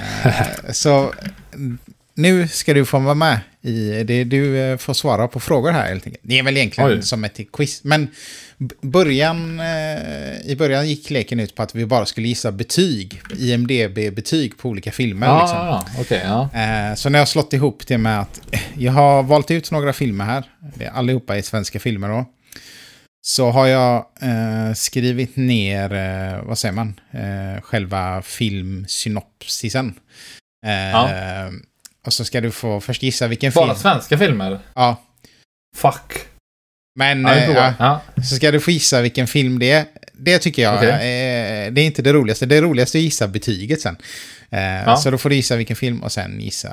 så 0.71 1.13
mm, 1.53 1.77
nu 2.15 2.47
ska 2.47 2.73
du 2.73 2.85
få 2.85 2.99
vara 2.99 3.15
med 3.15 3.39
i 3.61 4.03
det. 4.03 4.23
Du 4.23 4.57
eh, 4.59 4.77
får 4.77 4.93
svara 4.93 5.27
på 5.27 5.39
frågor 5.39 5.71
här 5.71 5.87
helt 5.87 6.05
enkelt. 6.05 6.23
Det 6.27 6.39
är 6.39 6.43
väl 6.43 6.57
egentligen 6.57 6.89
Oj. 6.89 7.01
som 7.01 7.23
ett 7.23 7.39
quiz. 7.53 7.83
Men 7.83 8.07
början, 8.81 9.59
eh, 9.59 10.41
i 10.45 10.55
början 10.57 10.89
gick 10.89 11.09
leken 11.09 11.39
ut 11.39 11.55
på 11.55 11.63
att 11.63 11.75
vi 11.75 11.85
bara 11.85 12.05
skulle 12.05 12.27
gissa 12.27 12.51
betyg, 12.51 13.21
IMDB-betyg 13.37 14.57
på 14.57 14.69
olika 14.69 14.91
filmer. 14.91 15.27
Ja, 15.27 15.83
liksom. 15.85 16.01
okej, 16.01 16.21
ja. 16.25 16.49
Eh, 16.89 16.95
Så 16.95 17.09
när 17.09 17.19
jag 17.19 17.21
har 17.21 17.27
slått 17.27 17.53
ihop 17.53 17.87
det 17.87 17.97
med 17.97 18.19
att 18.21 18.41
jag 18.77 18.91
har 18.91 19.23
valt 19.23 19.51
ut 19.51 19.71
några 19.71 19.93
filmer 19.93 20.25
här. 20.25 20.43
Allihopa 20.93 21.37
är 21.37 21.41
svenska 21.41 21.79
filmer 21.79 22.07
då. 22.09 22.25
Så 23.23 23.49
har 23.49 23.67
jag 23.67 24.05
skrivit 24.77 25.35
ner, 25.35 26.41
vad 26.43 26.57
säger 26.57 26.73
man, 26.73 26.99
själva 27.61 28.21
filmsynopsisen. 28.21 29.93
Ja. 30.93 31.09
Och 32.05 32.13
så 32.13 32.25
ska 32.25 32.41
du 32.41 32.51
få 32.51 32.81
först 32.81 33.03
gissa 33.03 33.27
vilken 33.27 33.51
Bara 33.55 33.65
film. 33.67 33.79
svenska 33.79 34.17
filmer? 34.17 34.59
Ja, 34.75 35.01
Fuck. 35.77 36.13
men 36.95 37.21
Ja, 37.21 37.35
eh, 37.35 37.51
ja, 37.51 37.73
ja. 37.79 38.01
så 38.23 38.35
ska 38.35 38.51
du 38.51 38.59
få 38.59 38.71
gissa 38.71 39.01
vilken 39.01 39.27
film 39.27 39.59
det 39.59 39.71
är. 39.71 39.85
Det 40.13 40.39
tycker 40.39 40.61
jag 40.61 40.75
Okej. 40.75 40.89
eh, 40.89 41.71
det 41.73 41.81
är 41.81 41.85
inte 41.85 42.01
det 42.01 42.13
roligaste. 42.13 42.45
Det 42.45 42.61
roligaste 42.61 42.97
är 42.97 42.99
att 42.99 43.03
gissa 43.03 43.27
betyget 43.27 43.81
sen. 43.81 43.97
Eh, 44.49 44.95
Så 44.95 45.11
då 45.11 45.17
får 45.17 45.29
du 45.29 45.35
gissa 45.35 45.55
vilken 45.55 45.75
film 45.75 46.03
och 46.03 46.11
sen 46.11 46.41
gissa, 46.41 46.69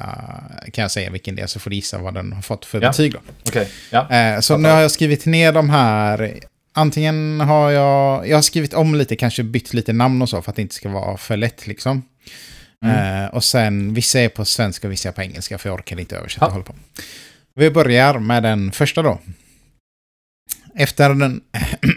kan 0.72 0.82
jag 0.82 0.90
säga 0.90 1.10
vilken 1.10 1.36
det 1.36 1.42
är, 1.42 1.46
så 1.46 1.60
får 1.60 1.70
du 1.70 1.76
gissa 1.76 1.98
vad 1.98 2.14
den 2.14 2.32
har 2.32 2.42
fått 2.42 2.64
för 2.64 2.80
Ja. 2.82 2.88
betyg 2.88 3.12
då. 3.12 3.18
Okej, 3.48 3.68
ja. 3.90 4.10
Eh, 4.10 4.40
så 4.40 4.56
nu 4.56 4.68
har 4.68 4.80
jag 4.80 4.90
skrivit 4.90 5.26
ner 5.26 5.52
de 5.52 5.70
här. 5.70 6.38
Antingen 6.72 7.40
har 7.40 7.70
jag, 7.70 8.28
jag 8.28 8.36
har 8.36 8.42
skrivit 8.42 8.74
om 8.74 8.94
lite, 8.94 9.16
kanske 9.16 9.42
bytt 9.42 9.74
lite 9.74 9.92
namn 9.92 10.22
och 10.22 10.28
så 10.28 10.42
för 10.42 10.50
att 10.52 10.56
det 10.56 10.62
inte 10.62 10.74
ska 10.74 10.88
vara 10.88 11.16
för 11.16 11.36
lätt 11.36 11.66
liksom. 11.66 12.02
Mm. 12.84 13.24
Eh, 13.24 13.30
och 13.30 13.44
sen, 13.44 13.94
vissa 13.94 14.20
är 14.20 14.28
på 14.28 14.44
svenska 14.44 14.86
och 14.86 14.92
vissa 14.92 15.08
är 15.08 15.12
på 15.12 15.22
engelska 15.22 15.58
för 15.58 15.68
jag 15.68 15.74
orkar 15.74 16.00
inte 16.00 16.16
översätta 16.16 16.44
Ja. 16.44 16.46
och 16.46 16.52
hålla 16.52 16.64
på. 16.64 16.74
Vi 17.54 17.70
börjar 17.70 18.18
med 18.18 18.42
den 18.42 18.72
första 18.72 19.02
då. 19.02 19.18
Efter 20.74 21.10
en, 21.10 21.40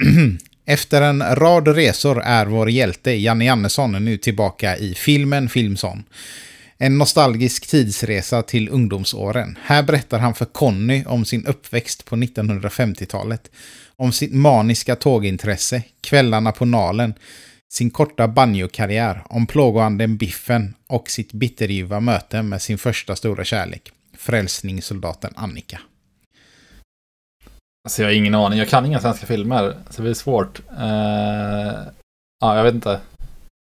efter 0.65 1.01
en 1.01 1.23
rad 1.35 1.67
resor 1.67 2.21
är 2.23 2.45
vår 2.45 2.69
hjälte 2.69 3.11
Janne 3.11 3.45
Jannesson 3.45 4.05
nu 4.05 4.17
tillbaka 4.17 4.77
i 4.77 4.95
filmen 4.95 5.49
Filmson. 5.49 6.03
En 6.77 6.97
nostalgisk 6.97 7.67
tidsresa 7.67 8.41
till 8.43 8.69
ungdomsåren. 8.69 9.57
Här 9.63 9.83
berättar 9.83 10.19
han 10.19 10.33
för 10.33 10.45
Conny 10.45 11.03
om 11.05 11.25
sin 11.25 11.45
uppväxt 11.45 12.05
på 12.05 12.15
1950-talet. 12.15 13.51
Om 13.95 14.11
sitt 14.11 14.33
maniska 14.33 14.95
tågintresse, 14.95 15.83
kvällarna 16.01 16.51
på 16.51 16.65
Nalen, 16.65 17.13
sin 17.71 17.91
korta 17.91 18.27
banjokarriär, 18.27 19.23
om 19.25 19.47
plågoanden 19.47 20.17
Biffen 20.17 20.73
och 20.87 21.09
sitt 21.09 21.33
bitterljuva 21.33 21.99
möte 21.99 22.41
med 22.41 22.61
sin 22.61 22.77
första 22.77 23.15
stora 23.15 23.43
kärlek, 23.43 23.91
frälsningssoldaten 24.17 25.33
Annika. 25.35 25.79
Alltså 27.83 28.01
jag 28.01 28.09
har 28.09 28.13
ingen 28.13 28.35
aning. 28.35 28.59
Jag 28.59 28.69
kan 28.69 28.85
inga 28.85 28.99
svenska 28.99 29.25
filmer. 29.25 29.75
Så 29.89 29.95
det 29.95 30.01
blir 30.01 30.13
svårt. 30.13 30.59
Uh, 30.59 31.73
ja, 32.39 32.57
jag 32.57 32.63
vet 32.63 32.75
inte. 32.75 32.99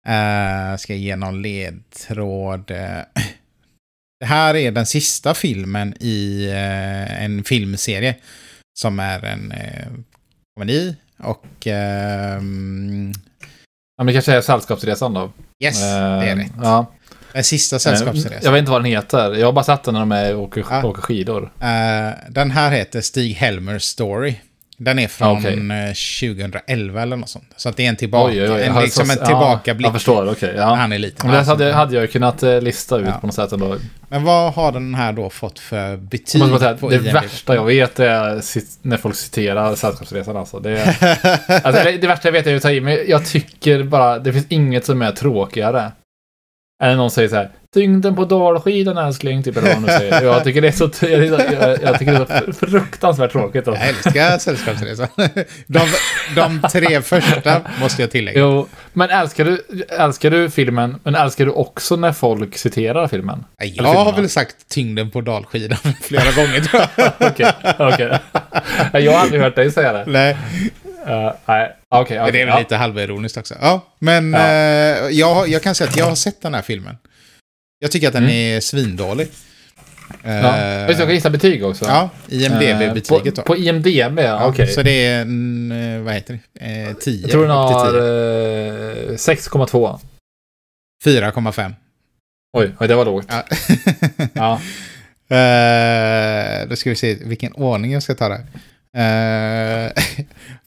Uh, 0.08 0.76
ska 0.76 0.92
jag 0.92 1.00
ge 1.00 1.16
någon 1.16 1.42
ledtråd? 1.42 2.66
Det 4.20 4.26
här 4.26 4.56
är 4.56 4.72
den 4.72 4.86
sista 4.86 5.34
filmen 5.34 5.94
i 6.00 6.46
uh, 6.48 7.22
en 7.24 7.44
filmserie. 7.44 8.16
Som 8.78 9.00
är 9.00 9.24
en 9.24 9.52
uh, 9.52 9.98
komedi. 10.54 10.96
Och... 11.18 11.66
Uh, 11.66 12.42
men 14.04 14.06
det 14.06 14.12
kanske 14.12 14.32
är 14.32 14.40
Sällskapsresan 14.40 15.14
då. 15.14 15.30
Yes, 15.64 15.80
det 15.80 15.86
är 15.86 16.36
rätt. 16.36 16.52
Ja. 16.62 16.86
Den 17.32 17.44
sista 17.44 17.78
Sällskapsresan. 17.78 18.38
Jag 18.42 18.52
vet 18.52 18.58
inte 18.58 18.70
vad 18.70 18.80
den 18.80 18.90
heter. 18.90 19.34
Jag 19.34 19.46
har 19.46 19.52
bara 19.52 19.64
sett 19.64 19.82
den 19.82 19.94
när 19.94 20.00
de 20.00 20.12
är 20.12 20.36
och 20.36 20.42
åker, 20.42 20.64
ja. 20.70 20.84
åker 20.84 21.02
skidor. 21.02 21.52
den 22.28 22.50
här 22.50 22.70
heter 22.70 23.00
Stig 23.00 23.34
Helmers 23.34 23.82
Story. 23.82 24.34
Den 24.80 24.98
är 24.98 25.08
från 25.08 25.38
okay. 25.38 25.54
2011 26.30 27.02
eller 27.02 27.16
något 27.16 27.28
sånt. 27.28 27.54
Så 27.56 27.68
att 27.68 27.76
det 27.76 27.84
är 27.84 27.88
en 27.88 27.96
tillbaka, 27.96 28.32
oj, 28.32 28.42
oj, 28.42 28.50
oj. 28.50 28.62
En, 28.62 28.82
liksom 28.82 29.10
en 29.10 29.16
tillbakablick. 29.16 29.84
Ja, 29.84 29.88
jag 29.88 29.94
förstår, 29.94 30.22
okej. 30.22 30.32
Okay, 30.32 30.56
ja. 30.56 30.74
Han 30.74 30.92
är 30.92 30.98
lite. 30.98 31.26
Men 31.26 31.34
det 31.34 31.42
hade, 31.42 31.72
hade 31.72 31.96
jag 31.96 32.12
kunnat 32.12 32.42
eh, 32.42 32.60
lista 32.60 32.98
ut 32.98 33.06
ja. 33.06 33.12
på 33.20 33.26
något 33.26 33.34
sätt 33.34 33.52
ändå. 33.52 33.76
Men 34.08 34.24
vad 34.24 34.52
har 34.54 34.72
den 34.72 34.94
här 34.94 35.12
då 35.12 35.30
fått 35.30 35.58
för 35.58 35.96
betyg? 35.96 36.42
Säga, 36.58 36.72
det 36.72 36.94
IMDb? 36.94 37.12
värsta 37.12 37.54
jag 37.54 37.64
vet 37.64 38.00
är 38.00 38.40
när 38.88 38.96
folk 38.96 39.16
citerar 39.16 39.74
Sällskapsresan 39.74 40.36
alltså. 40.36 40.60
Det, 40.60 40.96
alltså 41.64 41.84
det, 41.84 41.98
det, 42.00 42.06
värsta 42.06 42.28
jag 42.28 42.32
vet 42.32 42.46
är 42.46 42.56
att 42.56 42.62
ta 42.62 42.70
i, 42.70 42.80
men 42.80 42.98
jag 43.08 43.26
tycker 43.26 43.82
bara, 43.82 44.18
det 44.18 44.32
finns 44.32 44.46
inget 44.48 44.84
som 44.84 45.02
är 45.02 45.12
tråkigare. 45.12 45.92
Eller 46.82 46.96
någon 46.96 47.10
säger 47.10 47.28
så 47.28 47.36
här, 47.36 47.50
Tyngden 47.74 48.16
på 48.16 48.24
dalskidan 48.24 48.98
älskling, 48.98 49.42
typ 49.42 49.56
eller 49.56 49.74
vad 49.74 49.82
nu 49.82 49.88
säger. 49.88 50.22
Jag 50.22 50.44
tycker 50.44 50.62
det 50.62 50.68
är 50.68 50.72
så, 50.72 50.90
jag, 51.00 51.24
jag, 51.24 51.82
jag 51.82 51.98
tycker 51.98 52.12
det 52.12 52.30
är 52.30 52.52
så 52.52 52.52
fruktansvärt 52.52 53.32
tråkigt. 53.32 53.68
Alltså. 53.68 53.84
Jag 53.84 53.88
älskar 53.88 54.38
Sällskapsresan. 54.38 55.08
De, 55.66 55.80
de 56.34 56.60
tre 56.72 57.02
första 57.02 57.62
måste 57.80 58.02
jag 58.02 58.10
tillägga. 58.10 58.40
Jo, 58.40 58.68
men 58.92 59.10
älskar 59.10 59.44
du, 59.44 59.84
älskar 59.88 60.30
du 60.30 60.50
filmen, 60.50 61.00
men 61.02 61.14
älskar 61.14 61.44
du 61.44 61.50
också 61.50 61.96
när 61.96 62.12
folk 62.12 62.58
citerar 62.58 63.08
filmen? 63.08 63.44
Jag 63.58 63.84
har 63.84 64.12
väl 64.12 64.28
sagt 64.28 64.68
tyngden 64.68 65.10
på 65.10 65.20
dalskidan 65.20 65.78
flera 66.02 66.32
gånger 66.32 66.60
tror 66.60 66.82
jag. 66.96 67.12
Okej, 67.30 67.52
okej. 67.78 68.18
Jag 68.92 69.12
har 69.12 69.20
aldrig 69.20 69.42
hört 69.42 69.56
dig 69.56 69.70
säga 69.70 69.92
det. 69.92 70.04
Nej. 70.06 70.36
Uh, 71.08 71.32
nej, 71.46 71.72
okej. 71.88 72.00
Okay, 72.00 72.20
okay, 72.20 72.32
det 72.32 72.40
är 72.40 72.46
väl 72.46 72.54
ja. 72.54 72.58
lite 72.58 72.76
halvironiskt 72.76 73.36
också. 73.36 73.54
Ja, 73.60 73.86
men 73.98 74.32
ja. 74.32 74.38
Uh, 74.38 75.10
jag, 75.10 75.48
jag 75.48 75.62
kan 75.62 75.74
säga 75.74 75.90
att 75.90 75.96
jag 75.96 76.04
har 76.04 76.14
sett 76.14 76.42
den 76.42 76.54
här 76.54 76.62
filmen. 76.62 76.96
Jag 77.78 77.90
tycker 77.90 78.06
att 78.06 78.12
den 78.12 78.24
mm. 78.24 78.56
är 78.56 78.60
svindålig. 78.60 79.28
Ja. 80.22 80.30
Uh, 80.30 80.90
jag 80.90 80.96
kan 80.96 81.10
gissa 81.10 81.30
betyg 81.30 81.64
också. 81.64 81.84
Ja, 81.84 82.10
IMDB-betyget 82.28 83.36
då. 83.36 83.42
På, 83.42 83.56
IMDB, 83.56 84.18
ja, 84.18 84.36
okej. 84.36 84.48
Okay. 84.48 84.66
Så 84.66 84.82
det 84.82 85.06
är, 85.06 85.20
en, 85.20 86.04
vad 86.04 86.14
heter 86.14 86.38
det, 86.52 86.94
10? 87.00 87.20
Jag 87.22 87.30
tror 87.30 87.42
den 87.42 87.50
har 87.50 87.92
6,2. 89.16 89.98
4,5. 91.04 91.74
Oj, 92.52 92.74
oj, 92.80 92.88
det 92.88 92.94
var 92.94 93.04
lågt. 93.04 93.26
Ja. 93.28 93.44
ja. 94.32 94.60
Uh, 95.30 96.68
då 96.68 96.76
ska 96.76 96.90
vi 96.90 96.96
se 96.96 97.14
vilken 97.14 97.52
ordning 97.52 97.92
jag 97.92 98.02
ska 98.02 98.14
ta 98.14 98.28
det. 98.28 98.46
Uh, 98.96 99.92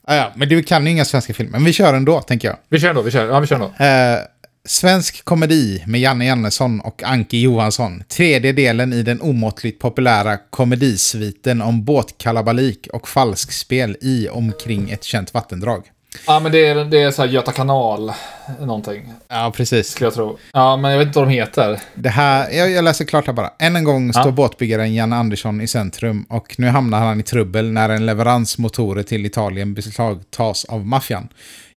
ja, 0.17 0.31
men 0.35 0.49
du 0.49 0.63
kan 0.63 0.85
ju 0.85 0.91
inga 0.91 1.05
svenska 1.05 1.33
filmer, 1.33 1.51
men 1.51 1.63
vi 1.63 1.73
kör 1.73 1.93
ändå, 1.93 2.21
tänker 2.21 2.47
jag. 2.47 2.57
Vi 2.69 2.79
kör 2.79 2.89
ändå, 2.89 3.01
vi 3.01 3.11
kör, 3.11 3.27
ja, 3.27 3.39
vi 3.39 3.47
kör 3.47 3.55
ändå. 3.55 3.67
Uh, 3.67 4.25
svensk 4.65 5.25
komedi 5.25 5.83
med 5.87 6.01
Janne 6.01 6.25
Jannesson 6.25 6.79
och 6.79 7.03
Anki 7.03 7.41
Johansson. 7.41 8.03
Tredje 8.07 8.51
delen 8.51 8.93
i 8.93 9.03
den 9.03 9.21
omåttligt 9.21 9.79
populära 9.79 10.37
komedisviten 10.37 11.61
om 11.61 11.83
båtkalabalik 11.83 12.87
och 12.93 13.07
falskspel 13.07 13.97
i 14.01 14.29
omkring 14.29 14.89
ett 14.89 15.03
känt 15.03 15.33
vattendrag. 15.33 15.83
Ja, 16.27 16.39
men 16.39 16.51
det 16.51 16.67
är, 16.67 16.85
det 16.85 17.01
är 17.01 17.11
så 17.11 17.21
här 17.21 17.29
Göta 17.29 17.51
kanal 17.51 18.11
någonting. 18.59 19.13
Ja, 19.27 19.53
precis. 19.55 19.89
Skulle 19.89 20.05
jag 20.05 20.13
tro. 20.13 20.37
Ja, 20.53 20.77
men 20.77 20.91
jag 20.91 20.97
vet 20.97 21.07
inte 21.07 21.19
vad 21.19 21.27
de 21.27 21.33
heter. 21.33 21.81
Det 21.95 22.09
här, 22.09 22.51
jag, 22.51 22.71
jag 22.71 22.83
läser 22.83 23.05
klart 23.05 23.27
här 23.27 23.33
bara. 23.33 23.51
Än 23.59 23.75
en 23.75 23.83
gång 23.83 24.13
står 24.13 24.25
ja. 24.25 24.31
båtbyggaren 24.31 24.93
Janne 24.93 25.15
Andersson 25.15 25.61
i 25.61 25.67
centrum 25.67 26.25
och 26.29 26.55
nu 26.57 26.67
hamnar 26.67 26.99
han 26.99 27.19
i 27.19 27.23
trubbel 27.23 27.71
när 27.71 27.89
en 27.89 28.05
leveransmotorer 28.05 29.03
till 29.03 29.25
Italien 29.25 29.73
beslagtas 29.73 30.65
av 30.65 30.85
maffian. 30.85 31.29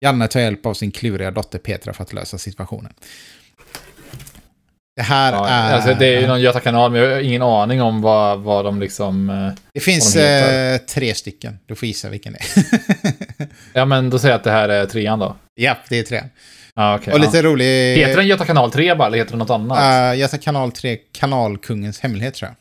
Janne 0.02 0.28
tar 0.28 0.40
hjälp 0.40 0.66
av 0.66 0.74
sin 0.74 0.92
kluriga 0.92 1.32
dotter 1.32 1.60
Petra 1.60 1.94
för 1.94 2.04
att 2.04 2.14
lösa 2.14 2.38
situationen. 2.38 2.94
Det 4.96 5.02
här 5.02 5.34
ja, 5.34 5.48
är... 5.48 5.74
Alltså 5.74 5.94
det 5.94 6.06
är 6.06 6.22
ju 6.22 6.28
någon 6.28 6.42
Göta 6.42 6.60
kanal, 6.60 6.92
men 6.92 7.02
jag 7.02 7.10
har 7.10 7.20
ingen 7.20 7.42
aning 7.42 7.82
om 7.82 8.02
vad, 8.02 8.40
vad 8.40 8.66
de 8.66 8.80
liksom... 8.80 9.30
Eh, 9.30 9.64
det 9.74 9.80
finns 9.80 10.14
de 10.14 10.22
eh, 10.22 10.78
tre 10.78 11.14
stycken. 11.16 11.60
Du 11.66 11.76
får 11.76 11.88
gissa 11.88 12.10
vilken 12.10 12.34
det 12.34 12.40
är. 12.40 12.66
ja, 13.74 13.86
men 13.86 14.10
då 14.10 14.20
säger 14.20 14.34
jag 14.34 14.38
att 14.38 14.44
det 14.44 14.52
här 14.52 14.70
är 14.70 14.86
trean 14.86 15.20
då. 15.20 15.36
Ja, 15.56 15.78
det 15.90 16.00
är 16.00 16.04
trean. 16.04 16.30
Ah, 16.74 16.96
okay, 16.96 17.14
och 17.14 17.20
lite 17.20 17.38
ja. 17.38 17.44
rolig... 17.44 17.98
Heter 17.98 18.16
den 18.16 18.28
Göta 18.28 18.46
kanal 18.46 18.72
3 18.72 18.96
bara, 18.96 19.08
eller 19.08 19.18
heter 19.18 19.32
den 19.32 19.40
något 19.40 19.50
annat? 19.50 20.14
Uh, 20.14 20.20
Göta 20.20 20.38
kanal 20.38 20.72
3, 20.72 20.98
Kanalkungens 21.12 22.00
hemlighet 22.00 22.34
tror 22.34 22.50
jag. 22.50 22.56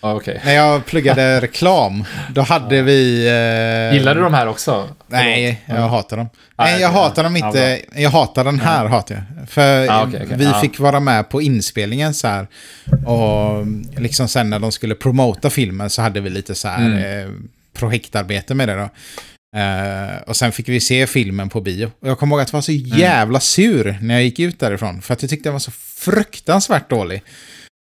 Okay. 0.00 0.38
När 0.44 0.54
jag 0.54 0.86
pluggade 0.86 1.40
reklam, 1.40 2.04
då 2.30 2.40
hade 2.40 2.82
vi... 2.82 3.26
Eh... 3.26 3.96
Gillar 3.96 4.14
du 4.14 4.20
de 4.20 4.34
här 4.34 4.48
också? 4.48 4.88
Nej, 5.06 5.62
jag 5.66 5.88
hatar 5.88 6.16
dem. 6.16 6.28
Nej, 6.58 6.80
jag 6.80 6.88
hatar 6.88 7.24
dem 7.24 7.36
inte. 7.36 7.80
Jag 7.94 8.10
hatar 8.10 8.44
den 8.44 8.60
här, 8.60 8.86
hatar 8.86 9.14
jag. 9.14 9.48
För 9.48 9.88
ah, 9.90 10.06
okay, 10.06 10.24
okay. 10.24 10.36
vi 10.36 10.46
ah. 10.46 10.60
fick 10.60 10.78
vara 10.78 11.00
med 11.00 11.28
på 11.28 11.42
inspelningen 11.42 12.14
så 12.14 12.28
här. 12.28 12.46
Och 13.06 13.66
liksom 13.96 14.28
sen 14.28 14.50
när 14.50 14.58
de 14.58 14.72
skulle 14.72 14.94
promota 14.94 15.50
filmen 15.50 15.90
så 15.90 16.02
hade 16.02 16.20
vi 16.20 16.30
lite 16.30 16.54
så 16.54 16.68
här 16.68 16.86
mm. 16.86 17.20
eh, 17.20 17.30
projektarbete 17.72 18.54
med 18.54 18.68
det 18.68 18.74
då. 18.74 18.88
Uh, 19.56 20.22
och 20.26 20.36
sen 20.36 20.52
fick 20.52 20.68
vi 20.68 20.80
se 20.80 21.06
filmen 21.06 21.48
på 21.48 21.60
bio. 21.60 21.90
Och 22.00 22.08
jag 22.08 22.18
kommer 22.18 22.36
ihåg 22.36 22.40
att 22.40 22.48
jag 22.48 22.56
var 22.56 22.62
så 22.62 22.72
mm. 22.72 22.98
jävla 22.98 23.40
sur 23.40 23.98
när 24.02 24.14
jag 24.14 24.24
gick 24.24 24.38
ut 24.38 24.58
därifrån. 24.58 25.02
För 25.02 25.14
att 25.14 25.22
jag 25.22 25.30
tyckte 25.30 25.48
den 25.48 25.52
var 25.52 25.60
så 25.60 25.70
fruktansvärt 25.70 26.90
dlig. 26.90 27.22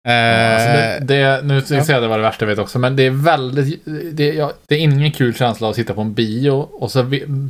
Alltså 0.05 0.69
det, 0.69 1.15
det, 1.15 1.43
nu 1.45 1.61
ska 1.61 1.75
jag 1.75 1.87
säga 1.87 2.01
det 2.01 2.09
var 2.09 2.19
det 2.19 2.23
värsta 2.23 2.45
jag 2.45 2.49
vet 2.51 2.59
också, 2.59 2.79
men 2.79 2.97
det 2.97 3.03
är 3.03 3.11
väldigt... 3.11 3.83
Det, 4.13 4.35
ja, 4.35 4.53
det 4.67 4.75
är 4.75 4.79
ingen 4.79 5.13
kul 5.13 5.35
känsla 5.35 5.71
att 5.71 5.77
sitta 5.77 5.95
på 5.95 6.01
en 6.01 6.15
bio 6.15 6.51
och 6.51 6.91
så 6.91 7.03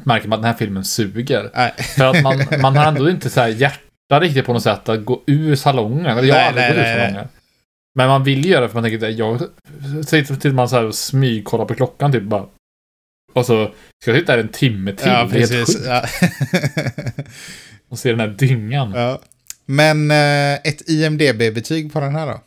märker 0.05 0.29
man 0.29 0.33
att 0.33 0.43
den 0.43 0.45
här 0.45 0.55
filmen 0.55 0.85
suger. 0.85 1.51
Nej. 1.55 1.73
För 1.73 2.05
att 2.05 2.23
man, 2.23 2.45
man 2.61 2.77
har 2.77 2.87
ändå 2.87 3.11
inte 3.11 3.31
så 3.31 3.41
här 3.41 3.49
hjärta 3.49 4.21
riktigt 4.21 4.47
på 4.47 4.53
något 4.53 4.63
sätt 4.63 4.89
att 4.89 5.05
gå 5.05 5.23
ur 5.27 5.55
salongen. 5.55 6.07
Eller 6.07 6.29
jag 6.29 6.35
har 6.35 6.43
aldrig 6.43 6.69
gått 6.69 6.77
ur 6.77 6.85
salongen. 6.85 7.29
Men 7.95 8.09
man 8.09 8.25
vill 8.25 8.47
göra 8.47 8.61
det 8.61 8.69
för 8.69 8.75
man 8.75 8.91
tänker 8.91 9.09
att 9.09 9.15
jag 9.15 9.41
sitter 10.07 10.35
till 10.37 10.53
man 10.53 10.69
så 10.69 10.77
här 10.77 10.85
och 10.85 10.95
smygkollar 10.95 11.65
på 11.65 11.75
klockan 11.75 12.13
typ 12.13 12.23
bara. 12.23 12.47
Och 13.33 13.47
så 13.47 13.71
ska 14.03 14.11
jag 14.11 14.21
sitta 14.21 14.33
här 14.33 14.39
en 14.39 14.49
timme 14.49 14.93
till. 14.93 15.09
Ja, 15.09 15.29
precis. 15.31 15.87
Ja. 15.87 16.05
och 17.89 17.99
se 17.99 18.11
den 18.11 18.21
här 18.21 18.29
dyngan. 18.29 18.93
Ja. 18.95 19.21
Men 19.67 20.11
eh, 20.11 20.55
ett 20.55 20.89
IMDB-betyg 20.89 21.93
på 21.93 22.01
den 22.01 22.15
här 22.15 22.27
då? 22.27 22.41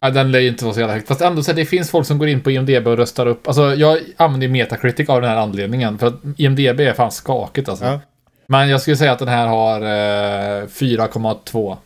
Ja, 0.00 0.10
den 0.10 0.32
lär 0.32 0.38
ju 0.38 0.48
inte 0.48 0.64
vara 0.64 0.74
så 0.74 0.80
jävla 0.80 0.94
högt. 0.94 1.08
Fast 1.08 1.20
ändå 1.20 1.42
så 1.42 1.52
det 1.52 1.66
finns 1.66 1.90
folk 1.90 2.06
som 2.06 2.18
går 2.18 2.28
in 2.28 2.40
på 2.40 2.50
IMDB 2.50 2.86
och 2.86 2.96
röstar 2.96 3.26
upp. 3.26 3.48
Alltså 3.48 3.74
jag 3.74 3.98
använder 4.16 4.48
Metacritic 4.48 5.08
av 5.08 5.20
den 5.20 5.30
här 5.30 5.36
anledningen. 5.36 5.98
För 5.98 6.06
att 6.06 6.14
IMDB 6.36 6.80
är 6.80 6.92
fan 6.92 7.10
skakigt 7.10 7.68
alltså. 7.68 7.84
Ja. 7.84 8.00
Men 8.46 8.68
jag 8.68 8.80
skulle 8.80 8.96
säga 8.96 9.12
att 9.12 9.18
den 9.18 9.28
här 9.28 9.46
har 9.46 9.80
eh, 9.80 10.66
4,2. 10.66 11.76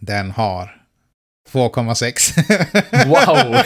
Den 0.00 0.30
har 0.30 0.76
2,6. 1.52 3.06
wow! 3.06 3.56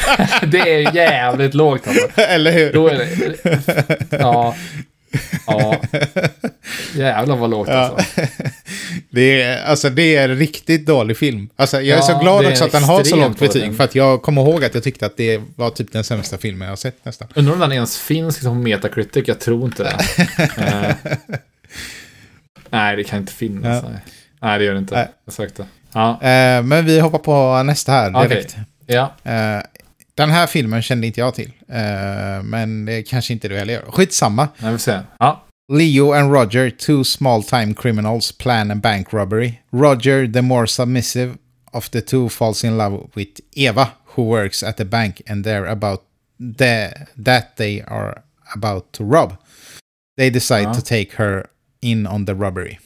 Det 0.51 0.59
är 0.75 0.95
jävligt 0.95 1.55
lågt 1.55 1.89
alltså. 1.89 2.21
Eller 2.21 2.53
hur? 2.53 2.73
Det, 2.73 4.19
ja. 4.19 4.55
Ja. 5.47 5.81
Jävlar 6.95 7.37
vad 7.37 7.51
lågt 7.51 7.69
alltså. 7.69 8.21
Det 9.11 9.43
är, 9.43 9.65
alltså 9.65 9.91
det 9.91 10.17
är 10.17 10.29
en 10.29 10.37
riktigt 10.39 10.87
dålig 10.87 11.17
film. 11.17 11.49
Alltså, 11.57 11.81
jag 11.81 11.99
är 11.99 12.03
så 12.03 12.19
glad 12.19 12.47
också 12.47 12.65
att 12.65 12.73
den 12.73 12.83
har 12.83 13.05
så 13.05 13.17
lågt 13.17 13.39
betyg. 13.39 13.77
För 13.77 13.85
att 13.85 13.95
jag 13.95 14.23
kommer 14.23 14.43
ihåg 14.43 14.65
att 14.65 14.75
jag 14.75 14.83
tyckte 14.83 15.07
att 15.07 15.17
det 15.17 15.41
var 15.57 15.71
typ 15.71 15.93
den 15.93 16.05
sämsta 16.05 16.39
filmen 16.39 16.67
jag 16.67 16.73
har 16.73 16.77
sett 16.77 17.05
nästan. 17.05 17.29
Undrar 17.35 17.55
om 17.55 17.61
den 17.61 17.73
ens 17.73 17.99
finns 17.99 18.37
liksom 18.37 18.53
på 18.53 18.69
Metacritic? 18.69 19.29
Jag 19.29 19.41
tror 19.41 19.65
inte 19.65 19.83
det. 19.83 20.23
uh, 20.59 21.13
nej, 22.71 22.97
det 22.97 23.05
kan 23.05 23.19
inte 23.19 23.33
finnas. 23.33 23.83
Ja. 23.83 23.89
Nej. 23.91 24.01
nej. 24.41 24.59
det 24.59 24.65
gör 24.65 24.73
det 24.73 24.79
inte. 24.79 24.95
Nej. 24.95 25.09
Jag 25.25 25.35
sökte. 25.35 25.67
Ja. 25.93 26.11
Uh, 26.11 26.65
men 26.65 26.85
vi 26.85 27.01
hoppar 27.01 27.19
på 27.19 27.63
nästa 27.63 27.93
här 27.93 28.29
direkt. 28.29 28.51
Okay. 28.51 28.65
Ja. 28.87 29.03
Uh, 29.27 29.63
den 30.17 30.31
här 30.31 30.47
filmen 30.47 30.83
kände 30.83 31.07
inte 31.07 31.21
jag 31.21 31.35
till. 31.35 31.53
Uh, 31.71 32.43
men 32.43 32.85
det 32.85 33.03
kanske 33.03 33.33
inte 33.33 33.49
du 33.49 33.57
heller 33.59 33.75
gör. 33.75 33.91
Skitsamma. 33.91 34.49
Jag 34.59 34.71
vill 34.71 34.79
se. 34.81 35.01
Ja. 35.19 35.45
Leo 35.73 36.13
and 36.13 36.33
Roger, 36.33 36.71
two 36.71 37.05
small 37.05 37.43
time 37.45 37.75
criminals, 37.75 38.33
plan 38.33 38.71
a 38.71 38.75
bank 38.75 39.13
robbery. 39.13 39.53
Roger, 39.71 40.33
the 40.33 40.43
more 40.43 40.67
submissive 40.67 41.35
of 41.73 41.89
the 41.91 42.01
two 42.01 42.29
falls 42.29 42.65
in 42.65 42.77
love 42.79 43.09
with 43.15 43.41
Eva, 43.53 43.89
who 44.15 44.23
works 44.23 44.63
at 44.63 44.77
the 44.77 44.85
bank, 44.85 45.23
and 45.27 45.45
they're 45.47 45.67
about 45.67 46.01
the, 46.59 47.07
that 47.25 47.57
they 47.57 47.83
are 47.83 48.23
about 48.55 48.93
to 48.93 49.05
rob. 49.05 49.37
They 50.17 50.31
decide 50.31 50.63
Ja. 50.63 50.75
to 50.75 50.81
take 50.83 51.09
her 51.17 51.47
in 51.81 52.07
on 52.07 52.27
the 52.27 52.35
robbery. 52.35 52.79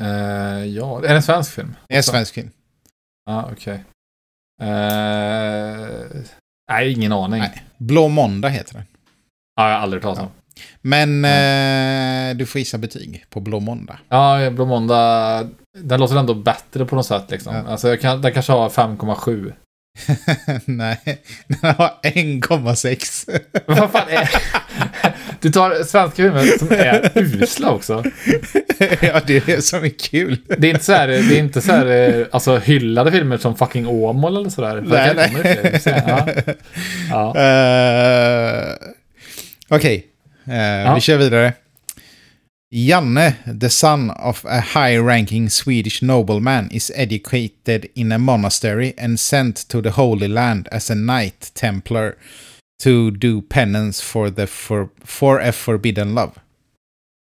Eh, 0.00 0.64
ja, 0.66 0.98
är 0.98 1.08
det 1.08 1.14
en 1.16 1.22
svensk 1.22 1.52
film? 1.52 1.74
Det 1.88 1.94
är 1.94 1.98
en 1.98 2.02
svensk 2.02 2.34
film. 2.34 2.50
Ja, 3.26 3.48
okej. 3.52 3.84
Eh, 4.62 6.20
nej, 6.70 6.92
ingen 6.92 7.12
aning. 7.12 7.40
Nej. 7.40 7.62
Blå 7.78 8.08
måndag 8.08 8.48
heter 8.48 8.74
den. 8.74 8.84
Ja, 9.56 9.68
jag 9.68 9.74
har 9.74 9.82
aldrig 9.82 10.02
hört 10.02 10.16
talas 10.16 10.30
om. 10.30 10.40
Men 10.80 11.24
eh, 11.24 12.36
du 12.36 12.46
får 12.46 12.58
gissa 12.58 12.78
betyg 12.78 13.24
på 13.30 13.40
Blå 13.40 13.60
måndag. 13.60 13.98
Ja, 14.08 14.50
Blå 14.50 14.64
Måndag, 14.64 15.48
den 15.78 16.00
låter 16.00 16.16
ändå 16.16 16.34
bättre 16.34 16.84
på 16.84 16.96
något 16.96 17.06
sätt 17.06 17.30
liksom. 17.30 17.54
Ja. 17.54 17.62
Alltså, 17.62 17.88
jag 17.88 18.00
kan, 18.00 18.22
den 18.22 18.32
kanske 18.32 18.52
har 18.52 18.68
5,7. 18.68 19.52
Nej, 20.64 20.98
den 21.46 21.74
har 21.78 21.92
1,6. 22.02 23.40
Men 23.66 23.76
vad 23.76 23.90
fan 23.90 24.08
är... 24.08 24.30
Du 25.40 25.50
tar 25.50 25.84
svenska 25.84 26.16
filmer 26.22 26.58
som 26.58 26.70
är 26.70 27.10
usla 27.14 27.70
också. 27.70 28.04
ja, 29.00 29.20
det 29.26 29.36
är 29.36 29.42
det 29.46 29.64
som 29.64 29.84
är 29.84 29.88
kul. 29.88 30.38
Det 30.58 30.66
är 30.66 30.70
inte 30.70 30.84
så 30.84 30.92
här, 30.92 31.08
det 31.08 31.36
är 31.36 31.38
inte 31.38 31.60
så 31.60 31.72
här, 31.72 32.28
alltså 32.32 32.58
hyllade 32.58 33.12
filmer 33.12 33.36
som 33.36 33.56
fucking 33.56 33.86
Åmål 33.86 34.36
eller 34.36 34.50
sådär. 34.50 34.80
Nej, 34.86 35.28
fler, 35.28 36.08
Ja. 36.08 36.26
Ja. 37.10 37.40
Eh, 37.40 38.74
Okej, 39.68 40.06
eh, 40.46 40.94
vi 40.94 41.00
kör 41.00 41.16
vidare. 41.16 41.52
Janne, 42.76 43.36
the 43.60 43.70
son 43.70 44.10
of 44.10 44.44
a 44.44 44.60
high-ranking 44.60 45.48
Swedish 45.48 46.02
nobleman, 46.02 46.68
is 46.72 46.90
educated 46.96 47.86
in 47.94 48.12
a 48.12 48.18
monastery 48.18 48.94
and 48.98 49.20
sent 49.20 49.68
to 49.68 49.80
the 49.80 49.90
Holy 49.90 50.26
Land 50.26 50.68
as 50.72 50.90
a 50.90 50.94
knight 50.94 51.52
templar 51.54 52.16
to 52.82 53.10
do 53.12 53.42
penance 53.42 54.02
for, 54.02 54.30
the 54.30 54.46
for, 54.46 54.88
for 55.04 55.38
a 55.40 55.52
forbidden 55.52 56.14
love. 56.14 56.32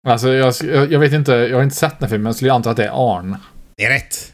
Alltså, 0.08 0.34
jag, 0.34 0.54
jag 0.92 1.00
vet 1.00 1.14
inte, 1.14 1.32
jag 1.32 1.58
har 1.58 1.64
inte 1.64 1.76
sett 1.76 2.00
den 2.00 2.10
filmen, 2.10 2.26
jag 2.26 2.36
skulle 2.36 2.54
anta 2.54 2.70
att 2.70 2.78
det 2.78 2.86
är 2.86 3.18
Arn. 3.18 3.38
Det 3.76 3.86
är 3.86 3.90
rätt. 3.90 4.34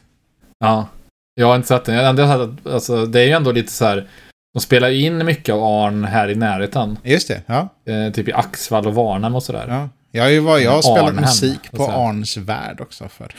Ja. 0.59 0.87
Jag 1.35 1.47
har 1.47 1.55
inte 1.55 1.67
sett 1.67 1.85
den. 1.85 1.95
Jag 1.95 2.13
har 2.13 2.15
sett 2.15 2.65
att, 2.65 2.73
alltså, 2.73 3.05
det 3.05 3.19
är 3.19 3.25
ju 3.25 3.31
ändå 3.31 3.51
lite 3.51 3.71
så 3.71 3.85
här, 3.85 4.07
de 4.53 4.59
spelar 4.59 4.89
in 4.89 5.25
mycket 5.25 5.53
av 5.53 5.63
Arn 5.63 6.03
här 6.03 6.29
i 6.29 6.35
närheten. 6.35 6.97
Just 7.03 7.27
det, 7.27 7.41
ja. 7.45 7.69
Eh, 7.85 8.13
typ 8.13 8.27
i 8.27 8.33
Axvall 8.33 8.87
och 8.87 8.95
Varnhem 8.95 9.35
och 9.35 9.43
sådär. 9.43 9.65
Ja. 9.67 9.89
Jag 10.15 10.41
varit, 10.41 10.63
jag 10.63 10.71
har 10.71 10.81
spelat 10.81 11.09
Arnhem, 11.09 11.21
musik 11.21 11.71
på. 11.71 11.83
Arns 11.83 12.37
värld 12.37 12.81
också 12.81 13.09
för. 13.09 13.35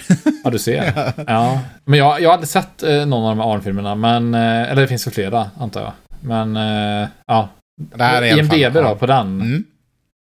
du 0.51 0.59
ser. 0.59 1.13
ja. 1.27 1.61
Men 1.85 1.99
jag, 1.99 2.21
jag 2.21 2.29
har 2.29 2.35
aldrig 2.35 2.49
sett 2.49 2.83
eh, 2.83 3.07
någon 3.07 3.25
av 3.25 3.37
de 3.37 3.43
här 3.43 3.55
Arn-filmerna, 3.55 3.95
men, 3.95 4.35
eh, 4.35 4.71
eller 4.71 4.83
det 4.83 4.89
finns 4.89 5.07
ju 5.07 5.11
flera, 5.11 5.51
antar 5.59 5.81
jag. 5.81 5.93
Men, 6.21 6.57
eh, 6.57 7.09
ja. 7.27 7.49
Det 7.77 8.05
här 8.05 8.23
är 8.23 8.39
IMDB 8.39 8.75
då, 8.75 8.97
på 8.97 9.07
den. 9.07 9.41
Mm. 9.41 9.65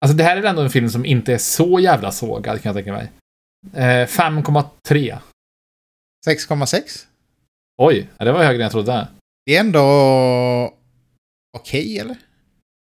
Alltså 0.02 0.18
det 0.18 0.24
här 0.24 0.38
är 0.38 0.44
ändå 0.44 0.62
en 0.62 0.70
film 0.70 0.90
som 0.90 1.06
inte 1.06 1.34
är 1.34 1.38
så 1.38 1.80
jävla 1.80 2.12
sågad, 2.12 2.62
kan 2.62 2.76
jag 2.76 2.86
tänka 2.86 2.94
mig. 2.94 3.12
Eh, 3.74 4.08
5,3. 4.08 5.18
6,6. 6.28 7.06
Oj, 7.78 8.10
ja, 8.18 8.26
det 8.26 8.32
var 8.32 8.44
högre 8.44 8.56
än 8.56 8.62
jag 8.62 8.72
trodde. 8.72 9.08
Det 9.46 9.56
är 9.56 9.60
ändå 9.60 9.84
okej, 11.58 12.00
eller? 12.00 12.16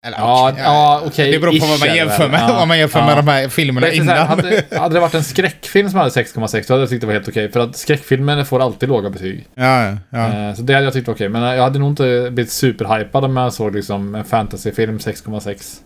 Eller 0.06 0.18
Ja, 0.18 0.50
okej, 0.52 0.64
ja, 0.64 1.02
okej, 1.06 1.32
Det 1.32 1.40
beror 1.40 1.60
på 1.60 1.66
vad 1.66 1.80
man 1.80 1.96
jämför 1.96 2.30
med, 2.30 2.40
Ja, 2.40 2.54
vad 2.54 2.68
man 2.68 2.80
jämför 2.80 3.00
ja. 3.00 3.06
med 3.06 3.18
de 3.18 3.28
här 3.28 3.48
filmerna 3.50 3.88
så 3.88 3.94
här, 3.94 4.02
innan. 4.02 4.28
hade, 4.28 4.64
hade 4.72 4.94
det 4.96 5.00
varit 5.00 5.14
en 5.14 5.24
skräckfilm 5.24 5.90
som 5.90 6.00
hade 6.00 6.10
6,6 6.12 6.68
då 6.68 6.74
hade 6.74 6.82
jag 6.84 6.90
tyckt 6.90 7.02
det 7.02 7.08
var 7.08 7.14
helt 7.14 7.28
okej. 7.28 7.52
För 7.52 7.60
att 7.60 7.76
skräckfilmer 7.76 8.44
får 8.44 8.60
alltid 8.62 8.90
låga 8.90 9.10
betyg. 9.10 9.48
ja, 9.56 9.98
ja. 10.10 10.28
Eh, 10.50 10.54
Så 10.56 10.62
det 10.62 10.74
hade 10.74 10.84
jag 10.86 10.94
tyckt 10.94 11.08
var 11.08 11.14
okej. 11.16 11.30
Men 11.30 11.42
jag 11.42 11.64
hade 11.64 11.80
nog 11.80 11.90
inte 11.92 12.30
blivit 12.32 12.52
superhypad 12.52 13.26
om 13.26 13.38
jag 13.38 13.54
såg 13.54 13.76
liksom 13.76 14.16
en 14.16 14.26
fantasyfilm 14.26 14.98
6,6. 14.98 15.78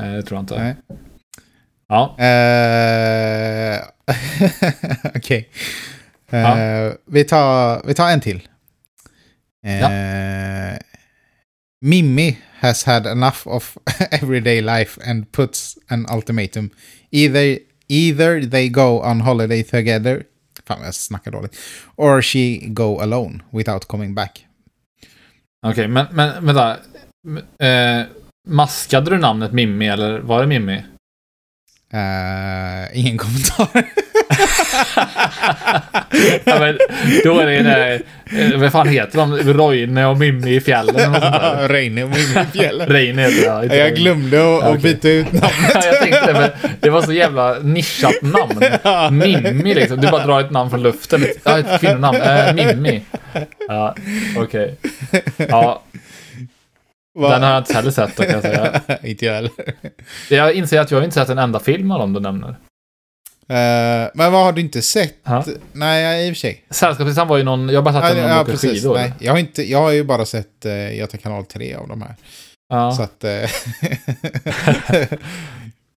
Eh, 0.00 0.12
Det 0.12 0.22
tror 0.22 0.36
jag 0.36 0.42
inte. 0.42 0.58
Nej. 0.58 0.76
Ja, 1.88 2.16
Eh, 2.18 3.80
Okej. 5.16 5.48
Eh, 6.30 6.92
vi, 7.06 7.24
tar, 7.24 7.86
vi 7.86 7.94
tar 7.94 8.08
en 8.10 8.20
till. 8.20 8.48
Eh, 9.66 10.78
Mimmi 11.86 12.36
has 12.60 12.84
had 12.84 13.06
enough 13.06 13.46
of 13.46 13.78
everyday 14.10 14.60
life 14.60 14.98
and 15.04 15.32
puts 15.32 15.78
an 15.88 16.06
ultimatum. 16.10 16.70
Either, 17.10 17.58
either 17.88 18.40
they 18.40 18.68
go 18.68 19.00
on 19.02 19.20
holiday 19.20 19.62
together, 19.62 20.24
fan 20.66 20.82
jag 20.82 20.94
snackar 20.94 21.30
dåligt, 21.30 21.56
or 21.96 22.22
she 22.22 22.58
go 22.66 23.00
alone 23.00 23.42
without 23.50 23.88
coming 23.88 24.14
back. 24.14 24.46
okej. 25.66 25.88
Men, 25.88 26.06
men 26.10 26.46
vänta. 26.46 26.78
Eh, 27.58 28.06
maskade 28.48 29.10
du 29.10 29.18
namnet 29.18 29.52
Mimmi 29.52 29.88
eller 29.88 30.18
var 30.18 30.40
det 30.40 30.46
Mimmi? 30.46 30.84
Eh, 31.92 32.98
ingen 32.98 33.18
kommentar. 33.18 33.68
ja, 36.44 36.58
men, 36.58 36.78
då 37.24 37.38
är 37.40 37.46
det 37.46 37.62
där, 37.62 38.00
eh, 38.52 38.60
vad 38.60 38.72
fan 38.72 38.88
heter 38.88 39.18
de? 39.18 39.36
Roine 39.36 39.98
och 40.06 40.18
Mimmi 40.18 40.54
i 40.54 40.60
fjällen. 40.60 41.14
Reine 41.68 42.02
och 42.04 42.10
Mimmi 42.10 42.46
i 42.52 42.58
fjällen. 42.58 42.88
Reine 42.88 43.22
heter 43.22 43.44
jag. 43.44 43.64
inte 43.64 43.76
Jag 43.76 43.94
glömde 43.94 44.58
att 44.58 44.64
Okej. 44.64 44.80
byta 44.82 45.08
ut 45.08 45.32
namnet. 45.32 45.50
Ja, 45.74 45.84
jag 45.84 46.00
tänkte 46.00 46.26
det, 46.26 46.32
men 46.32 46.72
det 46.80 46.90
var 46.90 47.02
så 47.02 47.12
jävla 47.12 47.58
nischat 47.58 48.14
namn. 48.22 49.18
Mimmi 49.18 49.74
liksom. 49.74 50.00
Du 50.00 50.08
bara 50.08 50.26
drar 50.26 50.40
ett 50.40 50.50
namn 50.50 50.70
från 50.70 50.82
luften. 50.82 51.26
Ja, 51.44 51.58
ett 51.58 51.80
kvinnonamn. 51.80 52.16
Äh, 52.20 52.54
Mimmi. 52.54 53.02
Ja, 53.68 53.94
okej. 54.36 54.74
Ja, 55.36 55.82
Va? 57.14 57.30
den 57.30 57.42
har 57.42 57.50
jag 57.50 57.60
inte 57.60 57.74
heller 57.74 57.90
sett 57.90 58.16
kan 58.16 58.30
jag 58.30 58.42
säga. 58.42 58.80
inte 59.02 59.26
jag 59.26 59.34
heller. 59.34 59.50
Jag 60.30 60.54
inser 60.54 60.80
att 60.80 60.90
jag 60.90 61.04
inte 61.04 61.14
sett 61.14 61.28
en 61.28 61.38
enda 61.38 61.58
film 61.60 61.90
av 61.90 61.98
dem 61.98 62.12
du 62.12 62.20
nämner. 62.20 62.56
Eh, 63.48 64.10
men 64.14 64.32
vad 64.32 64.44
har 64.44 64.52
du 64.52 64.60
inte 64.60 64.82
sett? 64.82 65.14
Ja. 65.24 65.44
Nej, 65.72 66.28
i 66.28 66.30
och 66.32 66.34
för 66.34 66.40
sig. 66.40 66.64
Sällskapsresan 66.70 67.28
var 67.28 67.36
ju 67.36 67.42
någon, 67.44 67.68
jag 67.68 67.76
har 67.76 67.82
bara 67.92 68.02
sett 68.02 68.16
Ja, 68.16 68.22
den 68.22 68.30
ja, 68.30 68.40
åker 68.40 68.52
precis. 68.52 68.70
skidor. 68.70 68.94
Nej, 68.94 69.12
jag, 69.18 69.32
har 69.32 69.38
inte, 69.38 69.70
jag 69.70 69.78
har 69.78 69.90
ju 69.90 70.04
bara 70.04 70.24
sett 70.24 70.66
uh, 70.66 70.96
Göta 70.96 71.16
kanal 71.18 71.44
3 71.44 71.74
av 71.74 71.88
de 71.88 72.02
här. 72.02 72.14
Ja, 72.68 72.92
Så 72.92 73.02
att... 73.02 73.24
eh, 73.24 73.50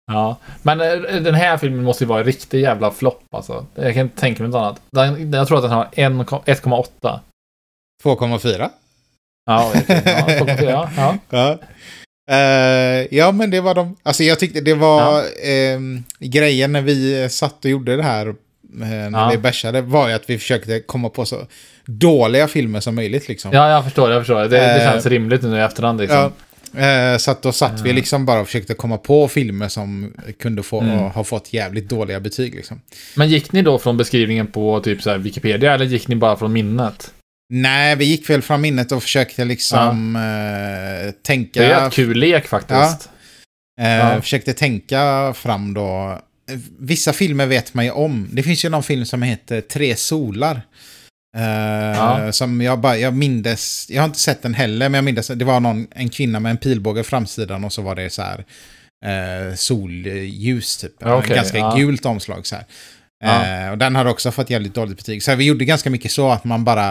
ja. 0.06 0.36
Men 0.62 0.78
den 1.24 1.34
här 1.34 1.56
filmen 1.56 1.84
måste 1.84 2.04
ju 2.04 2.08
vara 2.08 2.18
en 2.20 2.26
riktig 2.26 2.60
jävla 2.60 2.90
flopp 2.90 3.22
alltså. 3.36 3.66
Jag 3.74 3.94
kan 3.94 4.02
inte 4.02 4.20
tänka 4.20 4.42
mig 4.42 4.52
något 4.52 4.58
annat. 4.58 4.80
Den, 4.90 5.32
jag 5.32 5.48
tror 5.48 5.56
att 5.58 5.64
den 5.64 5.72
har 5.72 5.84
1, 5.92 6.12
1,8. 6.12 7.18
2,4. 8.04 8.68
Ja, 9.46 9.72
ja, 9.74 9.80
2,4, 9.84 10.88
ja, 10.96 11.18
ja. 11.30 11.58
Ja. 12.28 12.34
Eh, 12.34 13.06
ja, 13.10 13.32
men 13.32 13.50
det 13.50 13.60
var 13.60 13.74
de. 13.74 13.96
Alltså 14.02 14.22
jag 14.24 14.38
tyckte 14.38 14.60
det 14.60 14.74
var 14.74 15.22
ehm, 15.44 16.04
grejen 16.20 16.72
när 16.72 16.82
vi 16.82 17.28
satt 17.30 17.64
och 17.64 17.70
gjorde 17.70 17.96
det 17.96 18.02
här. 18.02 18.26
eh, 18.28 18.34
när 19.10 19.10
Ja. 19.18 19.28
vi 19.30 19.38
bärsade 19.38 19.80
var 19.80 20.08
ju 20.08 20.14
att 20.14 20.30
vi 20.30 20.38
försökte 20.38 20.80
komma 20.80 21.08
på 21.08 21.24
så 21.24 21.36
dåliga 21.86 22.48
filmer 22.48 22.80
som 22.80 22.94
möjligt 22.94 23.28
liksom. 23.28 23.50
Ja, 23.52 23.70
jag 23.70 23.84
förstår, 23.84 24.10
jag 24.12 24.20
förstår. 24.20 24.40
Det, 24.40 24.48
det 24.48 24.58
Eh, 24.84 24.92
känns 24.92 25.06
rimligt 25.06 25.42
nu 25.42 25.56
i 25.56 25.60
efterhand 25.60 26.00
liksom. 26.00 26.32
Ja, 26.76 27.12
eh, 27.12 27.16
så 27.18 27.30
att 27.30 27.42
då 27.42 27.52
satt 27.52 27.80
vi 27.80 27.88
Ja. 27.88 27.94
liksom 27.94 28.26
bara 28.26 28.40
och 28.40 28.46
försökte 28.46 28.74
komma 28.74 28.96
på 28.98 29.28
filmer 29.28 29.68
som 29.68 30.12
kunde 30.42 30.62
få, 30.62 30.80
Mm. 30.80 30.98
ha 30.98 31.24
fått 31.24 31.52
jävligt 31.52 31.88
dåliga 31.88 32.20
betyg 32.20 32.54
liksom. 32.54 32.80
Men 33.16 33.28
gick 33.28 33.52
ni 33.52 33.62
då 33.62 33.78
från 33.78 33.96
beskrivningen 33.96 34.46
på 34.46 34.80
typ 34.80 35.02
så 35.02 35.16
Wikipedia 35.18 35.74
eller 35.74 35.84
gick 35.84 36.08
ni 36.08 36.16
bara 36.16 36.36
från 36.36 36.52
minnet? 36.52 37.10
Nej, 37.52 37.96
vi 37.96 38.04
gick 38.04 38.30
väl 38.30 38.42
fram 38.42 38.60
minnet 38.60 38.92
och 38.92 39.02
försökte 39.02 39.44
liksom 39.44 40.16
eh, 40.16 41.10
tänka... 41.22 41.60
Det 41.60 41.66
är 41.72 41.86
ett 41.86 41.92
kul 41.92 42.18
lek 42.18 42.46
faktiskt. 42.46 43.08
Eh, 43.80 43.88
Ja. 43.88 44.20
Försökte 44.22 44.52
tänka 44.52 45.32
fram 45.36 45.74
då. 45.74 46.18
Vissa 46.78 47.12
filmer 47.12 47.46
vet 47.46 47.74
man 47.74 47.84
ju 47.84 47.90
om. 47.90 48.28
Det 48.32 48.42
finns 48.42 48.64
ju 48.64 48.68
någon 48.68 48.82
film 48.82 49.04
som 49.04 49.22
heter 49.22 49.60
Tre 49.60 49.96
solar. 49.96 50.62
Eh, 51.36 51.42
Ja. 51.96 52.32
Som 52.32 52.60
jag 52.60 52.78
bara, 52.78 52.96
jag 52.98 53.14
mindes, 53.14 53.90
jag 53.90 54.02
har 54.02 54.06
inte 54.06 54.18
sett 54.18 54.42
den 54.42 54.54
heller, 54.54 54.88
men 54.88 54.94
jag 54.98 55.04
mindes, 55.04 55.26
det 55.28 55.44
var 55.44 55.60
någon, 55.60 55.86
en 55.90 56.08
kvinna 56.08 56.40
med 56.40 56.50
en 56.50 56.56
pilbåge 56.56 57.04
framsidan 57.04 57.64
och 57.64 57.72
så 57.72 57.82
var 57.82 57.94
det 57.94 58.10
så 58.10 58.22
här 58.22 58.44
eh, 59.04 59.54
solljus 59.54 60.76
typ. 60.76 60.92
Ja, 60.98 61.18
okej, 61.18 61.36
ganska 61.36 61.58
ja. 61.58 61.74
gult 61.76 62.06
omslag 62.06 62.46
så 62.46 62.54
här. 62.54 62.64
Ja. 63.24 63.64
Eh, 63.64 63.70
och 63.70 63.78
den 63.78 63.96
hade 63.96 64.10
också 64.10 64.30
fått 64.30 64.50
jävligt 64.50 64.74
dåligt 64.74 64.96
betyg. 64.96 65.22
Så 65.22 65.34
vi 65.34 65.44
gjorde 65.44 65.64
ganska 65.64 65.90
mycket 65.90 66.10
så 66.10 66.30
att 66.30 66.44
man 66.44 66.64
bara... 66.64 66.90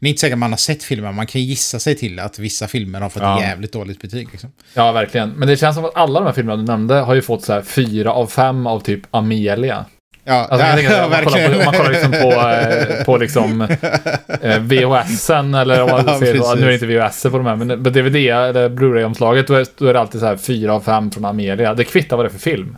Det 0.00 0.06
är 0.06 0.08
inte 0.08 0.20
säkert 0.20 0.32
att 0.34 0.38
man 0.38 0.50
har 0.50 0.56
sett 0.56 0.82
filmen, 0.82 1.14
man 1.14 1.26
kan 1.26 1.40
gissa 1.42 1.78
sig 1.78 1.94
till 1.94 2.18
att 2.18 2.38
vissa 2.38 2.68
filmer 2.68 3.00
har 3.00 3.08
fått 3.08 3.22
Ja. 3.22 3.40
jävligt 3.40 3.72
dåligt 3.72 4.02
betyg. 4.02 4.28
Liksom. 4.32 4.52
Ja, 4.74 4.92
verkligen. 4.92 5.30
Men 5.30 5.48
det 5.48 5.56
känns 5.56 5.76
som 5.76 5.84
att 5.84 5.96
alla 5.96 6.20
de 6.20 6.26
här 6.26 6.32
filmerna 6.32 6.56
du 6.56 6.66
nämnde 6.66 6.94
har 6.94 7.14
ju 7.14 7.22
fått 7.22 7.44
så 7.44 7.52
här 7.52 7.62
fyra 7.62 8.12
av 8.12 8.26
fem 8.26 8.66
av 8.66 8.80
typ 8.80 9.00
Amelia. 9.10 9.84
Ja, 10.24 10.34
Alltså, 10.50 10.66
tänker, 10.76 11.04
om, 11.04 11.10
man 11.10 11.24
kollar 11.24 11.48
på, 11.58 11.64
man 11.64 11.74
kollar 11.74 11.90
liksom 11.90 12.10
på, 12.12 12.32
eh, 12.32 13.04
på 13.04 13.16
liksom 13.16 13.60
eh, 14.42 14.58
VHSen 14.58 15.54
eller 15.54 15.82
om 15.82 15.90
man 15.90 16.04
Ja, 16.06 16.18
ser, 16.18 16.34
då, 16.38 16.54
nu 16.56 16.62
är 16.62 16.66
det 16.68 16.74
inte 16.74 16.86
VHS 16.86 17.22
på 17.22 17.28
de 17.38 17.46
här, 17.46 17.56
men 17.56 17.84
på 17.84 17.90
DVD 17.90 18.16
eller 18.16 18.68
Blu-ray-omslaget 18.68 19.46
då 19.46 19.54
är, 19.54 19.66
då 19.78 19.86
är 19.86 19.92
det 19.94 20.00
alltid 20.00 20.20
så 20.20 20.26
här 20.26 20.36
fyra 20.36 20.74
av 20.74 20.80
fem 20.80 21.10
från 21.10 21.24
Amelia. 21.24 21.74
Det 21.74 21.84
kvittar 21.84 22.16
vad 22.16 22.26
det 22.26 22.28
är 22.28 22.32
för 22.32 22.38
film. 22.38 22.76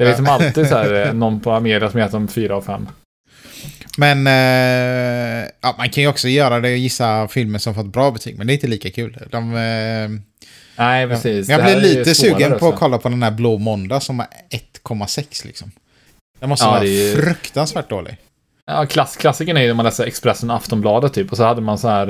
Det 0.00 0.04
är 0.04 0.08
Ja. 0.08 0.10
liksom 0.16 0.26
alltid 0.34 0.68
så 0.68 0.74
här 0.76 1.06
eh, 1.06 1.12
någon 1.14 1.40
på 1.40 1.52
Amelia 1.52 1.90
som 1.90 2.00
heter 2.00 2.10
som 2.10 2.28
fyra 2.28 2.56
av 2.56 2.62
fem. 2.62 2.88
Men 3.98 4.26
eh, 4.26 5.48
ja, 5.60 5.74
man 5.78 5.90
kan 5.90 6.02
ju 6.02 6.08
också 6.08 6.28
göra 6.28 6.60
det 6.60 6.70
och 6.72 6.76
gissa 6.76 7.28
filmer 7.28 7.58
som 7.58 7.74
fått 7.74 7.86
bra 7.86 8.10
betyg, 8.10 8.38
men 8.38 8.46
det 8.46 8.52
är 8.52 8.54
inte 8.54 8.66
lika 8.66 8.90
kul. 8.90 9.18
De, 9.30 9.54
eh, 9.56 10.20
Nej, 10.76 11.08
precis. 11.08 11.48
jag 11.48 11.60
Det 11.60 11.62
här 11.64 11.80
blir 11.80 11.90
är 11.92 11.98
lite 11.98 12.14
sugen 12.14 12.50
på 12.50 12.56
att 12.56 12.62
också. 12.62 12.76
kolla 12.78 12.98
på 12.98 13.08
den 13.08 13.22
här 13.22 13.30
Blå 13.30 13.58
Måndag 13.58 14.00
som 14.00 14.18
har 14.18 14.28
1,6 14.50 15.46
liksom. 15.46 15.70
Den 16.38 16.48
måste 16.48 16.64
Ja, 16.66 16.70
vara 16.70 16.84
är 16.84 17.16
fruktansvärt 17.22 17.88
dålig. 17.90 18.16
Ja, 18.66 18.86
klass, 18.86 19.16
klassikern 19.16 19.56
är 19.56 19.60
ju 19.60 19.66
när 19.66 19.74
man 19.74 19.84
läser 19.84 20.06
Expressen 20.06 20.50
och 20.50 20.56
Aftonbladet 20.56 21.12
typ. 21.14 21.30
Och 21.30 21.36
så 21.36 21.44
hade 21.44 21.60
man 21.60 21.78
så 21.78 21.88
här... 21.88 22.08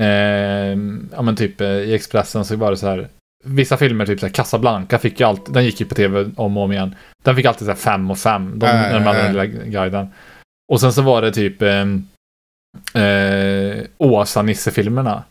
Eh, 0.00 0.76
ja 1.12 1.22
men 1.22 1.36
typ 1.36 1.60
eh, 1.60 1.66
i 1.68 1.94
Expressen 1.94 2.44
så 2.44 2.56
var 2.56 2.70
det 2.70 2.76
så 2.76 2.86
här... 2.88 3.08
Vissa 3.42 3.76
filmer, 3.76 4.06
typ 4.06 4.20
så 4.20 4.26
här 4.26 4.32
Casablanca, 4.32 4.98
fick 4.98 5.20
ju 5.20 5.26
alltid... 5.26 5.54
Den 5.54 5.64
gick 5.64 5.80
ju 5.80 5.86
på 5.86 5.94
tv 5.94 6.30
om 6.36 6.56
och 6.56 6.62
om 6.62 6.72
igen. 6.72 6.94
Den 7.22 7.36
fick 7.36 7.46
alltid 7.46 7.66
så 7.66 7.72
här 7.72 7.78
fem 7.78 8.10
och 8.10 8.18
fem. 8.18 8.58
De, 8.58 8.66
Ja, 8.66 8.72
när 8.72 8.94
de 8.94 9.02
hade 9.02 9.18
ja. 9.18 9.24
den 9.24 9.32
lilla 9.32 9.46
guiden. 9.46 10.08
Och 10.72 10.80
sen 10.80 10.92
så 10.92 11.02
var 11.02 11.22
det 11.22 11.32
typ... 11.32 11.62
Eh, 11.62 11.86
eh, 13.02 13.84
Åsa-Nisse-filmerna. 13.98 15.22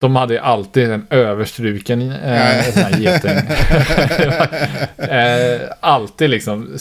De 0.00 0.16
hade 0.16 0.34
ju 0.34 0.40
alltid 0.40 0.90
en 0.90 1.06
överstruken 1.10 2.10
eh, 2.10 2.62
sån 2.62 2.82
här 2.82 2.98
geting. 3.00 3.38
eh, 5.16 5.70
alltid 5.80 6.30
liksom. 6.30 6.78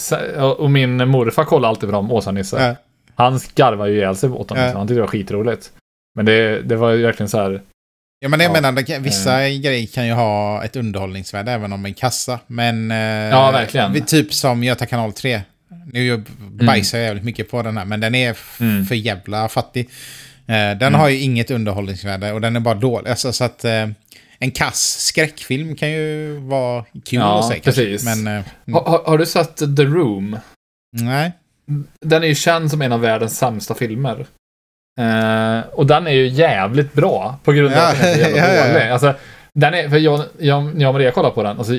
Och 0.58 0.72
min 0.72 1.08
morfar 1.08 1.44
kollade 1.44 1.70
alltid 1.70 1.90
på 1.90 1.96
dem, 1.96 2.12
Åsa-Nisse. 2.12 2.76
Han 3.16 3.40
garvade 3.56 3.92
ju 3.92 3.98
ihjäl 3.98 4.16
sig 4.16 4.30
åt 4.30 4.48
dem. 4.48 4.58
Liksom. 4.58 4.78
Han 4.78 4.88
tyckte 4.88 4.98
det 4.98 5.02
var 5.02 5.08
skitroligt. 5.08 5.72
Men 6.16 6.26
det, 6.26 6.62
det 6.62 6.76
var 6.76 6.92
ju 6.92 7.04
verkligen 7.04 7.30
så 7.30 7.38
här. 7.38 7.62
Ja, 8.24 8.30
men 8.30 8.40
jag 8.40 8.50
Ja. 8.50 8.62
menar, 8.62 9.00
vissa 9.00 9.50
grejer 9.50 9.88
kan 9.88 10.08
ju 10.08 10.14
ha 10.14 10.64
ett 10.64 10.76
underhållningsvärde 10.76 11.52
även 11.52 11.74
om 11.74 11.86
en 11.86 11.94
kassa. 11.94 12.40
Men... 12.48 12.92
Eh, 12.92 12.98
Ja, 12.98 13.52
verkligen. 13.52 14.06
Typ 14.06 14.34
som 14.34 14.64
Göta 14.64 14.86
kanal 14.86 15.14
3. 15.14 15.42
Nu 15.94 16.24
bajsar 16.68 16.98
jag 16.98 17.06
jävligt 17.06 17.24
mycket 17.24 17.52
på 17.52 17.62
den 17.62 17.78
här, 17.78 17.86
men 17.86 18.00
den 18.00 18.16
är 18.16 18.38
Mm. 18.60 18.86
för 18.86 18.96
jävla 18.96 19.50
fattig. 19.50 19.90
Eh, 20.48 20.54
den 20.56 20.82
Mm. 20.82 20.94
har 20.94 21.10
ju 21.10 21.20
inget 21.20 21.52
underhållningsvärde 21.52 22.32
och 22.32 22.42
den 22.42 22.56
är 22.56 22.60
bara 22.60 22.76
dålig. 22.76 23.10
Alltså, 23.10 23.34
så 23.34 23.44
att 23.44 23.66
eh, 23.66 23.88
en 24.40 24.52
kass 24.52 24.98
skräckfilm 25.00 25.76
kan 25.76 25.92
ju 25.92 26.38
vara 26.38 26.84
kul 27.06 27.20
Ja, 27.20 27.40
att 27.40 27.48
se. 27.48 27.60
kanske. 27.60 27.82
precis. 27.86 28.06
Men 28.06 28.28
mm, 28.28 28.44
Har, 28.74 28.82
har- 28.84 29.04
har 29.06 29.18
du 29.18 29.26
sett 29.26 29.58
The 29.58 29.84
Room? 29.84 30.38
nej. 30.98 31.32
Den 32.06 32.24
är 32.24 32.28
ju 32.28 32.36
känd 32.36 32.72
som 32.72 32.82
en 32.82 32.92
av 32.92 33.02
världens 33.02 33.38
sämsta 33.38 33.74
filmer. 33.76 34.26
Eh, 35.02 35.60
och 35.72 35.86
den 35.86 36.08
är 36.08 36.12
ju 36.12 36.28
jävligt 36.28 36.94
bra 36.94 37.36
på 37.44 37.52
grund 37.52 37.74
av 37.74 37.80
Ja, 37.80 37.88
att 37.90 38.00
den 38.02 38.10
är 38.10 38.14
så 38.14 38.20
jävla 38.20 38.38
ja, 38.48 38.54
ja, 38.54 38.68
ja. 38.68 38.74
dålig. 38.74 38.90
Alltså, 38.92 39.14
den 39.54 39.74
är, 39.74 39.90
för 39.90 39.98
jag, 39.98 40.24
jag, 40.38 40.72
jag 40.82 40.88
och 40.88 40.94
Maria 40.94 41.12
kollade 41.12 41.36
på 41.36 41.44
den, 41.44 41.58
alltså, 41.58 41.74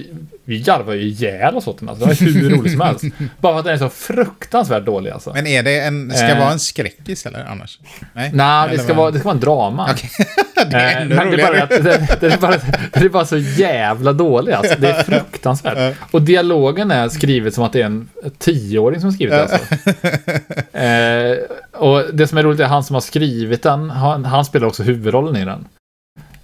vi 0.45 0.59
garvade 0.61 0.97
ju 0.97 1.03
ihjäl 1.07 1.57
oss 1.57 1.67
åt 1.67 1.79
den. 1.79 1.89
Alltså, 1.89 2.05
det 2.05 2.09
var 2.25 2.33
hur 2.33 2.51
roligt 2.51 2.73
som 2.73 2.81
helst. 2.81 3.05
Bara 3.41 3.53
för 3.53 3.59
att 3.59 3.65
den 3.65 3.75
är 3.75 3.79
så 3.79 3.89
fruktansvärt 3.89 4.85
dålig 4.87 5.11
alltså. 5.11 5.33
Men 5.35 5.47
är 5.47 5.63
det 5.63 5.81
en, 5.81 6.11
ska 6.11 6.27
Eh. 6.27 6.39
vara 6.39 6.51
en 6.53 6.59
skräckis 6.59 7.27
eller 7.27 7.45
annars? 7.45 7.79
Nej, 8.15 8.31
Nej, 8.35 8.69
det 8.73 8.79
ska, 8.79 8.95
vara, 8.95 9.11
det 9.11 9.19
ska 9.19 9.29
vara 9.29 9.35
en 9.35 9.41
drama. 9.41 9.89
Okej. 9.93 10.11
det 10.71 10.77
är 10.77 10.97
Eh, 10.97 11.03
ännu 11.03 11.15
men 11.15 11.31
det 11.31 11.43
är, 11.43 11.47
bara 11.47 11.51
roligare. 11.51 11.63
att, 11.95 12.11
det, 12.21 12.21
det, 12.29 12.35
är 12.35 12.39
bara, 12.39 12.57
det 12.93 13.01
är 13.01 13.09
bara 13.09 13.25
så 13.25 13.37
jävla 13.39 14.13
dåligt 14.13 14.55
alltså. 14.55 14.75
Det 14.79 14.89
är 14.91 15.03
fruktansvärt. 15.03 15.97
Och 16.11 16.23
dialogen 16.23 16.91
är 16.91 17.09
skrivet 17.09 17.55
som 17.55 17.65
att 17.65 17.73
det 17.73 17.81
är 17.83 17.87
en 17.87 18.09
tioåring 18.39 19.01
som 19.01 19.13
skrivit 19.13 19.35
det. 19.35 19.43
Alltså. 19.43 19.59
Eh, 20.79 21.37
och 21.73 22.15
det 22.15 22.27
som 22.27 22.39
är 22.39 22.43
roligt 22.43 22.61
är 22.61 22.65
han 22.65 22.85
som 22.85 22.95
har 22.95 23.01
skrivit 23.01 23.63
den, 23.63 23.91
han, 23.91 24.25
han 24.25 24.45
spelar 24.45 24.67
också 24.67 24.83
huvudrollen 24.83 25.37
i 25.37 25.45
den. 25.45 25.65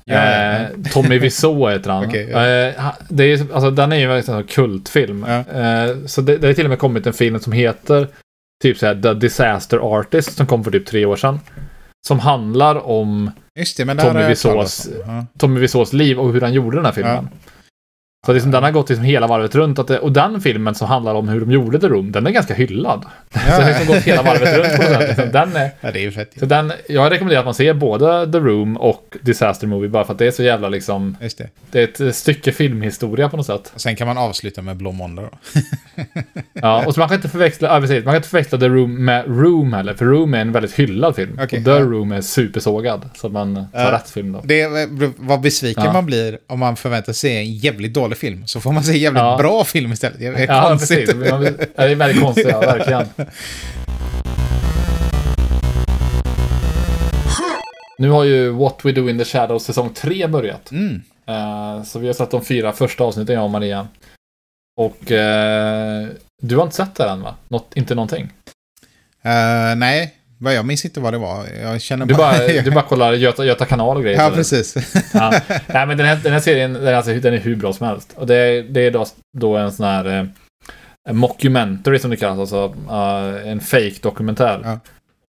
Ja. 0.09 0.15
Eh, 0.15 0.67
Tommy 0.93 1.19
Wiseau 1.19 1.71
heter 1.71 1.91
han. 1.91 2.05
Okej, 2.09 2.29
ja. 2.31 2.47
eh, 2.47 2.93
det 3.09 3.25
är, 3.25 3.53
alltså, 3.53 3.71
den 3.71 3.93
är 3.93 3.97
ju 3.97 4.07
verkligen 4.07 4.41
en 4.41 4.47
kultfilm. 4.47 5.27
Ja. 5.29 5.61
Eh, 5.61 5.97
så 6.07 6.21
det, 6.21 6.37
det 6.37 6.47
har 6.47 6.55
till 6.55 6.65
och 6.67 6.71
med 6.71 6.79
kommit 6.79 7.07
en 7.07 7.13
film 7.13 7.39
som 7.41 7.53
heter 7.53 8.09
typ 8.63 8.79
så 8.79 8.87
här, 8.87 8.95
The 9.03 9.15
Disaster 9.15 9.99
Artist 9.99 10.37
som 10.37 10.47
kom 10.47 10.65
för 10.65 10.71
typ 10.71 10.87
tre 10.87 11.05
år 11.05 11.17
sedan. 11.17 11.41
Som 12.07 12.19
handlar 12.19 12.87
om 12.87 13.31
det, 14.21 14.29
Wiseaus-. 14.29 15.27
Tommy 15.39 15.61
Wiseaus 15.61 15.93
liv 15.93 16.19
och 16.19 16.33
hur 16.33 16.41
han 16.41 16.53
gjorde 16.53 16.77
den 16.77 16.85
här 16.85 16.93
filmen. 16.93 17.29
Så 18.27 18.33
liksom, 18.33 18.51
den 18.51 18.63
har 18.63 18.71
gått 18.71 18.89
liksom 18.89 19.05
hela 19.05 19.27
varvet 19.27 19.55
runt. 19.55 19.79
Att 19.79 19.87
det, 19.87 19.99
och 19.99 20.13
den 20.13 20.41
filmen 20.41 20.75
som 20.75 20.89
handlar 20.89 21.15
om 21.15 21.29
hur 21.29 21.41
de 21.41 21.51
gjorde 21.51 21.81
The 21.81 21.89
Room, 21.89 22.13
den 22.13 22.27
är 22.27 22.31
ganska 22.31 22.55
hyllad. 22.55 23.05
Så 23.33 23.39
den 23.39 23.63
har 23.63 23.69
liksom 23.69 23.87
gått 23.87 23.97
hela 24.03 24.23
varvet 24.23 24.57
runt 24.59 24.77
på. 24.77 25.03
Liksom, 25.07 25.33
den 25.33 25.57
är, 25.57 25.71
Ja, 25.81 25.91
det 25.93 26.05
är 26.05 26.11
fett. 26.11 26.31
så 26.39 26.47
den, 26.47 26.73
jag 26.89 27.13
rekommenderar 27.13 27.41
att 27.41 27.45
man 27.47 27.55
ser 27.55 27.75
både 27.75 28.33
The 28.33 28.39
Room 28.39 28.77
och 28.77 29.17
Disaster 29.23 29.67
Movie 29.67 29.89
bara 29.91 30.05
för 30.05 30.13
att 30.13 30.19
det 30.19 30.27
är 30.27 30.31
så 30.31 30.43
jävla 30.43 30.69
liksom, 30.69 31.17
det. 31.37 31.51
det 31.71 31.99
är 32.01 32.09
ett 32.09 32.17
stycke 32.17 32.53
filmhistoria 32.53 33.29
på 33.29 33.37
något 33.37 33.47
sätt. 33.47 33.73
Och 33.75 33.81
sen 33.81 33.97
kan 33.97 34.07
man 34.07 34.19
avsluta 34.19 34.63
med 34.63 34.77
Blå 34.77 34.93
Måndag 34.93 35.23
då. 35.23 35.31
Ja, 36.63 36.87
och 36.87 36.95
så 36.95 37.01
man 37.01 37.09
kan 37.09 37.17
inte 37.17 37.29
förväxla, 37.29 37.69
ja, 37.75 37.81
precis, 37.81 38.05
man 38.05 38.13
kan 38.13 38.17
inte 38.17 38.29
förväxla 38.29 38.59
The 38.59 38.69
Room 38.69 39.05
med 39.05 39.25
Room 39.27 39.73
heller, 39.73 39.95
för 39.95 40.05
Room 40.05 40.35
är 40.35 40.39
en 40.41 40.53
väldigt 40.53 40.75
hyllad 40.75 41.17
film. 41.17 41.39
Okej, 41.43 41.59
och 41.59 41.65
The 41.65 41.71
ja. 41.71 41.81
Room 41.81 42.13
är 42.13 42.21
supersågad, 42.21 43.09
så 43.15 43.27
att 43.27 43.33
man 43.33 43.55
tar 43.55 43.67
Ja. 43.73 43.93
rätt 43.93 44.11
film 44.11 44.33
då. 44.33 44.41
Det 44.45 44.69
vad 45.19 45.41
besviken 45.41 45.85
Ja. 45.85 45.93
man 45.93 46.07
blir 46.07 46.39
om 46.47 46.59
man 46.59 46.77
förväntar 46.77 47.13
sig 47.13 47.37
en 47.37 47.53
jävligt 47.55 47.95
dålig 47.95 48.08
film. 48.17 48.47
Så 48.47 48.61
får 48.61 48.73
man 48.73 48.85
se 48.85 48.99
jävligt 48.99 49.21
Ja. 49.23 49.37
bra 49.39 49.65
film 49.65 49.93
istället. 49.93 50.19
Det 50.19 50.27
är 50.27 50.47
Ja, 50.55 50.69
konstigt. 50.69 51.07
precis. 51.07 51.31
Man, 51.31 51.43
ja, 51.45 51.51
det 51.77 51.83
är 51.93 51.95
väldigt 51.95 52.23
konstigt, 52.23 52.47
ja, 52.51 52.61
verkligen. 52.61 53.07
Nu 57.99 58.11
har 58.11 58.25
ju 58.25 58.51
What 58.51 58.81
We 58.85 58.93
Do 58.93 59.09
In 59.09 59.19
The 59.19 59.25
Shadows 59.25 59.65
säsong 59.65 59.91
3 59.95 60.27
börjat. 60.27 60.71
Mm. 60.71 61.03
Eh, 61.27 61.83
så 61.83 61.99
vi 61.99 62.07
har 62.07 62.15
sett 62.15 62.31
de 62.31 62.45
fyra 62.45 62.73
första 62.73 63.05
avsnitten, 63.05 63.35
jag 63.35 63.45
och 63.45 63.51
Maria. 63.51 63.89
Och 64.77 65.13
eh, 65.13 66.07
du 66.43 66.57
har 66.57 66.63
inte 66.65 66.77
sett 66.77 66.95
det 66.95 67.09
än 67.09 67.23
va? 67.23 67.35
Något, 67.49 67.77
inte 67.77 67.95
någonting? 67.95 68.33
Eh, 69.23 69.75
nej, 69.77 70.15
vad 70.39 70.55
jag 70.55 70.67
minns 70.67 70.85
inte 70.85 71.01
vad 71.01 71.13
det 71.15 71.19
var. 71.19 71.45
Jag 71.63 71.81
känner 71.81 72.07
Du 72.07 72.15
bara... 72.15 72.33
bara, 72.39 72.63
du 72.63 72.71
bara 72.71 72.85
kollar 72.85 73.13
Göta, 73.13 73.45
Göta 73.45 73.65
kanal 73.65 73.97
och 73.97 74.03
grejer. 74.03 74.19
ja, 74.19 74.27
eller? 74.27 74.37
precis. 74.37 74.75
Ja. 75.15 75.31
Nej, 75.67 75.87
men 75.87 75.97
den 75.99 76.07
här, 76.07 76.17
den 76.23 76.33
här 76.33 76.41
serien, 76.41 76.73
den 76.73 76.87
är, 76.87 76.95
alltså, 76.95 77.15
den 77.15 77.35
är 77.35 77.39
hur 77.39 77.57
bra 77.57 77.73
som 77.73 77.87
helst. 77.87 78.13
Och 78.17 78.27
det, 78.27 78.37
är- 78.37 78.63
det 78.63 78.81
är 78.81 78.91
då, 78.91 79.07
då 79.39 79.57
en 79.57 79.73
sån 79.73 79.87
här 79.87 80.05
eh, 80.19 80.25
en 81.09 81.17
mockumentary 81.17 81.99
som 81.99 82.11
det 82.11 82.17
kallas, 82.17 82.39
alltså 82.53 82.75
eh, 82.91 83.51
en 83.51 83.61
fake-dokumentär. 83.61 84.61
Ja. 84.65 84.79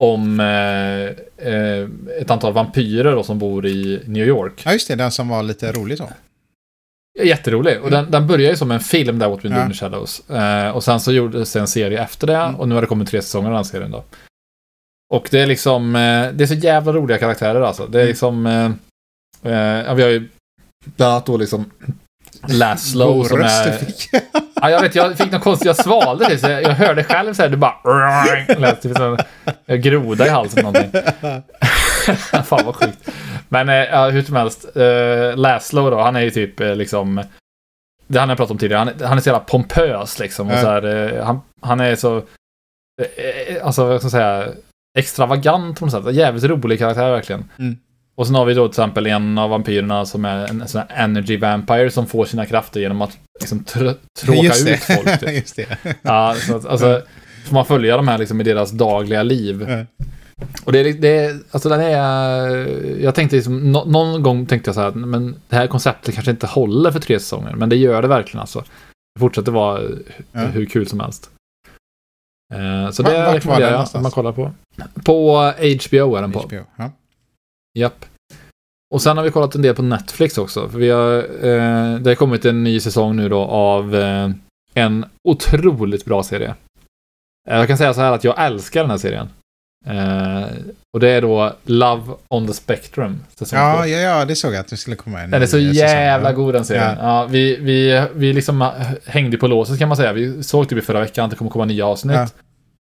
Om 0.01 0.39
eh, 0.39 1.47
eh, 1.53 1.87
ett 2.21 2.31
antal 2.31 2.53
vampyrer 2.53 3.11
då, 3.15 3.23
som 3.23 3.39
bor 3.39 3.65
i 3.65 4.01
New 4.05 4.27
York. 4.27 4.61
ja, 4.65 4.73
just 4.73 4.87
det. 4.87 4.95
Den 4.95 5.11
som 5.11 5.27
var 5.29 5.43
lite 5.43 5.71
rolig 5.71 5.97
så. 5.97 6.09
Jätterolig. 7.23 7.81
Och 7.81 7.91
den, 7.91 8.11
den 8.11 8.27
börjar 8.27 8.49
ju 8.49 8.55
som 8.57 8.71
en 8.71 8.79
film 8.79 9.19
där, 9.19 9.29
What 9.29 9.45
We 9.45 9.49
Do 9.49 9.55
Ja. 9.55 9.63
in 9.65 9.71
the 9.71 9.77
Shadows. 9.77 10.29
Eh, 10.29 10.69
och 10.69 10.83
sen 10.83 10.99
så 10.99 11.11
gjordes 11.11 11.53
det 11.53 11.59
en 11.59 11.67
serie 11.67 12.03
efter 12.03 12.27
det. 12.27 12.35
Mm. 12.35 12.55
Och 12.55 12.67
nu 12.69 12.75
har 12.75 12.81
det 12.81 12.87
kommit 12.87 13.09
tre 13.09 13.21
säsonger 13.21 13.49
av 13.49 13.55
den 13.55 13.65
serien 13.65 13.91
då. 13.91 14.03
Och 15.13 15.27
det 15.31 15.39
är 15.39 15.45
liksom, 15.47 15.95
eh, 15.95 16.27
det 16.33 16.43
är 16.43 16.45
så 16.45 16.53
jävla 16.53 16.93
roliga 16.93 17.17
karaktärer 17.17 17.61
alltså. 17.61 17.87
Det 17.87 17.97
är 17.97 18.01
Mm. 18.01 18.07
liksom, 18.09 18.45
eh, 18.45 18.71
eh, 19.53 19.83
ja, 19.85 19.93
vi 19.93 20.03
har 20.03 20.09
ju 20.09 20.29
bland 20.83 21.11
annat 21.11 21.25
då 21.25 21.37
liksom 21.37 21.71
Laszlo 22.47 23.23
som 23.23 23.41
är... 23.41 23.71
fick. 23.71 24.09
Ja, 24.61 24.69
jag 24.69 24.81
vet, 24.81 24.95
jag 24.95 25.17
fick 25.17 25.31
något 25.31 25.43
konstigt, 25.43 25.65
jag 25.65 25.75
svalde 25.75 26.25
det. 26.29 26.37
Så 26.37 26.49
jag, 26.49 26.63
jag 26.63 26.69
hörde 26.69 27.03
själv 27.03 27.33
så 27.33 27.41
här, 27.41 27.49
det 27.49 27.57
bara... 27.57 27.75
Lät 28.59 28.81
typ 28.81 28.97
som 28.97 29.17
en 29.65 29.81
groda 29.81 30.25
i 30.25 30.29
halsen 30.29 30.63
någonting. 30.63 30.91
Fan 32.43 32.65
vad 32.65 32.75
sjukt. 32.75 33.09
Men 33.49 33.67
ja, 33.67 34.09
hur 34.09 34.21
som 34.21 34.35
helst, 34.35 34.65
eh, 34.77 35.37
Laszlo 35.37 35.89
då, 35.89 36.01
han 36.01 36.15
är 36.15 36.21
ju 36.21 36.29
typ 36.31 36.59
liksom... 36.59 37.21
Det 38.07 38.19
han 38.19 38.29
har 38.29 38.35
pratat 38.35 38.51
om 38.51 38.57
tidigare, 38.57 38.79
han, 38.79 38.87
är- 38.87 39.05
han 39.07 39.17
är 39.17 39.21
så 39.21 39.29
jävla 39.29 39.39
pompös 39.45 40.19
liksom. 40.19 40.47
Och 40.47 40.57
så 40.59 40.67
här, 40.69 41.21
han, 41.23 41.39
han 41.61 41.79
är 41.79 41.95
så... 41.95 42.21
Alltså, 43.63 43.85
vad 43.85 43.99
ska 44.01 44.05
jag 44.05 44.11
säga? 44.11 44.47
Extravagant 44.97 45.79
på 45.79 45.85
något 45.85 45.91
sätt. 46.05 46.15
Jävligt 46.15 46.43
rolig 46.43 46.79
karaktär 46.79 47.11
verkligen. 47.11 47.43
Mm. 47.59 47.77
Och 48.15 48.25
sen 48.27 48.35
har 48.35 48.45
vi 48.45 48.53
då 48.53 48.67
till 48.67 48.71
exempel 48.71 49.07
en 49.07 49.37
av 49.37 49.49
vampyrerna 49.49 50.05
som 50.05 50.25
är 50.25 50.47
en 50.49 50.67
sån 50.67 50.81
här 50.89 51.03
energy 51.03 51.37
vampire 51.37 51.91
som 51.91 52.07
får 52.07 52.25
sina 52.25 52.45
krafter 52.45 52.79
genom 52.79 53.01
att 53.01 53.17
liksom 53.39 53.59
tr- 53.63 53.95
tråka 54.19 54.41
Just 54.41 54.65
det. 54.65 54.73
ut 54.73 54.79
folk. 54.83 55.19
Typ. 55.19 55.29
just 55.33 55.55
det. 55.55 55.77
Ja, 56.01 56.35
så 56.47 56.55
att, 56.55 56.65
alltså, 56.65 57.01
får 57.45 57.53
man 57.53 57.65
följa 57.65 57.97
de 57.97 58.07
här 58.07 58.17
liksom 58.17 58.41
i 58.41 58.43
deras 58.43 58.71
dagliga 58.71 59.23
liv. 59.23 59.65
Ja. 59.69 60.05
Och 60.63 60.71
det 60.71 60.79
är, 60.79 60.93
det 60.93 61.35
alltså 61.51 61.69
den 61.69 61.81
är, 61.81 62.47
jag 63.03 63.15
tänkte 63.15 63.35
liksom, 63.35 63.71
nå- 63.71 63.85
någon 63.85 64.23
gång 64.23 64.45
tänkte 64.45 64.67
jag 64.67 64.75
så 64.75 64.81
här, 64.81 64.91
men 64.91 65.35
det 65.49 65.55
här 65.55 65.67
konceptet 65.67 66.13
kanske 66.15 66.31
inte 66.31 66.47
håller 66.47 66.91
för 66.91 66.99
tre 66.99 67.19
säsonger, 67.19 67.53
men 67.55 67.69
det 67.69 67.75
gör 67.75 68.01
det 68.01 68.07
verkligen 68.07 68.39
alltså. 68.41 68.59
Det 69.15 69.19
fortsätter 69.19 69.51
vara 69.51 69.81
Ja. 70.31 70.39
hur 70.39 70.65
kul 70.65 70.87
som 70.87 70.99
helst. 70.99 71.29
Eh, 72.53 72.91
så 72.91 73.03
det 73.03 73.25
vart 73.25 73.45
var 73.45 73.59
den 73.59 73.85
jag 73.93 74.01
man 74.01 74.11
kollar 74.11 74.31
på. 74.31 74.51
På 75.05 75.37
HBO 75.87 76.15
är 76.15 76.21
den 76.21 76.31
på. 76.31 76.39
HBO. 76.39 76.63
Ja. 76.75 76.91
Japp. 77.79 78.05
Och 78.93 79.01
sen 79.01 79.17
har 79.17 79.23
vi 79.23 79.31
kollat 79.31 79.55
en 79.55 79.61
del 79.61 79.75
på 79.75 79.81
Netflix 79.81 80.37
också. 80.37 80.69
För 80.69 80.79
vi 80.79 80.89
har, 80.89 81.17
eh, 81.17 81.99
det 81.99 82.09
har 82.09 82.15
kommit 82.15 82.45
en 82.45 82.63
ny 82.63 82.79
säsong 82.79 83.15
nu 83.15 83.29
då 83.29 83.39
av 83.39 83.95
eh, 83.95 84.29
en 84.73 85.05
otroligt 85.23 86.05
bra 86.05 86.23
serie. 86.23 86.55
Eh, 87.49 87.57
jag 87.57 87.67
kan 87.67 87.77
säga 87.77 87.93
så 87.93 88.01
här 88.01 88.11
att 88.11 88.23
jag 88.23 88.45
älskar 88.45 88.81
den 88.81 88.89
här 88.89 88.97
serien. 88.97 89.29
Eh, 89.87 90.43
och 90.93 90.99
det 90.99 91.09
är 91.09 91.21
då 91.21 91.53
Love 91.65 92.01
on 92.27 92.47
the 92.47 92.53
Spectrum. 92.53 93.19
Ja, 93.51 93.87
ja, 93.87 93.97
ja, 93.99 94.25
det 94.25 94.35
såg 94.35 94.53
jag 94.53 94.59
att 94.59 94.67
det 94.67 94.77
skulle 94.77 94.95
komma 94.95 95.21
en 95.21 95.31
Den 95.31 95.41
är 95.41 95.45
så 95.45 95.51
säsong. 95.51 95.73
jävla 95.73 96.29
Ja. 96.29 96.35
god 96.35 96.53
den 96.53 96.65
serien. 96.65 96.97
Ja. 96.99 97.25
vi, 97.25 97.55
vi, 97.55 98.05
vi 98.15 98.33
liksom 98.33 98.69
hängde 99.05 99.37
på 99.37 99.47
låset 99.47 99.79
kan 99.79 99.87
man 99.87 99.97
säga. 99.97 100.13
Vi 100.13 100.43
såg 100.43 100.69
typ 100.69 100.77
i 100.77 100.81
förra 100.81 100.99
veckan 100.99 101.25
att 101.25 101.31
det 101.31 101.37
kommer 101.37 101.51
komma 101.51 101.65
nya 101.65 101.85
avsnitt. 101.85 102.15
Ja. 102.15 102.27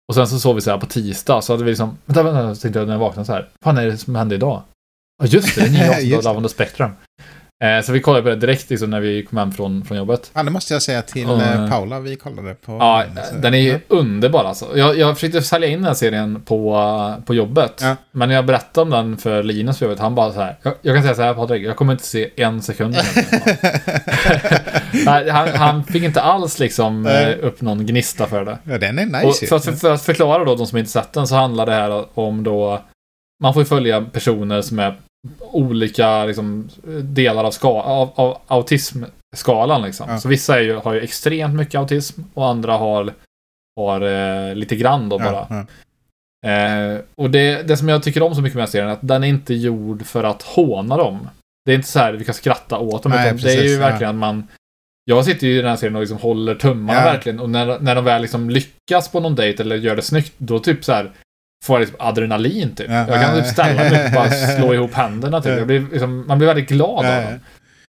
Och 0.09 0.15
sen 0.15 0.27
så 0.27 0.39
sov 0.39 0.55
vi 0.55 0.61
så 0.61 0.71
här 0.71 0.77
på 0.77 0.85
tisdag, 0.85 1.41
så 1.41 1.53
hade 1.53 1.63
vi 1.63 1.69
liksom, 1.71 1.97
vänta, 2.05 2.23
vänta, 2.23 2.61
tänkte 2.61 2.79
jag 2.79 2.87
när 2.87 2.93
jag 2.93 2.99
vaknade 2.99 3.25
så 3.25 3.33
här, 3.33 3.49
vad 3.61 3.75
fan 3.75 3.83
är 3.83 3.87
det 3.91 3.97
som 3.97 4.15
hände 4.15 4.35
idag? 4.35 4.61
Ja 5.23 5.27
just 5.27 5.55
det, 5.55 5.61
det 5.61 5.67
är 5.67 5.71
nya 5.71 5.89
avsnitt 5.95 6.13
av. 6.17 6.23
Love 6.23 6.37
on 6.37 6.43
the 6.43 6.49
Spectrum. 6.49 6.91
Eh, 7.63 7.81
så 7.83 7.91
vi 7.91 7.99
kollade 7.99 8.23
på 8.23 8.29
det 8.29 8.35
direkt 8.35 8.69
liksom, 8.69 8.89
när 8.89 8.99
vi 8.99 9.25
kom 9.25 9.37
hem 9.37 9.51
från, 9.51 9.85
från 9.85 9.97
jobbet. 9.97 10.31
Ja, 10.33 10.43
det 10.43 10.51
måste 10.51 10.73
jag 10.73 10.81
säga 10.81 11.01
till 11.01 11.29
Och, 11.29 11.41
eh, 11.41 11.63
eh, 11.63 11.69
Paula, 11.69 11.99
vi 11.99 12.15
kollade 12.15 12.53
på. 12.55 12.71
Ja, 12.71 13.03
så- 13.29 13.35
den 13.35 13.53
är 13.53 13.57
ju 13.57 13.79
underbar 13.87 14.43
alltså. 14.45 14.77
Jag, 14.77 14.97
jag 14.97 15.15
försökte 15.15 15.41
sälja 15.41 15.67
in 15.67 15.73
den 15.79 15.85
här 15.85 15.93
serien 15.93 16.41
på, 16.41 17.13
på 17.25 17.33
jobbet. 17.35 17.79
Ja. 17.81 17.95
Men 18.11 18.29
när 18.29 18.35
jag 18.35 18.45
berättade 18.45 18.81
om 18.81 18.89
den 18.89 19.17
för 19.17 19.43
Linus 19.43 19.79
på 19.79 19.85
jobbet, 19.85 19.99
han 19.99 20.15
bara 20.15 20.33
så 20.33 20.39
här. 20.41 20.55
Jag, 20.63 20.73
jag 20.81 20.95
kan 20.95 21.03
säga 21.03 21.15
så 21.15 21.21
här 21.21 21.33
Patrik, 21.33 21.63
jag 21.63 21.75
kommer 21.75 21.93
inte 21.93 22.05
se 22.05 22.29
en 22.35 22.61
sekund. 22.61 22.93
den." 22.95 23.03
Han, 25.31 25.47
han 25.55 25.83
fick 25.83 26.03
inte 26.03 26.21
alls 26.21 26.59
liksom 26.59 27.05
eh, 27.07 27.29
upp 27.41 27.61
någon 27.61 27.85
gnista 27.85 28.25
för 28.27 28.45
det. 28.45 28.57
Ja, 28.63 28.77
den 28.77 28.99
är 28.99 29.05
Och 29.23 29.27
nice 29.27 29.45
ju. 29.45 29.49
för, 29.49 29.55
att, 29.55 29.65
för, 29.65 29.71
för 29.71 29.93
att 29.93 30.01
förklara 30.01 30.45
då 30.45 30.55
de 30.55 30.67
som 30.67 30.77
inte 30.77 30.91
sett 30.91 31.13
den 31.13 31.27
så 31.27 31.35
handlar 31.35 31.65
det 31.65 31.71
här 31.73 32.19
om 32.19 32.43
då 32.43 32.81
man 33.43 33.53
får 33.53 33.63
följa 33.63 34.01
personer 34.01 34.61
som 34.61 34.79
är 34.79 34.95
olika 35.39 36.25
liksom, 36.25 36.69
delar 37.03 37.43
av, 37.43 37.51
ska, 37.51 37.81
av, 37.81 38.11
av 38.15 38.37
autismskalan. 38.47 39.81
Liksom. 39.81 40.09
Ja. 40.09 40.17
Så 40.17 40.27
vissa 40.27 40.61
ju, 40.61 40.75
har 40.75 40.93
ju 40.93 41.01
extremt 41.01 41.55
mycket 41.55 41.75
autism 41.75 42.21
och 42.33 42.47
andra 42.47 42.77
har, 42.77 43.13
har 43.79 44.01
eh, 44.01 44.55
lite 44.55 44.75
grann 44.75 45.09
då 45.09 45.19
bara. 45.19 45.31
Ja, 45.31 45.47
ja. 45.49 45.65
Eh, 46.45 46.99
och 47.15 47.29
det, 47.29 47.67
det 47.67 47.77
som 47.77 47.89
jag 47.89 48.03
tycker 48.03 48.23
om 48.23 48.35
så 48.35 48.41
mycket 48.41 48.55
med 48.55 48.61
den 48.61 48.67
här 48.67 48.71
serien 48.71 48.89
är 48.89 48.93
att 48.93 49.07
den 49.07 49.23
är 49.23 49.27
inte 49.27 49.53
gjord 49.53 50.05
för 50.05 50.23
att 50.23 50.41
håna 50.41 50.97
dem. 50.97 51.29
Det 51.65 51.71
är 51.71 51.75
inte 51.75 51.87
så 51.87 51.99
här 51.99 52.13
vi 52.13 52.25
kan 52.25 52.33
skratta 52.33 52.77
åt 52.77 53.03
dem. 53.03 53.11
Nej, 53.11 53.27
utan 53.27 53.37
det 53.37 53.51
är 53.51 53.55
ju 53.55 53.61
precis, 53.61 53.79
verkligen 53.79 54.09
att 54.09 54.19
man... 54.19 54.47
Jag 55.05 55.25
sitter 55.25 55.47
ju 55.47 55.53
i 55.53 55.61
den 55.61 55.69
här 55.69 55.75
serien 55.75 55.95
och 55.95 56.01
liksom 56.01 56.17
håller 56.17 56.55
tummarna 56.55 57.03
verkligen. 57.03 57.39
Och 57.39 57.49
när, 57.49 57.79
när 57.79 57.95
de 57.95 58.05
väl 58.05 58.21
liksom 58.21 58.49
lyckas 58.49 59.11
på 59.11 59.19
någon 59.19 59.35
dejt 59.35 59.63
eller 59.63 59.75
gör 59.75 59.95
det 59.95 60.01
snyggt, 60.01 60.33
då 60.37 60.59
typ 60.59 60.83
så 60.83 60.93
här 60.93 61.11
får 61.65 61.75
jag 61.75 61.79
liksom 61.79 61.95
adrenalin 61.99 62.75
typ. 62.75 62.87
Ja. 62.89 63.05
Jag 63.07 63.21
kan 63.21 63.35
typ 63.37 63.45
ställa 63.45 63.83
mig 63.83 64.05
och 64.05 64.11
bara 64.11 64.29
slå 64.57 64.73
ihop 64.73 64.93
händerna 64.93 65.41
typ. 65.41 65.51
Ja. 65.51 65.57
Jag 65.57 65.67
blir, 65.67 65.85
liksom, 65.91 66.27
man 66.27 66.37
blir 66.37 66.47
väldigt 66.47 66.69
glad 66.69 67.05
Ja, 67.05 67.09
av 67.17 67.21
ja. 67.23 67.29
dem. 67.29 67.39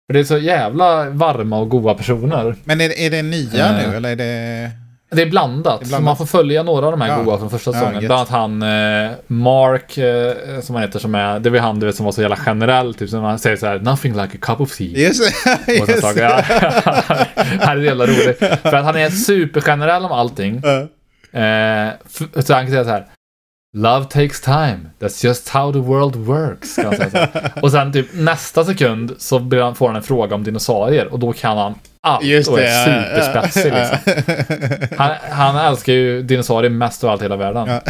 För 0.08 0.14
det 0.14 0.20
är 0.20 0.24
så 0.24 0.38
jävla 0.38 1.10
varma 1.10 1.58
och 1.58 1.68
goda 1.68 1.94
personer. 1.94 2.54
Men 2.64 2.80
är, 2.80 2.98
är 2.98 3.10
det 3.10 3.22
nya 3.22 3.72
nu, 3.72 3.96
eller 3.96 4.10
är 4.10 4.16
det... 4.16 4.70
Det 5.12 5.22
är 5.22 5.26
blandat, 5.30 5.80
Det 5.80 5.84
är 5.84 5.88
blandat. 5.88 6.04
man 6.04 6.16
får 6.16 6.26
följa 6.26 6.62
några 6.62 6.86
av 6.86 6.92
de 6.92 7.00
här 7.00 7.08
Ja. 7.08 7.22
goa 7.22 7.38
från 7.38 7.50
första 7.50 7.70
Ja, 7.70 7.74
säsongen. 7.74 7.94
gött. 7.94 8.08
Bland 8.08 8.12
annat 8.18 8.28
han 8.28 8.62
eh, 8.62 9.10
Mark, 9.26 9.98
eh, 9.98 10.60
som 10.60 10.74
han 10.74 10.84
heter, 10.84 10.98
som 10.98 11.14
är, 11.14 11.40
det 11.40 11.50
var 11.50 11.58
han 11.58 11.80
du 11.80 11.86
vet 11.86 11.94
som 11.96 12.04
var 12.04 12.12
så 12.12 12.20
jävla 12.22 12.36
generell, 12.36 12.94
typ 12.94 13.10
som 13.10 13.22
han 13.24 13.38
säger 13.38 13.56
så 13.56 13.66
här, 13.66 13.78
nothing 13.78 14.12
like 14.12 14.36
a 14.36 14.38
cup 14.40 14.60
of 14.60 14.76
tea. 14.76 14.86
Just 14.86 15.22
det. 15.66 15.72
Just 15.72 16.14
det. 16.14 16.20
Ja. 16.22 16.42
han 17.60 17.78
är 17.78 17.82
jävla 17.82 18.04
rolig. 18.06 18.36
För 18.38 18.74
att 18.74 18.84
han 18.84 18.96
är 18.96 19.10
supergenerell 19.10 20.04
om 20.04 20.12
allting. 20.12 20.62
Ja. 20.64 20.78
Eh, 21.40 21.88
så 22.42 22.54
han 22.54 22.62
kan 22.64 22.70
säga 22.70 22.84
så 22.84 22.90
här. 22.90 23.06
Love 23.72 24.08
takes 24.08 24.40
time. 24.40 24.90
That's 24.98 25.24
just 25.24 25.48
how 25.48 25.72
the 25.72 25.78
world 25.78 26.16
works. 26.16 26.76
Kan 26.76 26.96
säga 26.96 27.10
så. 27.32 27.60
Och 27.62 27.70
sen 27.70 27.92
typ 27.92 28.06
nästa 28.14 28.64
sekund 28.64 29.14
så 29.18 29.38
han, 29.38 29.74
får 29.74 29.86
han 29.86 29.96
en 29.96 30.02
fråga 30.02 30.34
om 30.34 30.44
dinosaurier 30.44 31.06
och 31.12 31.18
då 31.18 31.32
kan 31.32 31.58
han 31.58 31.74
allt 32.02 32.24
Just 32.24 32.50
och 32.50 32.56
det. 32.56 32.66
är 32.66 32.84
superspetsig 32.84 33.72
liksom. 33.72 33.98
Han, 34.98 35.16
han 35.30 35.56
älskar 35.56 35.92
ju 35.92 36.22
dinosaurier 36.22 36.70
mest 36.70 37.04
av 37.04 37.10
allt 37.10 37.20
i 37.20 37.24
hela 37.24 37.36
världen. 37.36 37.68
Ja. 37.68 37.80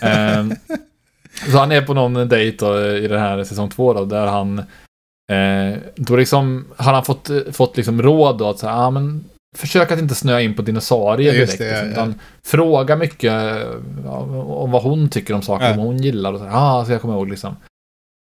Ehm, 0.08 0.54
så 1.52 1.58
han 1.58 1.72
är 1.72 1.82
på 1.82 1.94
någon 1.94 2.28
dejt 2.28 2.66
då, 2.66 2.80
i 2.80 3.08
den 3.08 3.20
här 3.20 3.44
säsong 3.44 3.68
två 3.70 3.92
då, 3.92 4.04
där 4.04 4.26
han 4.26 4.58
eh, 5.32 5.78
då 5.96 6.16
liksom 6.16 6.66
har 6.76 6.92
han 6.92 7.04
fått, 7.04 7.30
fått 7.52 7.76
liksom 7.76 8.02
råd 8.02 8.38
då 8.38 8.50
att 8.50 8.58
säga, 8.58 8.74
ah, 8.74 8.90
men 8.90 9.24
försök 9.56 9.90
att 9.90 9.98
inte 9.98 10.14
snöa 10.14 10.40
in 10.40 10.54
på 10.54 10.62
dinosaurier 10.62 11.32
direkt. 11.32 11.58
det, 11.58 11.70
liksom, 11.70 11.88
utan 11.88 12.20
fråga 12.42 12.96
mycket 12.96 13.32
om 14.06 14.70
vad 14.70 14.82
hon 14.82 15.08
tycker 15.08 15.34
om 15.34 15.42
saker, 15.42 15.72
om 15.72 15.78
hon 15.78 15.98
gillar 15.98 16.32
och 16.32 16.38
så, 16.38 16.48
ah, 16.50 16.84
så 16.84 16.92
jag 16.92 17.00
kommer 17.00 17.14
ihåg 17.14 17.28
liksom. 17.28 17.56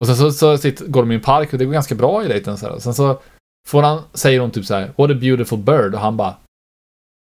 Och 0.02 0.08
sen 0.08 0.16
så, 0.16 0.32
så 0.32 0.58
sitter, 0.58 0.86
går 0.86 1.02
de 1.02 1.12
i 1.12 1.16
en 1.16 1.22
park 1.22 1.54
och 1.54 1.60
det 1.60 1.66
går 1.66 1.74
ganska 1.74 1.96
bra 1.96 2.26
i 2.26 2.28
dejten. 2.28 2.58
Så 2.58 2.70
här. 2.70 2.80
Sen 2.80 2.94
så 2.94 3.20
får 3.68 3.84
han, 3.84 4.02
säger 4.14 4.40
hon 4.40 4.52
typ 4.52 4.66
så 4.66 4.74
här, 4.74 4.92
what 4.98 5.12
a 5.12 5.14
beautiful 5.14 5.58
bird, 5.58 5.94
och 5.94 6.00
han 6.02 6.18
bara 6.18 6.36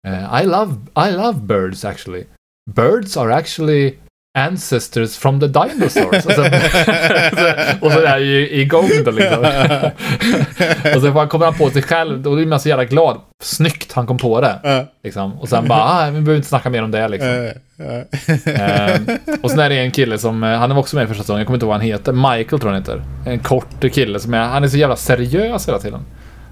eh, 0.08 0.42
I 0.42 0.46
love, 0.46 0.74
I 1.08 1.12
love 1.12 1.40
birds 1.40 1.84
actually. 1.84 2.24
Birds 2.70 3.16
are 3.16 3.34
actually 3.34 3.94
ancestors 4.36 5.16
from 5.16 5.40
the 5.40 5.46
dinosaurs. 5.46 6.26
och, 6.26 6.32
sen, 6.32 6.44
och 7.80 7.92
så 7.92 8.00
är 8.00 8.18
ju 8.18 8.50
igång 8.50 8.90
då 9.04 9.10
liksom. 9.10 9.38
och 10.96 11.02
sen 11.02 11.28
kommer 11.28 11.44
han 11.44 11.54
på 11.54 11.70
sig 11.70 11.82
själv, 11.82 12.16
och 12.16 12.22
då 12.22 12.34
blir 12.34 12.46
man 12.46 12.60
så 12.60 12.68
jävla 12.68 12.84
glad. 12.84 13.20
Snyggt 13.42 13.92
han 13.92 14.06
kom 14.06 14.18
på 14.18 14.40
det. 14.40 14.86
Liksom. 15.02 15.40
Och 15.40 15.48
sen 15.48 15.68
bara, 15.68 15.84
ah, 15.84 16.04
vi 16.06 16.20
behöver 16.20 16.36
inte 16.36 16.48
snacka 16.48 16.70
mer 16.70 16.82
om 16.82 16.90
det 16.90 17.08
liksom. 17.08 17.50
Ehm, 18.46 19.06
och 19.42 19.50
sen 19.50 19.58
är 19.58 19.68
det 19.68 19.78
en 19.78 19.90
kille 19.90 20.18
som, 20.18 20.44
eh, 20.44 20.58
han 20.58 20.70
är 20.70 20.78
också 20.78 20.96
med 20.96 21.04
i 21.04 21.06
första 21.06 21.22
säsongen, 21.22 21.38
jag 21.38 21.46
kommer 21.46 21.56
inte 21.56 21.64
ihåg 21.66 21.72
vad 21.72 21.80
han 21.80 21.86
heter. 21.86 22.12
Michael 22.12 22.60
tror 22.60 22.62
jag 22.62 22.68
han 22.68 22.82
heter. 22.82 23.02
En 23.26 23.38
kort 23.38 23.92
kille 23.92 24.20
som 24.20 24.34
är, 24.34 24.44
han 24.44 24.64
är 24.64 24.68
så 24.68 24.76
jävla 24.76 24.96
seriös 24.96 25.68
hela 25.68 25.78
tiden. 25.78 26.00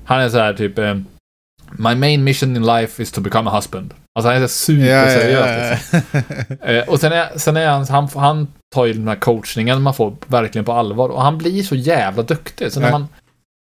Han 0.04 0.20
är 0.20 0.28
så 0.28 0.38
här 0.38 0.54
typ, 0.54 0.78
eh, 0.78 0.94
My 1.78 1.94
main 1.94 2.24
mission 2.24 2.56
in 2.56 2.66
life 2.66 3.02
is 3.02 3.12
to 3.12 3.20
become 3.20 3.50
a 3.50 3.54
husband. 3.54 3.94
Alltså 4.18 4.32
han 4.32 4.42
är 4.42 4.46
så 4.46 4.72
Ja, 4.72 4.78
ja, 4.78 5.08
superseriös 5.08 5.92
ja, 5.92 5.98
liksom. 5.98 6.68
Eh, 6.68 6.88
och 6.88 7.00
sen 7.00 7.12
är, 7.12 7.38
sen 7.38 7.56
är 7.56 7.66
han, 7.66 7.86
han, 7.86 8.08
han 8.14 8.48
tar 8.74 8.86
ju 8.86 8.92
den 8.92 9.08
här 9.08 9.16
coachningen 9.16 9.82
man 9.82 9.94
får 9.94 10.16
verkligen 10.26 10.64
på 10.64 10.72
allvar. 10.72 11.08
Och 11.08 11.22
han 11.22 11.38
blir 11.38 11.62
så 11.62 11.74
jävla 11.74 12.22
duktig. 12.22 12.72
Så 12.72 12.80
när 12.80 12.90
man, 12.90 13.08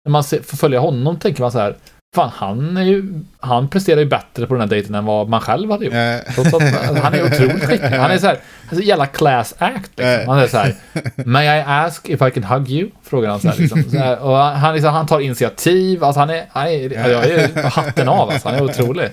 när 0.05 0.11
man 0.11 0.23
ser, 0.23 0.41
får 0.41 0.57
följa 0.57 0.79
honom 0.79 1.19
tänker 1.19 1.41
man 1.41 1.51
så 1.51 1.59
här, 1.59 1.75
fan 2.15 2.31
han 2.35 2.77
är 2.77 2.83
ju, 2.83 3.03
han 3.39 3.69
presterar 3.69 3.99
ju 3.99 4.05
bättre 4.05 4.47
på 4.47 4.53
den 4.53 4.61
här 4.61 4.67
dejten 4.67 4.95
än 4.95 5.05
vad 5.05 5.29
man 5.29 5.41
själv 5.41 5.71
hade 5.71 5.85
gjort. 5.85 5.93
Ja. 5.93 6.19
Trots 6.35 6.53
att 6.53 6.87
alltså, 6.87 7.03
han 7.03 7.13
är 7.13 7.23
otroligt 7.23 7.63
skicklig. 7.63 7.97
Han 7.97 8.11
är 8.11 8.17
så 8.17 8.27
här, 8.27 8.37
alltså, 8.69 8.85
jävla 8.85 9.05
class 9.05 9.55
act 9.57 9.91
liksom. 9.95 10.27
Han 10.27 10.39
är 10.39 10.47
så 10.47 10.57
här, 10.57 10.75
May 11.15 11.45
I 11.45 11.63
ask 11.67 12.09
if 12.09 12.21
I 12.21 12.31
can 12.31 12.43
hug 12.43 12.69
you? 12.69 12.89
Frågar 13.03 13.29
han 13.29 13.39
så 13.39 13.47
här, 13.47 13.57
liksom. 13.57 13.83
så 13.83 13.97
här 13.97 14.19
Och 14.19 14.37
han, 14.37 14.73
liksom, 14.73 14.93
han 14.93 15.07
tar 15.07 15.19
initiativ, 15.19 16.03
alltså 16.03 16.19
han 16.19 16.29
är, 16.29 16.45
han 16.51 16.67
är 16.67 17.09
jag 17.09 17.25
är 17.25 17.63
hatten 17.63 18.09
av 18.09 18.29
alltså, 18.29 18.49
han 18.49 18.57
är 18.57 18.63
otrolig. 18.63 19.09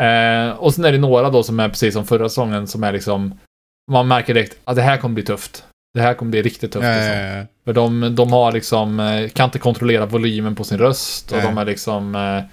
Eh, 0.00 0.50
och 0.50 0.74
sen 0.74 0.84
är 0.84 0.92
det 0.92 0.98
några 0.98 1.30
då 1.30 1.42
som 1.42 1.60
är 1.60 1.68
precis 1.68 1.94
som 1.94 2.06
förra 2.06 2.28
säsongen 2.28 2.66
som 2.66 2.84
är 2.84 2.92
liksom, 2.92 3.38
man 3.90 4.08
märker 4.08 4.34
direkt 4.34 4.58
att 4.64 4.76
det 4.76 4.82
här 4.82 4.96
kommer 4.96 5.14
bli 5.14 5.24
tufft. 5.24 5.64
Det 5.94 6.00
här 6.00 6.14
kommer 6.14 6.30
bli 6.30 6.42
riktigt 6.42 6.72
tufft. 6.72 6.86
Ja, 6.86 6.94
liksom. 6.94 7.18
ja. 7.18 7.44
För 7.64 7.72
de, 7.72 8.14
de 8.14 8.32
har 8.32 8.52
liksom, 8.52 9.00
eh, 9.00 9.28
kan 9.28 9.44
inte 9.44 9.58
kontrollera 9.58 10.06
volymen 10.06 10.54
på 10.54 10.64
sin 10.64 10.78
röst 10.78 11.32
och 11.32 11.38
Nej. 11.38 11.46
de 11.46 11.58
är 11.58 11.64
liksom 11.64 12.14
eh, 12.14 12.44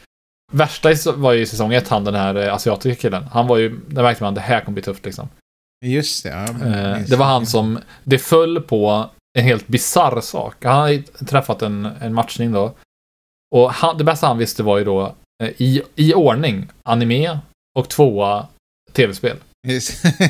Värsta 0.51 1.11
var 1.15 1.33
ju 1.33 1.41
i 1.41 1.45
säsong 1.45 1.73
ett, 1.73 1.87
han 1.87 2.03
den 2.03 2.15
här 2.15 2.35
eh, 2.35 2.53
asiatiska 2.53 3.01
killen. 3.01 3.23
Han 3.23 3.47
var 3.47 3.57
ju, 3.57 3.79
där 3.87 4.03
märkte 4.03 4.23
man 4.23 4.33
det 4.33 4.41
här 4.41 4.59
kommer 4.59 4.73
bli 4.73 4.83
tufft 4.83 5.05
liksom. 5.05 5.29
Just 5.85 6.23
det. 6.23 6.29
Ja, 6.29 6.67
Eh, 6.67 6.99
det 7.07 7.15
var 7.15 7.25
han 7.25 7.45
som, 7.45 7.79
det 8.03 8.17
föll 8.17 8.61
på 8.61 9.09
en 9.39 9.43
helt 9.43 9.67
bizarr 9.67 10.21
sak. 10.21 10.65
Han 10.65 10.81
hade 10.81 11.01
träffat 11.01 11.61
en, 11.61 11.85
en 11.85 12.13
matchning 12.13 12.51
då. 12.51 12.75
Och 13.55 13.73
han, 13.73 13.97
det 13.97 14.03
bästa 14.03 14.27
han 14.27 14.37
visste 14.37 14.63
var 14.63 14.77
ju 14.77 14.83
då 14.83 15.15
i, 15.57 15.81
i 15.95 16.13
ordning, 16.13 16.67
anime 16.83 17.39
och 17.79 17.89
tvåa 17.89 18.47
tv-spel. 18.93 19.37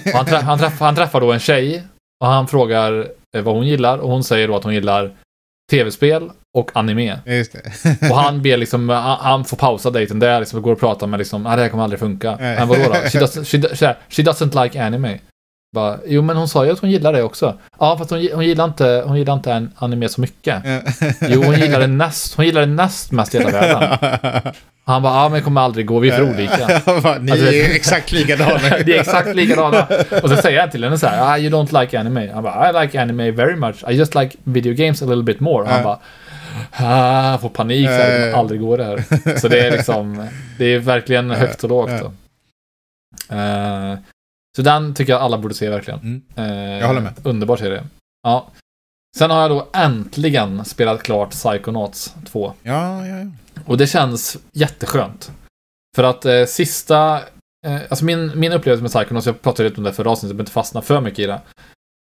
Och 0.05 0.17
han, 0.17 0.25
träff, 0.25 0.41
han, 0.41 0.59
träff, 0.59 0.79
han 0.79 0.95
träffar 0.95 1.21
då 1.21 1.31
en 1.31 1.39
tjej 1.39 1.83
och 2.23 2.27
han 2.27 2.47
frågar 2.47 3.07
eh, 3.35 3.41
vad 3.41 3.55
hon 3.55 3.67
gillar 3.67 3.97
och 3.97 4.09
hon 4.09 4.23
säger 4.23 4.47
då 4.47 4.55
att 4.55 4.63
hon 4.63 4.73
gillar 4.73 5.11
tv-spel 5.71 6.29
och 6.57 6.71
anime. 6.73 7.19
Och 8.09 8.17
han 8.17 8.41
ber 8.41 8.57
liksom, 8.57 8.89
han, 8.89 9.17
han 9.19 9.45
får 9.45 9.57
pausa 9.57 9.89
dejten 9.89 10.19
där 10.19 10.39
liksom 10.39 10.57
och 10.57 10.63
går 10.63 10.71
och 10.71 10.79
pratar 10.79 11.07
med 11.07 11.17
liksom, 11.17 11.45
ah, 11.45 11.55
det 11.55 11.61
här 11.61 11.69
kommer 11.69 11.83
aldrig 11.83 11.99
funka. 11.99 12.35
Men 12.39 12.67
vadå 12.67 12.83
då? 12.83 12.93
She 12.93 13.19
doesn't, 13.19 13.75
she, 13.75 13.95
she 14.09 14.23
doesn't 14.23 14.63
like 14.63 14.81
anime. 14.83 15.19
Bara, 15.73 15.97
jo 16.07 16.21
men 16.21 16.37
hon 16.37 16.47
sa 16.49 16.65
ju 16.65 16.71
att 16.71 16.79
hon 16.79 16.91
gillar 16.91 17.13
det 17.13 17.23
också. 17.23 17.57
Ja 17.79 17.97
fast 17.97 18.09
hon, 18.09 18.27
hon 18.33 18.45
gillar 18.45 18.65
inte, 18.65 19.03
hon 19.05 19.17
gillar 19.17 19.33
inte 19.33 19.55
an- 19.55 19.71
anime 19.77 20.09
så 20.09 20.21
mycket. 20.21 20.63
Jo 21.21 21.43
hon 21.43 21.59
gillar 21.59 21.79
det 21.79 21.87
näst, 21.87 22.33
hon 22.35 22.45
gillar 22.45 22.61
det 22.61 22.67
näst 22.67 23.11
mest 23.11 23.35
i 23.35 23.37
hela 23.37 23.51
världen. 23.51 24.41
Han 24.85 25.01
bara, 25.01 25.13
ja 25.13 25.29
men 25.29 25.39
det 25.39 25.43
kommer 25.43 25.61
aldrig 25.61 25.85
gå, 25.85 25.99
vi 25.99 26.09
är 26.09 26.17
för 26.17 26.29
olika. 26.29 26.81
Bara, 27.01 27.17
Ni 27.19 27.31
Alltså, 27.31 27.47
är 27.53 27.75
exakt 27.75 28.11
likadana. 28.11 28.59
det 28.85 28.95
är 28.95 28.99
exakt 28.99 29.35
likadana. 29.35 29.87
Och 30.23 30.29
så 30.29 30.35
säger 30.37 30.59
jag 30.59 30.71
till 30.71 30.83
henne 30.83 30.97
så 30.97 31.07
här, 31.07 31.33
ah, 31.33 31.37
you 31.37 31.49
don't 31.49 31.81
like 31.81 31.99
anime. 31.99 32.31
Han 32.33 32.43
bara, 32.43 32.69
I 32.69 32.85
like 32.85 33.01
anime 33.01 33.31
very 33.31 33.55
much. 33.55 33.83
I 33.89 33.93
just 33.93 34.15
like 34.15 34.37
video 34.43 34.73
games 34.73 35.01
a 35.01 35.05
little 35.05 35.23
bit 35.23 35.39
more. 35.39 35.67
Han 35.69 35.83
bara, 35.83 35.99
ah, 36.71 37.37
får 37.37 37.49
panik, 37.49 37.87
så 37.87 37.91
här, 37.93 38.11
det 38.11 38.17
kommer 38.19 38.39
aldrig 38.39 38.61
gå 38.61 38.77
det 38.77 38.83
här. 38.85 39.03
Så 39.39 39.47
det 39.47 39.59
är 39.67 39.71
liksom, 39.71 40.27
det 40.57 40.65
är 40.65 40.79
verkligen 40.79 41.31
högt 41.31 41.63
och 41.63 41.69
lågt. 41.69 41.91
Då. 42.01 42.05
Eh, 43.35 43.93
så 44.55 44.61
den 44.61 44.93
tycker 44.93 45.13
jag 45.13 45.21
alla 45.21 45.37
borde 45.37 45.53
se 45.53 45.69
verkligen. 45.69 45.99
Mm. 45.99 46.21
Eh, 46.35 46.79
Jag 46.79 46.87
håller 46.87 47.01
med. 47.01 47.13
Underbar 47.23 47.57
serie. 47.57 47.83
Ja. 48.23 48.47
Sen 49.17 49.31
har 49.31 49.41
jag 49.41 49.51
då 49.51 49.67
äntligen 49.73 50.65
spelat 50.65 51.03
klart 51.03 51.29
Psychonauts 51.31 52.15
2. 52.25 52.53
Ja, 52.63 53.07
ja, 53.07 53.17
ja. 53.17 53.25
Och 53.65 53.77
det 53.77 53.87
känns 53.87 54.37
jätteskönt. 54.53 55.31
För 55.95 56.03
att 56.03 56.25
eh, 56.25 56.43
sista... 56.45 57.15
Eh, 57.65 57.81
alltså 57.89 58.05
min, 58.05 58.39
min 58.39 58.51
upplevelse 58.53 58.81
med 58.81 58.91
Psychonauts, 58.91 59.25
jag 59.27 59.41
pratade 59.41 59.69
lite 59.69 59.81
om 59.81 59.83
det 59.83 59.93
förra 59.93 60.11
avsnittet, 60.11 60.29
jag 60.29 60.35
behöver 60.35 60.43
inte 60.43 60.51
fastna 60.51 60.81
för 60.81 61.01
mycket 61.01 61.19
i 61.19 61.25
det. 61.25 61.41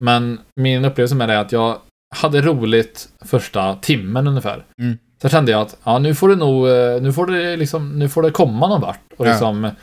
Men 0.05 0.41
min 0.61 0.85
upplevelse 0.85 1.15
med 1.15 1.29
det 1.29 1.35
är 1.35 1.39
att 1.39 1.53
jag 1.53 1.79
hade 2.15 2.41
roligt 2.41 3.09
första 3.25 3.75
timmen 3.77 4.27
ungefär. 4.29 4.65
Mm. 4.79 4.99
Så 5.23 5.29
kände 5.29 5.53
jag 5.53 5.61
att 5.61 5.77
ja, 5.85 5.99
nu 5.99 6.15
får 6.15 6.29
det 6.29 6.37
nog, 6.37 6.69
eh, 6.69 7.03
nu 7.03 7.13
får 7.13 7.27
det 7.27 7.57
liksom, 7.57 7.99
nu 7.99 8.09
får 8.09 8.23
det 8.23 8.31
komma 8.31 8.69
någon 8.69 8.81
vart. 8.81 9.01
Och 9.17 9.27
Ja. 9.27 9.75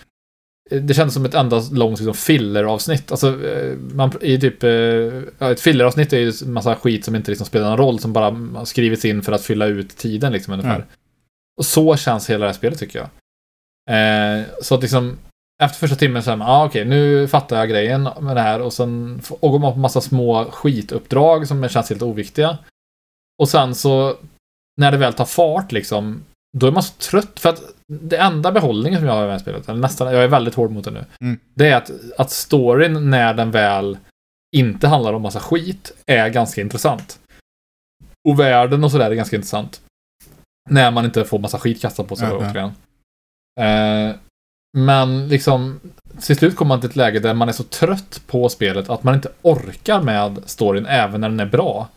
Det 0.69 0.93
kändes 0.93 1.13
som 1.13 1.25
ett 1.25 1.33
enda 1.33 1.61
långt 1.71 1.99
liksom, 1.99 2.13
filleravsnitt. 2.13 3.11
Alltså, 3.11 3.45
eh, 3.45 3.77
man, 3.77 4.11
i 4.21 4.39
typ, 4.39 4.63
eh, 4.63 4.69
ja, 5.39 5.51
ett 5.51 5.61
filleravsnitt 5.61 6.13
är 6.13 6.17
ju 6.17 6.33
en 6.45 6.53
massa 6.53 6.75
skit 6.75 7.05
som 7.05 7.15
inte 7.15 7.31
liksom 7.31 7.47
spelar 7.47 7.69
någon 7.69 7.77
roll, 7.77 7.99
som 7.99 8.13
bara 8.13 8.65
skrivits 8.65 9.05
in 9.05 9.21
för 9.21 9.31
att 9.31 9.43
fylla 9.43 9.65
ut 9.65 9.97
tiden 9.97 10.33
liksom 10.33 10.53
ungefär. 10.53 10.75
Mm. 10.75 10.87
Och 11.57 11.65
så 11.65 11.97
känns 11.97 12.29
hela 12.29 12.39
det 12.39 12.51
här 12.51 12.57
spelet 12.57 12.79
tycker 12.79 12.99
jag. 12.99 13.09
Eh, 13.89 14.45
så 14.61 14.75
att 14.75 14.81
liksom, 14.81 15.17
efter 15.63 15.79
första 15.79 15.95
timmen 15.95 16.23
så 16.23 16.31
är 16.31 16.35
man, 16.35 16.49
ah, 16.49 16.65
okej, 16.65 16.85
nu 16.85 17.27
fattar 17.27 17.57
jag 17.57 17.69
grejen 17.69 18.09
med 18.21 18.35
det 18.35 18.41
här 18.41 18.61
och 18.61 18.73
sen 18.73 19.21
och 19.39 19.51
går 19.51 19.59
man 19.59 19.73
på 19.73 19.79
massa 19.79 20.01
små 20.01 20.45
skituppdrag 20.45 21.47
som 21.47 21.69
känns 21.69 21.89
helt 21.89 22.01
oviktiga. 22.01 22.57
Och 23.41 23.49
sen 23.49 23.75
så, 23.75 24.17
när 24.77 24.91
det 24.91 24.97
väl 24.97 25.13
tar 25.13 25.25
fart 25.25 25.71
liksom, 25.71 26.23
då 26.57 26.67
är 26.67 26.71
man 26.71 26.83
så 26.83 26.93
trött 26.93 27.39
för 27.39 27.49
att 27.49 27.61
det 27.87 28.17
enda 28.17 28.51
behållningen 28.51 28.99
som 28.99 29.07
jag 29.07 29.15
har 29.15 29.27
här 29.27 29.39
spelet, 29.39 29.69
eller 29.69 29.79
nästan, 29.79 30.13
jag 30.13 30.23
är 30.23 30.27
väldigt 30.27 30.55
hård 30.55 30.71
mot 30.71 30.85
det 30.85 30.91
nu, 30.91 31.05
Mm. 31.21 31.39
det 31.53 31.69
är 31.69 31.75
att, 31.75 31.91
att 32.17 32.31
storyn 32.31 33.09
när 33.09 33.33
den 33.33 33.51
väl 33.51 33.97
inte 34.55 34.87
handlar 34.87 35.13
om 35.13 35.21
massa 35.21 35.39
skit 35.39 35.91
är 36.05 36.29
ganska 36.29 36.61
intressant. 36.61 37.19
Och 38.29 38.39
världen 38.39 38.83
och 38.83 38.91
sådär 38.91 39.11
är 39.11 39.15
ganska 39.15 39.35
intressant. 39.35 39.81
När 40.69 40.91
man 40.91 41.05
inte 41.05 41.25
får 41.25 41.39
massa 41.39 41.59
skit 41.59 41.81
kastat 41.81 42.07
på 42.07 42.15
sig 42.15 42.27
ja. 42.29 42.37
återigen. 42.37 42.71
Eh, 43.59 44.15
men 44.77 45.27
liksom, 45.27 45.79
till 46.21 46.35
slut 46.37 46.55
kommer 46.55 46.69
man 46.69 46.79
till 46.81 46.89
ett 46.89 46.95
läge 46.95 47.19
där 47.19 47.33
man 47.33 47.49
är 47.49 47.53
så 47.53 47.63
trött 47.63 48.21
på 48.27 48.49
spelet 48.49 48.89
att 48.89 49.03
man 49.03 49.15
inte 49.15 49.31
orkar 49.41 50.01
med 50.01 50.41
storyn 50.45 50.85
även 50.85 51.21
när 51.21 51.29
den 51.29 51.39
är 51.39 51.45
bra. 51.45 51.87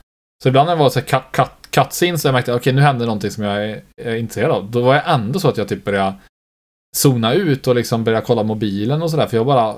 Så 0.43 0.49
ibland 0.49 0.66
när 0.66 0.76
det 0.76 0.82
var 0.82 0.90
så 0.90 1.01
här 1.01 1.22
cut, 1.70 1.93
så 1.93 2.28
jag 2.28 2.32
märkte 2.32 2.55
att 2.55 2.61
okej, 2.61 2.72
nu 2.72 2.80
händer 2.80 3.07
någonting 3.07 3.30
som 3.30 3.45
jag 3.45 3.64
är, 3.64 3.82
är 3.97 4.16
intresserad 4.16 4.51
av. 4.51 4.70
Då 4.70 4.82
var 4.82 4.95
jag 4.95 5.14
ändå 5.14 5.40
så 5.40 5.49
att 5.49 5.57
jag 5.57 5.68
typ 5.68 5.84
började 5.84 6.14
zona 6.97 7.34
ut 7.34 7.66
och 7.66 7.74
liksom 7.74 8.05
började 8.05 8.26
kolla 8.26 8.43
mobilen 8.43 9.03
och 9.03 9.11
sådär. 9.11 9.26
För 9.26 9.36
jag 9.36 9.47
bara, 9.47 9.76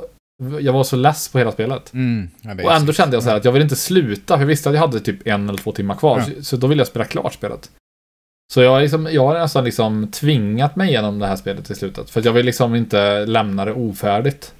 jag 0.60 0.72
var 0.72 0.84
så 0.84 0.96
less 0.96 1.28
på 1.28 1.38
hela 1.38 1.52
spelet. 1.52 1.92
Mm. 1.92 2.30
Ja, 2.42 2.64
Och 2.64 2.72
ändå 2.72 2.92
kände 2.92 3.16
jag 3.16 3.22
så 3.22 3.28
här 3.28 3.36
att 3.36 3.44
jag 3.44 3.52
vill 3.52 3.62
inte 3.62 3.76
sluta, 3.76 4.34
för 4.34 4.40
jag 4.40 4.46
visste 4.46 4.68
att 4.68 4.74
jag 4.74 4.80
hade 4.80 5.00
typ 5.00 5.26
en 5.26 5.48
eller 5.48 5.58
två 5.58 5.72
timmar 5.72 5.94
kvar. 5.94 6.18
Ja. 6.18 6.24
Så, 6.24 6.44
så 6.44 6.56
då 6.56 6.66
ville 6.66 6.80
jag 6.80 6.88
spela 6.88 7.04
klart 7.04 7.34
spelet. 7.34 7.70
Så 8.52 8.62
jag, 8.62 8.70
har 8.70 8.80
liksom, 8.80 9.08
jag 9.12 9.26
har 9.26 9.38
nästan 9.38 9.64
liksom 9.64 10.10
tvingat 10.10 10.76
mig 10.76 10.88
igenom 10.88 11.18
det 11.18 11.26
här 11.26 11.36
spelet 11.36 11.70
i 11.70 11.74
slutet. 11.74 12.10
För 12.10 12.22
jag 12.24 12.32
vill 12.32 12.46
liksom 12.46 12.74
inte 12.74 13.26
lämna 13.26 13.64
det 13.64 13.72
ofärdigt. 13.72 14.54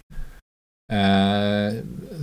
Eh, 0.93 1.75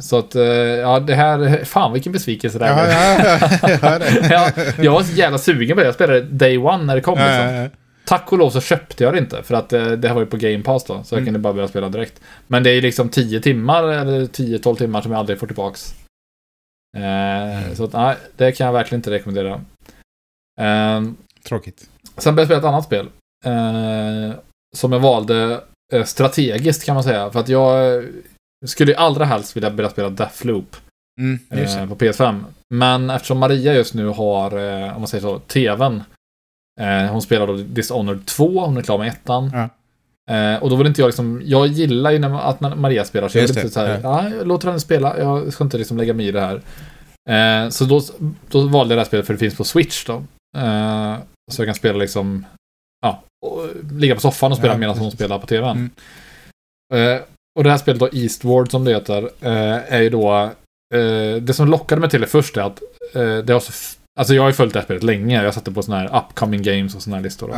så 0.02 0.18
att, 0.18 0.36
eh, 0.36 0.44
ja 0.44 1.00
det 1.00 1.16
här, 1.16 1.64
fan 1.66 1.94
vilken 1.94 2.12
besvikelse 2.12 2.60
det 2.60 2.66
Ja, 2.68 2.74
här 2.74 3.20
ja, 3.30 3.48
ja, 3.62 3.70
jag 3.70 3.78
hör 3.78 4.00
det. 4.00 4.28
Ja, 4.32 4.52
jag 4.84 4.92
var 4.92 5.04
så 5.04 5.14
jävla 5.14 5.38
sugen 5.38 5.76
på 5.78 5.82
det. 5.82 5.86
Jag 5.88 5.96
spelade 5.96 6.22
day 6.22 6.58
one 6.58 6.84
när 6.84 6.96
det 6.96 7.02
kom. 7.02 7.20
Ja, 7.20 7.26
Liksom. 7.28 7.56
ja, 7.56 7.62
ja. 7.64 7.70
Tack 8.06 8.32
och 8.32 8.38
lov 8.38 8.50
så 8.50 8.62
köpte 8.62 9.04
jag 9.04 9.14
det 9.14 9.20
inte. 9.20 9.44
För 9.44 9.56
att 9.56 9.74
eh, 9.74 9.86
det 9.92 10.08
här 10.08 10.16
var 10.16 10.22
ju 10.22 10.28
på 10.28 10.38
Game 10.38 10.64
Pass 10.64 10.84
då. 10.84 11.04
Så 11.04 11.16
jag 11.16 11.18
Mm. 11.22 11.26
kunde 11.26 11.40
bara 11.40 11.54
börja 11.54 11.68
spela 11.68 11.90
direkt. 11.90 12.22
Men 12.48 12.64
det 12.64 12.70
är 12.70 12.74
ju 12.74 12.82
liksom 12.82 13.10
10 13.10 13.42
timmar 13.42 13.84
eller 13.84 14.26
10-12 14.26 14.76
timmar 14.76 15.02
som 15.02 15.12
jag 15.12 15.20
aldrig 15.20 15.40
får 15.40 15.48
tillbaks. 15.48 15.96
Eh, 16.98 17.74
Så 17.74 17.84
att, 17.84 17.94
nej, 17.94 18.16
det 18.38 18.52
kan 18.52 18.66
jag 18.66 18.74
verkligen 18.74 19.00
inte 19.00 19.12
rekommendera. 19.12 19.62
Eh, 20.62 21.02
Tråkigt. 21.48 21.90
sen 22.18 22.36
började 22.36 22.54
jag 22.54 22.60
spela 22.62 22.70
ett 22.70 22.74
annat 22.74 22.86
spel. 22.86 23.06
Eh, 23.46 24.36
som 24.76 24.92
jag 24.92 25.00
valde 25.00 25.62
strategiskt 26.06 26.86
kan 26.86 26.96
man 26.96 27.04
säga. 27.04 27.30
För 27.32 27.40
att 27.40 27.50
jag 27.50 28.04
eh, 28.64 28.68
skulle 28.68 28.92
ju 28.92 28.98
allra 28.98 29.26
helst 29.26 29.56
vilja 29.56 29.72
börja 29.72 29.90
spela 29.90 30.10
Deathloop 30.10 30.76
Mm, 31.20 31.40
eh, 31.50 31.88
på 31.88 31.96
PS5. 31.96 32.44
Men 32.70 33.10
eftersom 33.10 33.38
Maria 33.38 33.74
just 33.74 33.94
nu 33.94 34.08
har, 34.08 34.58
eh, 34.58 34.96
om 34.96 35.02
man 35.02 35.08
säger 35.08 35.22
så, 35.22 35.40
TVn. 35.40 36.04
Eh, 36.82 37.12
hon 37.12 37.22
spelar 37.22 37.48
då 37.48 37.54
Dishonored 37.54 38.26
2, 38.26 38.66
hon 38.66 38.78
är 38.78 38.82
klar 38.82 38.98
med 38.98 39.08
ettan. 39.08 39.52
Ja. 39.54 39.70
Eh, 40.36 40.64
och 40.64 40.70
då 40.70 40.76
vill 40.76 40.88
inte 40.88 41.02
jag 41.02 41.08
liksom, 41.08 41.42
jag 41.46 41.68
gillar 41.68 42.12
ju 42.12 42.20
när, 42.20 42.50
att 42.50 42.62
när 42.62 42.76
Maria 42.76 43.06
spelar, 43.06 43.30
så 43.30 43.38
jag 43.38 43.48
vill 43.48 43.58
inte 43.58 43.70
såhär, 43.70 44.00
ja. 44.04 44.30
jag 44.30 44.48
låter 44.48 44.68
henne 44.68 44.80
spela, 44.80 45.18
jag 45.20 45.54
ska 45.54 45.64
inte 45.64 45.78
liksom 45.78 45.98
lägga 45.98 46.14
mig 46.14 46.28
i 46.28 46.32
det 46.32 46.42
här. 46.42 46.62
Eh, 47.30 47.70
så 47.70 47.86
då, 47.86 48.02
då 48.50 48.68
valde 48.68 48.94
jag 48.94 48.98
det 48.98 49.02
här 49.02 49.08
spelet 49.08 49.26
för 49.26 49.34
det 49.34 49.40
finns 49.40 49.58
på 49.58 49.64
Switch 49.64 50.06
då. 50.06 50.14
Eh, 50.58 51.16
så 51.52 51.62
jag 51.62 51.68
kan 51.68 51.76
spela 51.76 51.98
liksom, 51.98 52.46
ja, 53.02 53.24
och 53.46 53.68
ligga 53.92 54.16
på 54.16 54.22
soffan 54.22 54.52
och 54.52 54.58
spela 54.58 54.74
Ja, 54.74 54.78
medan 54.78 54.98
hon 54.98 55.12
spelar 55.12 55.40
på 55.40 55.48
TVn. 55.48 55.92
Mm. 56.94 57.22
Och 57.56 57.64
det 57.64 57.70
här 57.70 57.78
spelet 57.78 58.00
då, 58.00 58.10
Eastward 58.14 58.72
som 58.72 58.86
det 58.86 58.92
heter, 58.92 59.24
eh, 59.42 59.94
är 59.94 60.02
ju 60.02 60.10
då 60.10 60.52
eh, 60.94 61.36
det 61.42 61.54
som 61.54 61.68
lockade 61.68 62.02
mig 62.02 62.10
till 62.10 62.22
det 62.22 62.28
först 62.28 62.58
är 62.58 62.62
att 62.62 62.82
eh, 63.14 63.38
det 63.38 63.54
har 63.54 63.60
så... 63.60 63.98
Alltså 64.20 64.34
jag 64.34 64.42
har 64.42 64.50
ju 64.50 64.54
följt 64.54 64.74
det 64.74 64.80
här 64.80 64.86
spelet 64.86 65.04
länge. 65.04 65.44
Jag 65.44 65.54
satte 65.54 65.72
på 65.72 65.84
såna 65.84 66.00
här 66.00 66.18
upcoming 66.18 66.62
games 66.62 66.96
och 66.96 67.02
såna 67.02 67.16
här 67.16 67.24
listor. 67.24 67.48
Då. 67.48 67.54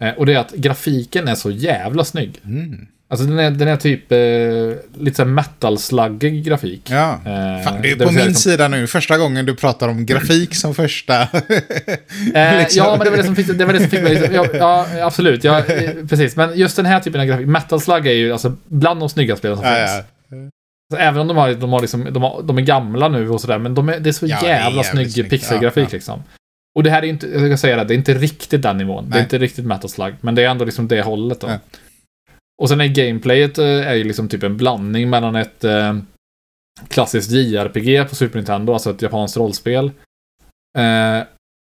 Ja. 0.00 0.14
Och 0.16 0.26
det 0.26 0.34
är 0.34 0.38
att 0.38 0.52
grafiken 0.52 1.28
är 1.28 1.34
så 1.34 1.50
jävla 1.50 2.04
snygg. 2.04 2.40
Mm. 2.44 2.86
Alltså 3.12 3.26
den 3.26 3.38
är, 3.38 3.50
den 3.50 3.68
är 3.68 3.76
typ 3.76 4.12
eh, 4.12 4.98
lite 5.02 5.16
såhär 5.16 5.30
metal-slaggig 5.30 6.44
grafik. 6.44 6.90
Ja. 6.90 7.12
Eh, 7.12 7.64
Fan, 7.64 7.82
du 7.82 7.92
är 7.92 7.96
det 7.96 8.04
på 8.06 8.12
min 8.12 8.24
liksom- 8.24 8.34
sida 8.34 8.68
nu. 8.68 8.86
Första 8.86 9.18
gången 9.18 9.46
du 9.46 9.54
pratar 9.54 9.88
om 9.88 10.06
grafik 10.06 10.54
som 10.54 10.74
första. 10.74 11.22
Eh, 11.22 11.28
liksom. 12.58 12.84
Ja, 12.84 12.96
men 12.96 13.04
det 13.04 13.10
var 13.10 13.16
det 13.16 13.24
som 13.24 13.36
fick, 13.36 13.58
det 13.58 13.64
var 13.64 13.72
det 13.72 13.80
som 13.80 13.88
fick 13.90 14.02
mig... 14.02 14.30
Ja, 14.32 14.46
ja 14.52 14.86
absolut. 15.00 15.44
Ja, 15.44 15.58
eh, 15.64 15.90
precis. 16.08 16.36
Men 16.36 16.58
just 16.58 16.76
den 16.76 16.86
här 16.86 17.00
typen 17.00 17.20
av 17.20 17.26
grafik. 17.26 17.46
Metal 17.46 17.80
Slug 17.80 18.06
är 18.06 18.12
ju 18.12 18.32
alltså 18.32 18.56
bland 18.68 19.00
de 19.00 19.08
snygga 19.08 19.36
spelen 19.36 19.56
som 19.56 19.66
ja, 19.66 19.74
finns. 19.74 20.06
ja. 20.90 20.98
Även 20.98 21.20
om 21.20 21.28
de, 21.28 21.36
har, 21.36 21.54
de, 21.54 21.72
har 21.72 21.80
liksom, 21.80 22.08
de, 22.10 22.22
har, 22.22 22.42
de 22.42 22.58
är 22.58 22.62
gamla 22.62 23.08
nu 23.08 23.30
och 23.30 23.40
sådär, 23.40 23.58
men 23.58 23.74
de 23.74 23.88
är, 23.88 24.00
det 24.00 24.10
är 24.10 24.12
så 24.12 24.26
Ja, 24.26 24.38
det 24.40 24.46
är 24.46 24.50
jävla 24.50 24.66
jävligt 24.70 24.86
snygg 24.86 25.12
snyggt. 25.12 25.30
pixelgrafik 25.30 25.92
liksom. 25.92 26.22
Och 26.74 26.82
det 26.82 26.90
här 26.90 27.02
är 27.02 27.06
inte, 27.06 27.26
jag 27.26 27.46
ska 27.46 27.56
säga 27.56 27.76
det, 27.76 27.84
det 27.84 27.94
är 27.94 27.98
inte 27.98 28.14
riktigt 28.14 28.62
den 28.62 28.76
nivån. 28.78 29.04
Det 29.04 29.10
Nej. 29.10 29.18
är 29.18 29.22
inte 29.22 29.38
riktigt 29.38 29.64
Metal 29.64 29.90
Slug, 29.90 30.14
men 30.20 30.34
det 30.34 30.42
är 30.44 30.48
ändå 30.48 30.64
liksom 30.64 30.88
det 30.88 31.02
hållet 31.02 31.40
då. 31.40 31.50
Och 32.60 32.68
sen 32.68 32.80
är 32.80 32.86
gameplayet 32.88 33.58
eh, 33.58 33.64
är 33.88 33.94
ju 33.94 34.04
liksom 34.04 34.28
typ 34.28 34.42
en 34.42 34.56
blandning 34.56 35.10
mellan 35.10 35.36
ett 35.36 35.64
eh, 35.64 35.96
klassiskt 36.88 37.30
JRPG 37.30 38.08
på 38.08 38.14
Super 38.14 38.36
Nintendo, 38.38 38.72
alltså 38.72 38.90
ett 38.90 39.02
japanskt 39.02 39.36
rollspel. 39.36 39.90
Eh, 40.78 41.22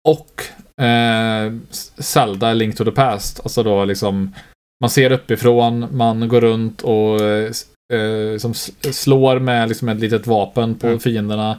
och 0.08 0.42
eh, 0.84 1.52
Zelda 1.98 2.52
Link 2.52 2.76
to 2.76 2.84
the 2.84 2.90
Past. 2.90 3.40
Alltså 3.40 3.62
då 3.62 3.84
liksom 3.84 4.34
man 4.80 4.90
ser 4.90 5.12
uppifrån, 5.12 5.96
man 5.96 6.28
går 6.28 6.40
runt 6.40 6.82
och 6.82 7.20
eh, 7.20 8.38
som 8.38 8.54
slår 8.90 9.38
med 9.38 9.68
liksom 9.68 9.88
ett 9.88 10.00
litet 10.00 10.26
vapen 10.26 10.74
på 10.74 10.86
Mm. 10.86 11.00
fienderna. 11.00 11.58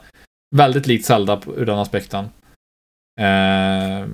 Väldigt 0.55 0.87
likt 0.87 1.05
Zelda 1.05 1.41
ur 1.57 1.65
den 1.65 1.79
aspekten. 1.79 2.25
Eh, 3.19 4.07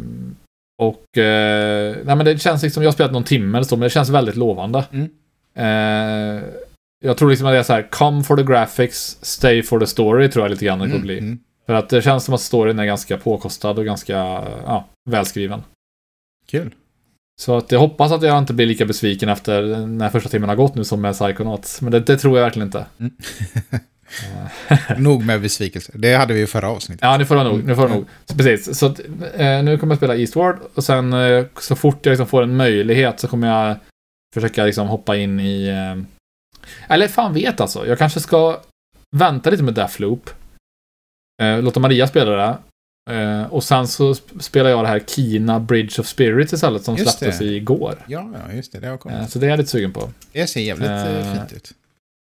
och 0.80 1.18
eh, 1.18 1.96
nej 2.06 2.16
men 2.16 2.26
det 2.26 2.42
känns 2.42 2.64
liksom, 2.64 2.84
jag 2.84 2.88
har 2.88 2.94
spelat 2.94 3.12
någon 3.12 3.24
timme 3.24 3.58
eller 3.58 3.66
så, 3.66 3.76
men 3.76 3.82
det 3.84 3.90
känns 3.90 4.10
väldigt 4.10 4.36
lovande. 4.36 4.86
Mm. 4.92 5.10
Eh, 5.56 6.44
jag 7.06 7.18
tror 7.18 7.30
liksom 7.30 7.48
att 7.48 7.54
det 7.54 7.58
är 7.60 7.64
så 7.64 7.74
här, 7.74 7.88
come 7.92 8.24
for 8.24 8.38
the 8.38 8.44
graphics, 8.44 9.18
stay 9.22 9.64
for 9.64 9.80
the 9.80 9.88
story, 9.88 10.30
tror 10.30 10.46
jag 10.46 10.52
lite 10.52 10.66
grann 10.66 10.80
det 10.80 10.86
kommer 10.86 10.96
Mm, 10.96 11.06
bli. 11.08 11.18
mm. 11.20 11.40
För 11.66 11.74
att 11.74 11.90
det 11.90 12.02
känns 12.02 12.24
som 12.26 12.34
att 12.34 12.42
storyn 12.42 12.80
är 12.80 12.86
ganska 12.86 13.18
påkostad 13.18 13.70
och 13.80 13.86
ganska 13.86 14.14
ja, 14.66 14.86
välskriven. 15.10 15.62
Kul. 16.48 16.74
Så 17.42 17.58
att 17.58 17.72
jag 17.72 17.80
hoppas 17.80 18.12
att 18.12 18.24
jag 18.24 18.38
inte 18.38 18.54
blir 18.54 18.66
lika 18.66 18.86
besviken 18.86 19.30
efter 19.30 19.88
när 19.88 20.10
första 20.10 20.30
timmen 20.30 20.50
har 20.50 20.56
gått 20.56 20.76
nu 20.76 20.84
som 20.84 21.02
med 21.02 21.14
Psychonauts. 21.14 21.82
Men 21.82 21.92
det, 21.92 22.00
det 22.00 22.18
tror 22.18 22.38
jag 22.38 22.44
verkligen 22.44 22.68
inte. 22.68 22.86
Nog 24.98 25.26
med 25.26 25.42
besvikelse. 25.42 25.92
Det 25.96 26.14
hade 26.16 26.34
vi 26.34 26.40
ju 26.40 26.48
förra 26.48 26.70
avsnittet. 26.70 27.02
Ja, 27.04 27.18
nu 27.18 27.26
får 27.26 27.38
jag 27.38 27.46
nog. 27.46 27.64
Nu 27.64 27.76
får 27.76 27.84
jag 27.90 27.96
nog. 27.96 28.06
Så 28.26 28.36
precis. 28.38 28.78
Så 28.80 28.86
att, 28.86 29.00
eh, 29.36 29.64
nu 29.64 29.78
kommer 29.78 29.92
jag 29.94 29.98
spela 29.98 30.16
Eastward 30.16 30.60
och 30.74 30.84
sen 30.84 31.14
eh, 31.14 31.46
så 31.60 31.76
fort 31.76 32.06
jag 32.06 32.12
liksom 32.12 32.28
får 32.28 32.44
en 32.44 32.56
möjlighet 32.56 33.20
så 33.20 33.28
kommer 33.28 33.48
jag 33.48 33.76
försöka 34.34 34.66
liksom 34.66 34.88
hoppa 34.88 35.16
in 35.16 35.40
i... 35.40 35.68
Eh, 35.68 36.04
eller 36.88 37.08
fan 37.08 37.34
vet 37.34 37.62
alltså. 37.62 37.88
Jag 37.88 37.98
kanske 37.98 38.20
ska 38.20 38.60
vänta 39.16 39.50
lite 39.50 39.64
med 39.64 39.74
Deathloop. 39.74 40.30
Eh, 41.42 41.62
låta 41.62 41.80
Maria 41.80 42.08
spela 42.08 42.32
det. 42.36 42.58
Eh, 43.16 43.44
och 43.54 43.64
sen 43.64 43.88
så 43.88 44.14
sp- 44.14 44.40
spelar 44.40 44.70
jag 44.70 44.84
det 44.84 44.88
här 44.88 45.00
Kina 45.08 45.60
Bridge 45.60 46.02
of 46.02 46.08
Spirits 46.08 46.54
istället 46.54 46.84
som 46.84 46.96
Just 46.96 47.18
släpptes 47.20 47.40
det. 47.40 47.46
igår. 47.46 47.96
Ja, 48.08 48.30
ja, 48.48 48.54
just 48.54 48.72
det. 48.72 48.80
Det 48.80 48.88
har 48.88 48.98
kommit. 48.98 49.18
Eh, 49.18 49.28
så 49.28 49.40
det 49.40 49.46
är 49.46 49.50
jag 49.50 49.58
lite 49.58 49.70
sugen 49.70 49.94
på. 49.94 50.10
Det 50.32 50.48
ser 50.48 50.62
jävligt 50.62 50.90
eh, 50.90 51.18
Eh, 51.18 51.34
fint 51.34 51.54
ut. 51.54 51.72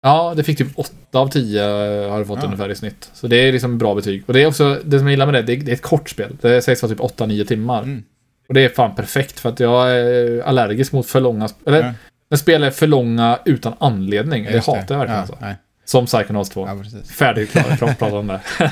Ja, 0.01 0.33
det 0.35 0.43
fick 0.43 0.57
typ 0.57 0.67
8 0.75 0.91
av 1.11 1.27
10 1.27 1.61
har 2.09 2.19
det 2.19 2.25
fått 2.25 2.39
Ja. 2.39 2.45
ungefär 2.45 2.69
i 2.69 2.75
snitt. 2.75 3.09
Så 3.13 3.27
det 3.27 3.35
är 3.35 3.51
liksom 3.51 3.77
bra 3.77 3.95
betyg. 3.95 4.23
Och 4.27 4.33
det 4.33 4.41
är 4.41 4.45
också, 4.47 4.79
det 4.85 4.97
som 4.97 5.07
jag 5.07 5.11
gillar 5.11 5.25
med 5.25 5.35
det, 5.35 5.41
det 5.41 5.53
är, 5.53 5.57
det 5.57 5.71
är 5.71 5.75
ett 5.75 5.81
kort 5.81 6.09
spel. 6.09 6.37
Det 6.41 6.61
sägs 6.61 6.81
vara 6.83 6.89
typ 6.89 6.99
8-9 6.99 7.45
timmar. 7.45 7.83
Mm. 7.83 8.03
Och 8.47 8.53
det 8.53 8.61
är 8.61 8.69
fan 8.69 8.95
perfekt 8.95 9.39
för 9.39 9.49
att 9.49 9.59
jag 9.59 9.91
är 9.91 10.41
allergisk 10.41 10.91
mot 10.91 11.07
för 11.07 11.19
långa, 11.21 11.49
eller 11.67 11.83
Ja. 11.83 11.93
när 12.29 12.37
spel 12.37 12.63
är 12.63 12.71
för 12.71 12.87
långa 12.87 13.39
utan 13.45 13.73
anledning. 13.79 14.43
Det 14.43 14.51
Just 14.51 14.67
hatar 14.67 14.95
jag 14.95 14.97
verkligen 14.99 15.15
ja, 15.15 15.21
alltså. 15.21 15.37
nej. 15.41 15.55
Som 15.85 16.05
Psychonauts 16.05 16.49
2. 16.49 16.67
Ja, 16.67 16.77
precis. 16.83 17.11
Färdig, 17.11 17.49
klar, 17.51 17.75
klar, 17.77 17.87
prata 17.99 18.15
om 18.17 18.27
det. 18.27 18.39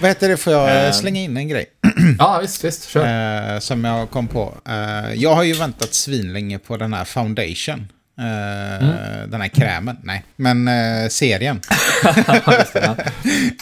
Vad 0.00 0.08
heter 0.10 0.28
det? 0.28 0.36
Får 0.36 0.52
jag 0.52 0.68
eh, 0.68 0.86
Eh, 0.86 0.92
slänga 0.92 1.20
in 1.20 1.36
en 1.36 1.48
grej? 1.48 1.66
ja, 2.18 2.38
visst, 2.42 2.64
visst, 2.64 2.88
kör. 2.88 3.54
Eh, 3.54 3.58
som 3.58 3.84
jag 3.84 4.10
kom 4.10 4.28
på. 4.28 4.54
Eh, 4.68 5.14
jag 5.14 5.34
har 5.34 5.42
ju 5.42 5.52
väntat 5.52 5.94
svinlänge 5.94 6.58
på 6.58 6.76
den 6.76 6.92
här 6.94 7.04
Foundation. 7.04 7.88
Eh, 8.18 8.62
Mm. 8.82 9.30
Den 9.30 9.40
här 9.40 9.48
krämen. 9.48 9.96
Nej, 10.02 10.24
men 10.36 10.68
eh, 10.68 11.08
serien. 11.08 11.60
Just 12.58 12.72
det, 12.72 12.80
ja. 12.82 12.96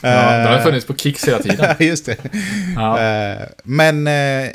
ja, 0.03 0.37
det 0.39 0.49
har 0.49 0.61
funnits 0.63 0.87
på 0.87 0.95
Kicks 0.97 1.29
hela 1.29 1.39
tiden. 1.39 1.75
Just 1.87 2.07
det. 2.07 2.17
Ja. 2.77 3.01
Eh, 3.03 3.47
men 3.65 4.07
eh, 4.07 4.51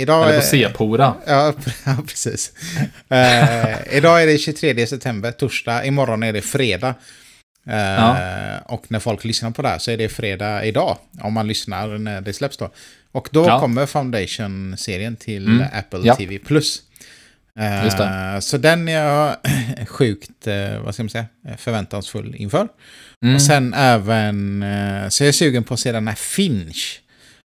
idag 0.00 0.28
Eller 0.28 0.38
på 0.40 0.46
C-pora. 0.46 1.14
Ja, 1.26 1.52
ja 1.86 1.96
precis. 2.06 2.52
Eh, 3.10 3.96
idag 3.96 4.22
är 4.22 4.26
det 4.26 4.38
23 4.38 4.86
september, 4.86 5.30
torsdag. 5.32 5.84
Imorgon 5.84 6.22
är 6.22 6.32
det 6.32 6.42
fredag. 6.42 6.94
Eh, 7.68 7.76
Ja. 7.76 8.16
Och 8.64 8.84
när 8.88 8.98
folk 9.00 9.24
lyssnar 9.24 9.50
på 9.50 9.62
det 9.62 9.68
här 9.68 9.78
så 9.78 9.90
är 9.90 9.96
det 9.96 10.08
fredag 10.08 10.64
idag. 10.64 10.98
Om 11.20 11.32
man 11.32 11.48
lyssnar 11.48 11.98
när 11.98 12.20
det 12.20 12.32
släpps 12.32 12.56
då. 12.56 12.70
Och 13.12 13.28
då 13.32 13.58
kommer 13.60 13.86
Foundation-serien 13.86 15.16
till 15.16 15.46
Mm. 15.46 15.66
Apple. 15.72 16.14
TV+. 16.14 16.34
Eh, 16.34 16.40
Det. 17.56 18.40
Så 18.40 18.58
den 18.58 18.88
är 18.88 18.92
jag 18.92 19.36
sjukt, 19.88 20.46
eh, 20.46 20.78
vad 20.84 20.94
ska 20.94 21.02
man 21.02 21.10
säga, 21.10 21.26
förväntansfull 21.56 22.34
inför. 22.34 22.68
Mm. 23.24 23.34
Och 23.34 23.42
sen 23.42 23.74
även, 23.74 24.62
eh, 24.62 25.08
så 25.08 25.22
jag 25.22 25.28
är 25.28 25.32
sugen 25.32 25.64
på 25.64 25.74
att 25.74 25.80
se 25.80 25.92
den 25.92 26.08
här 26.08 26.14
Finch. 26.14 27.02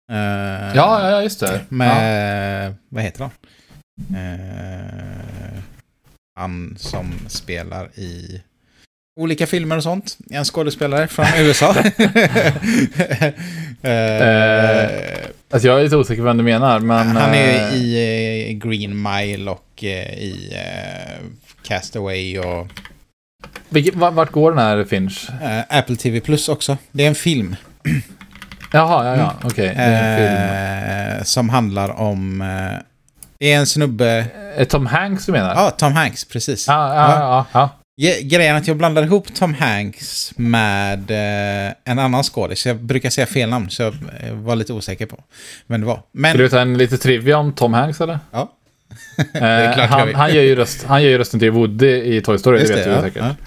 Ja, 0.10 0.76
ja, 0.76 1.10
ja, 1.12 1.24
just 1.24 1.40
det. 1.40 1.54
Ja. 1.54 1.60
med, 1.70 2.76
vad 2.90 3.04
heter 3.04 3.20
han? 3.24 3.32
Han 6.40 6.76
som 6.80 7.14
spelar 7.28 8.00
i 8.00 8.42
olika 9.18 9.48
filmer 9.48 9.78
och 9.78 9.84
sånt. 9.84 10.18
En 10.30 10.46
skådespelare 10.46 11.08
från 11.08 11.26
USA. 11.38 11.76
eh, 13.82 14.90
Alltså 15.50 15.68
jag 15.68 15.80
är 15.80 15.84
lite 15.84 15.96
osäker 15.96 16.22
på 16.22 16.26
vem 16.26 16.38
du 16.38 16.44
menar, 16.44 16.80
men... 16.80 17.08
han 17.08 17.34
är 17.34 17.68
eh, 17.68 17.74
i 17.74 18.50
eh, 18.50 18.68
Green 18.70 19.02
Mile 19.02 19.52
och 19.52 19.84
eh, 19.84 20.14
i 20.14 20.54
Castaway 21.64 22.40
och 22.40 22.68
Vart 23.94 24.32
går 24.32 24.52
den 24.52 24.60
här 24.60 24.84
Finch? 24.84 25.30
Apple 25.70 25.96
TV 25.96 26.20
Plus 26.20 26.50
också. 26.50 26.78
Det 26.92 27.04
är 27.04 27.08
en 27.08 27.16
film. 27.16 27.56
Jaha, 28.72 29.06
ja, 29.06 29.16
ja, 29.18 29.34
okej. 29.44 29.74
En 29.76 30.18
film. 30.18 31.18
Eh, 31.20 31.24
som 31.24 31.50
handlar 31.50 32.00
om... 32.00 32.44
Det 33.40 33.52
är 33.54 33.58
en 33.58 33.68
snubbe... 33.68 34.26
Tom 34.70 34.86
Hanks 34.86 35.26
du 35.26 35.32
menar? 35.32 35.56
Ja, 35.56 35.72
Tom 35.72 35.94
Hanks, 35.94 36.26
precis. 36.26 36.68
ja, 36.68 36.96
ja, 36.96 37.46
ja. 37.52 37.70
Ja. 38.00 38.14
Grejen 38.22 38.56
är 38.56 38.60
att 38.60 38.68
jag 38.68 38.78
blandar 38.78 39.04
ihop 39.04 39.34
Tom 39.34 39.54
Hanks 39.54 40.34
med 40.38 41.12
eh, 41.12 41.74
en 41.84 42.00
annan 42.00 42.24
skådis. 42.24 42.66
Jag 42.66 42.78
brukar 42.78 43.10
säga 43.10 43.28
fel 43.28 43.50
namn, 43.50 43.70
så 43.70 43.84
jag 43.84 43.94
eh, 43.94 44.34
var 44.34 44.56
lite 44.56 44.74
osäker 44.74 45.06
på 45.06 45.24
vem 45.68 45.82
det 45.82 45.88
var. 45.88 46.02
Men... 46.12 46.32
Ska 46.32 46.38
du 46.38 46.50
ta 46.50 46.60
en 46.60 46.78
lite 46.78 46.98
trivia 46.98 47.38
om 47.38 47.54
Tom 47.54 47.74
Hanks 47.74 48.02
eller? 48.02 48.20
Ja. 48.32 48.54
Eh, 49.34 49.88
han, 49.90 50.16
han, 50.16 50.34
gör 50.34 50.44
ju 50.44 50.56
röst, 50.56 50.84
han 50.84 51.04
gör 51.04 51.10
ju 51.10 51.18
rösten 51.18 51.40
till 51.40 51.52
Woody 51.52 52.16
i 52.18 52.22
Toy 52.22 52.38
Story, 52.38 52.60
Just 52.60 52.74
det 52.74 52.76
vet 52.76 52.86
det, 52.86 52.90
du 52.90 52.96
ja, 52.96 53.02
säkert. 53.02 53.38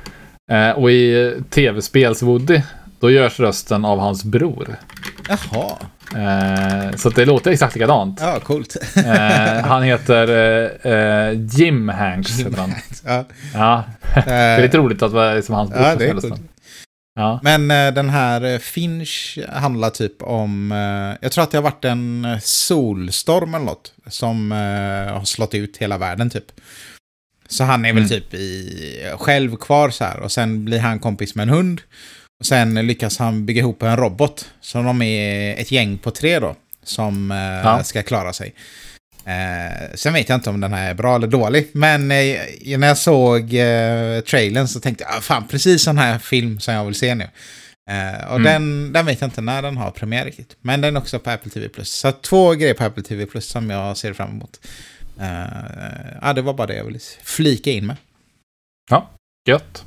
Eh, 0.51 0.71
och 0.71 0.91
i 0.91 1.35
tv-spels-Woody, 1.51 2.63
då 3.01 3.11
görs 3.11 3.41
rösten 3.41 3.85
av 3.85 3.99
hans 3.99 4.25
bror. 4.25 4.77
Jaha. 5.31 5.77
Eh, 6.17 6.97
så 6.97 7.09
det 7.11 7.25
låter 7.25 7.51
exakt 7.51 7.75
likadant. 7.75 8.19
Ja, 8.23 8.41
coolt. 8.41 8.77
Eh, 8.97 9.65
han 9.65 9.83
heter 9.83 10.29
eh, 10.85 10.93
eh, 10.93 11.33
Jim 11.51 11.89
Hanks. 11.89 12.39
Jim 12.39 12.47
heter 12.47 12.61
han. 12.61 12.75
ja, 13.05 13.25
Ja, 13.55 13.85
det 14.25 14.31
är 14.31 14.59
eh, 14.59 14.63
lite 14.63 14.79
roligt 14.79 15.03
att 15.03 15.13
vara 15.13 15.43
som 15.43 15.55
hans 15.55 15.71
bror. 15.71 16.21
ja. 16.31 16.37
Ja. 17.17 17.41
Men 17.43 17.71
eh, 17.71 17.95
den 17.95 18.11
här 18.11 18.45
eh, 18.45 18.59
Finch 18.59 19.39
handlar 19.53 19.91
typ 19.91 20.23
om... 20.23 20.73
Eh, 20.73 21.19
jag 21.25 21.33
tror 21.33 21.45
att 21.45 21.51
det 21.51 21.57
har 21.59 21.63
varit 21.63 21.85
en 21.85 22.25
eh, 22.25 22.39
solstorm 22.43 23.55
eller 23.55 23.65
något. 23.65 23.93
Som 24.07 24.53
eh, 24.53 25.13
har 25.15 25.25
slått 25.25 25.55
ut 25.55 25.77
hela 25.77 25.99
världen 25.99 26.31
typ. 26.31 26.45
Så 27.49 27.65
han 27.65 27.85
är 27.85 27.93
väl 27.93 27.97
Mm. 28.03 28.09
typ 28.09 28.35
i, 28.35 29.13
själv 29.19 29.57
kvar 29.57 29.91
så 29.91 30.05
här. 30.05 30.21
Och 30.21 30.33
sen 30.33 30.65
blir 30.65 30.79
han 30.81 30.99
kompis 30.99 31.35
med 31.35 31.43
en 31.43 31.49
hund. 31.55 31.81
Och 32.41 32.47
sen 32.47 32.75
lyckas 32.75 33.19
han 33.19 33.47
bygga 33.47 33.61
ihop 33.61 33.83
en 33.83 33.97
robot. 33.97 34.51
Så 34.61 34.83
de 34.83 35.03
är 35.03 35.57
ett 35.61 35.71
gäng 35.73 35.99
på 35.99 36.11
tre 36.11 36.39
då. 36.39 36.57
Som 36.83 37.31
eh, 37.31 37.37
Ja. 37.39 37.85
ska 37.85 38.03
klara 38.03 38.33
sig. 38.33 38.55
Eh, 39.25 39.95
sen 39.95 40.13
vet 40.13 40.29
jag 40.29 40.37
inte 40.37 40.51
om 40.51 40.61
den 40.61 40.73
här 40.73 40.91
är 40.91 40.95
bra 40.95 41.17
eller 41.17 41.27
dålig. 41.27 41.69
Men 41.73 42.11
eh, 42.11 42.39
när 42.79 42.87
jag 42.89 42.99
såg 42.99 43.55
eh, 43.55 44.21
trailern 44.21 44.69
så 44.69 44.81
tänkte 44.81 45.05
jag, 45.05 45.17
ah, 45.17 45.21
fan 45.21 45.49
precis 45.49 45.83
sån 45.83 45.99
här 45.99 46.19
film 46.19 46.61
som 46.61 46.75
jag 46.75 46.85
vill 46.85 46.95
se 46.95 47.15
nu. 47.15 47.25
Eh, 47.91 48.29
och 48.31 48.37
Mm. 48.37 48.43
den, 48.53 48.93
den 48.93 49.07
vet 49.07 49.21
jag 49.21 49.29
inte 49.29 49.41
när 49.41 49.63
den 49.63 49.77
har 49.77 49.91
premiär 49.91 50.25
riktigt. 50.25 50.57
Men 50.61 50.81
den 50.81 50.97
är 50.97 51.01
också 51.01 51.19
på 51.19 51.31
Apple 51.31 51.51
TV+. 51.51 51.69
Så 51.83 52.13
två 52.13 52.53
grejer 52.53 52.75
på 52.75 52.85
Apple 52.85 53.03
TV+, 53.03 53.27
som 53.41 53.71
jag 53.71 53.97
ser 53.97 54.13
fram 54.13 54.31
emot. 54.31 54.61
Eh, 55.21 56.17
ja, 56.23 56.33
det 56.33 56.43
var 56.43 56.55
bara 56.55 56.67
det 56.67 56.77
jag 56.77 56.85
ville 56.85 56.99
flika 57.23 57.71
in 57.71 57.87
med. 57.87 57.97
Gött. 59.49 59.85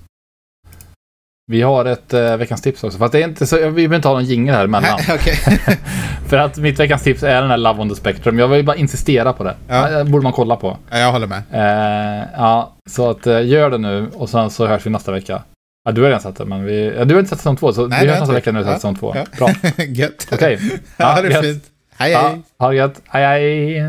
Vi 1.51 1.61
har 1.61 1.85
ett 1.85 2.13
eh, 2.13 2.37
veckans 2.37 2.61
tips 2.61 2.83
också. 2.83 2.97
Fast 2.97 3.11
det 3.11 3.19
är 3.23 3.27
inte 3.27 3.45
så, 3.47 3.55
vi 3.57 3.71
behöver 3.71 3.95
inte 3.95 4.07
ha 4.07 4.15
någon 4.15 4.25
jingel 4.25 4.55
här 4.55 4.63
emellan. 4.63 4.99
För 6.27 6.37
att 6.37 6.57
mitt 6.57 6.79
veckans 6.79 7.03
tips 7.03 7.23
är 7.23 7.41
den 7.41 7.49
här 7.49 7.57
Love 7.57 7.81
on 7.81 7.89
the 7.89 7.95
Spectrum. 7.95 8.39
Jag 8.39 8.47
vill 8.47 8.65
bara 8.65 8.75
insistera 8.75 9.33
på 9.33 9.43
det. 9.43 9.55
Ja. 9.67 9.89
Det 9.89 10.03
borde 10.05 10.23
man 10.23 10.33
kolla 10.33 10.55
på. 10.55 10.77
ja, 10.89 10.97
jag 10.97 11.11
håller 11.11 11.27
med. 11.27 11.41
Eh, 11.51 12.27
ja, 12.37 12.73
så 12.89 13.09
att 13.09 13.27
eh, 13.27 13.45
gör 13.47 13.69
det 13.69 13.77
nu 13.77 14.07
och 14.13 14.29
sen 14.29 14.49
så 14.49 14.67
hörs 14.67 14.85
vi 14.85 14.89
nästa 14.89 15.11
vecka. 15.11 15.41
Ja, 15.85 15.91
du 15.91 16.01
har 16.01 16.07
redan 16.07 16.21
sett 16.21 16.35
det, 16.35 16.45
men 16.45 16.65
vi... 16.65 16.93
Ja, 16.97 17.05
du 17.05 17.13
har 17.13 17.19
inte 17.19 17.29
sett 17.29 17.39
säsong 17.39 17.55
två, 17.57 17.73
så 17.73 17.87
Nej, 17.87 17.99
vi 17.99 18.05
det 18.05 18.11
hörs 18.11 18.19
nästa 18.19 18.33
vecka 18.33 18.51
när 18.51 18.59
du 18.59 18.65
har 18.65 18.73
sett 18.73 18.83
Ja, 18.83 18.93
säsong 18.93 18.95
två. 18.95 19.15
ja. 19.15 19.25
Bra, 19.37 19.49
Gött. 19.85 20.27
okej. 20.31 20.59
Ja, 20.97 21.21
det 21.21 21.27
är 21.27 21.31
gött. 21.31 21.41
fint. 21.45 21.63
Hej, 21.97 22.13
hej. 22.13 22.23
Ja, 22.23 22.65
ha 22.65 22.69
det 22.69 22.75
gött. 22.75 23.01
Hej, 23.07 23.23
hej. 23.25 23.83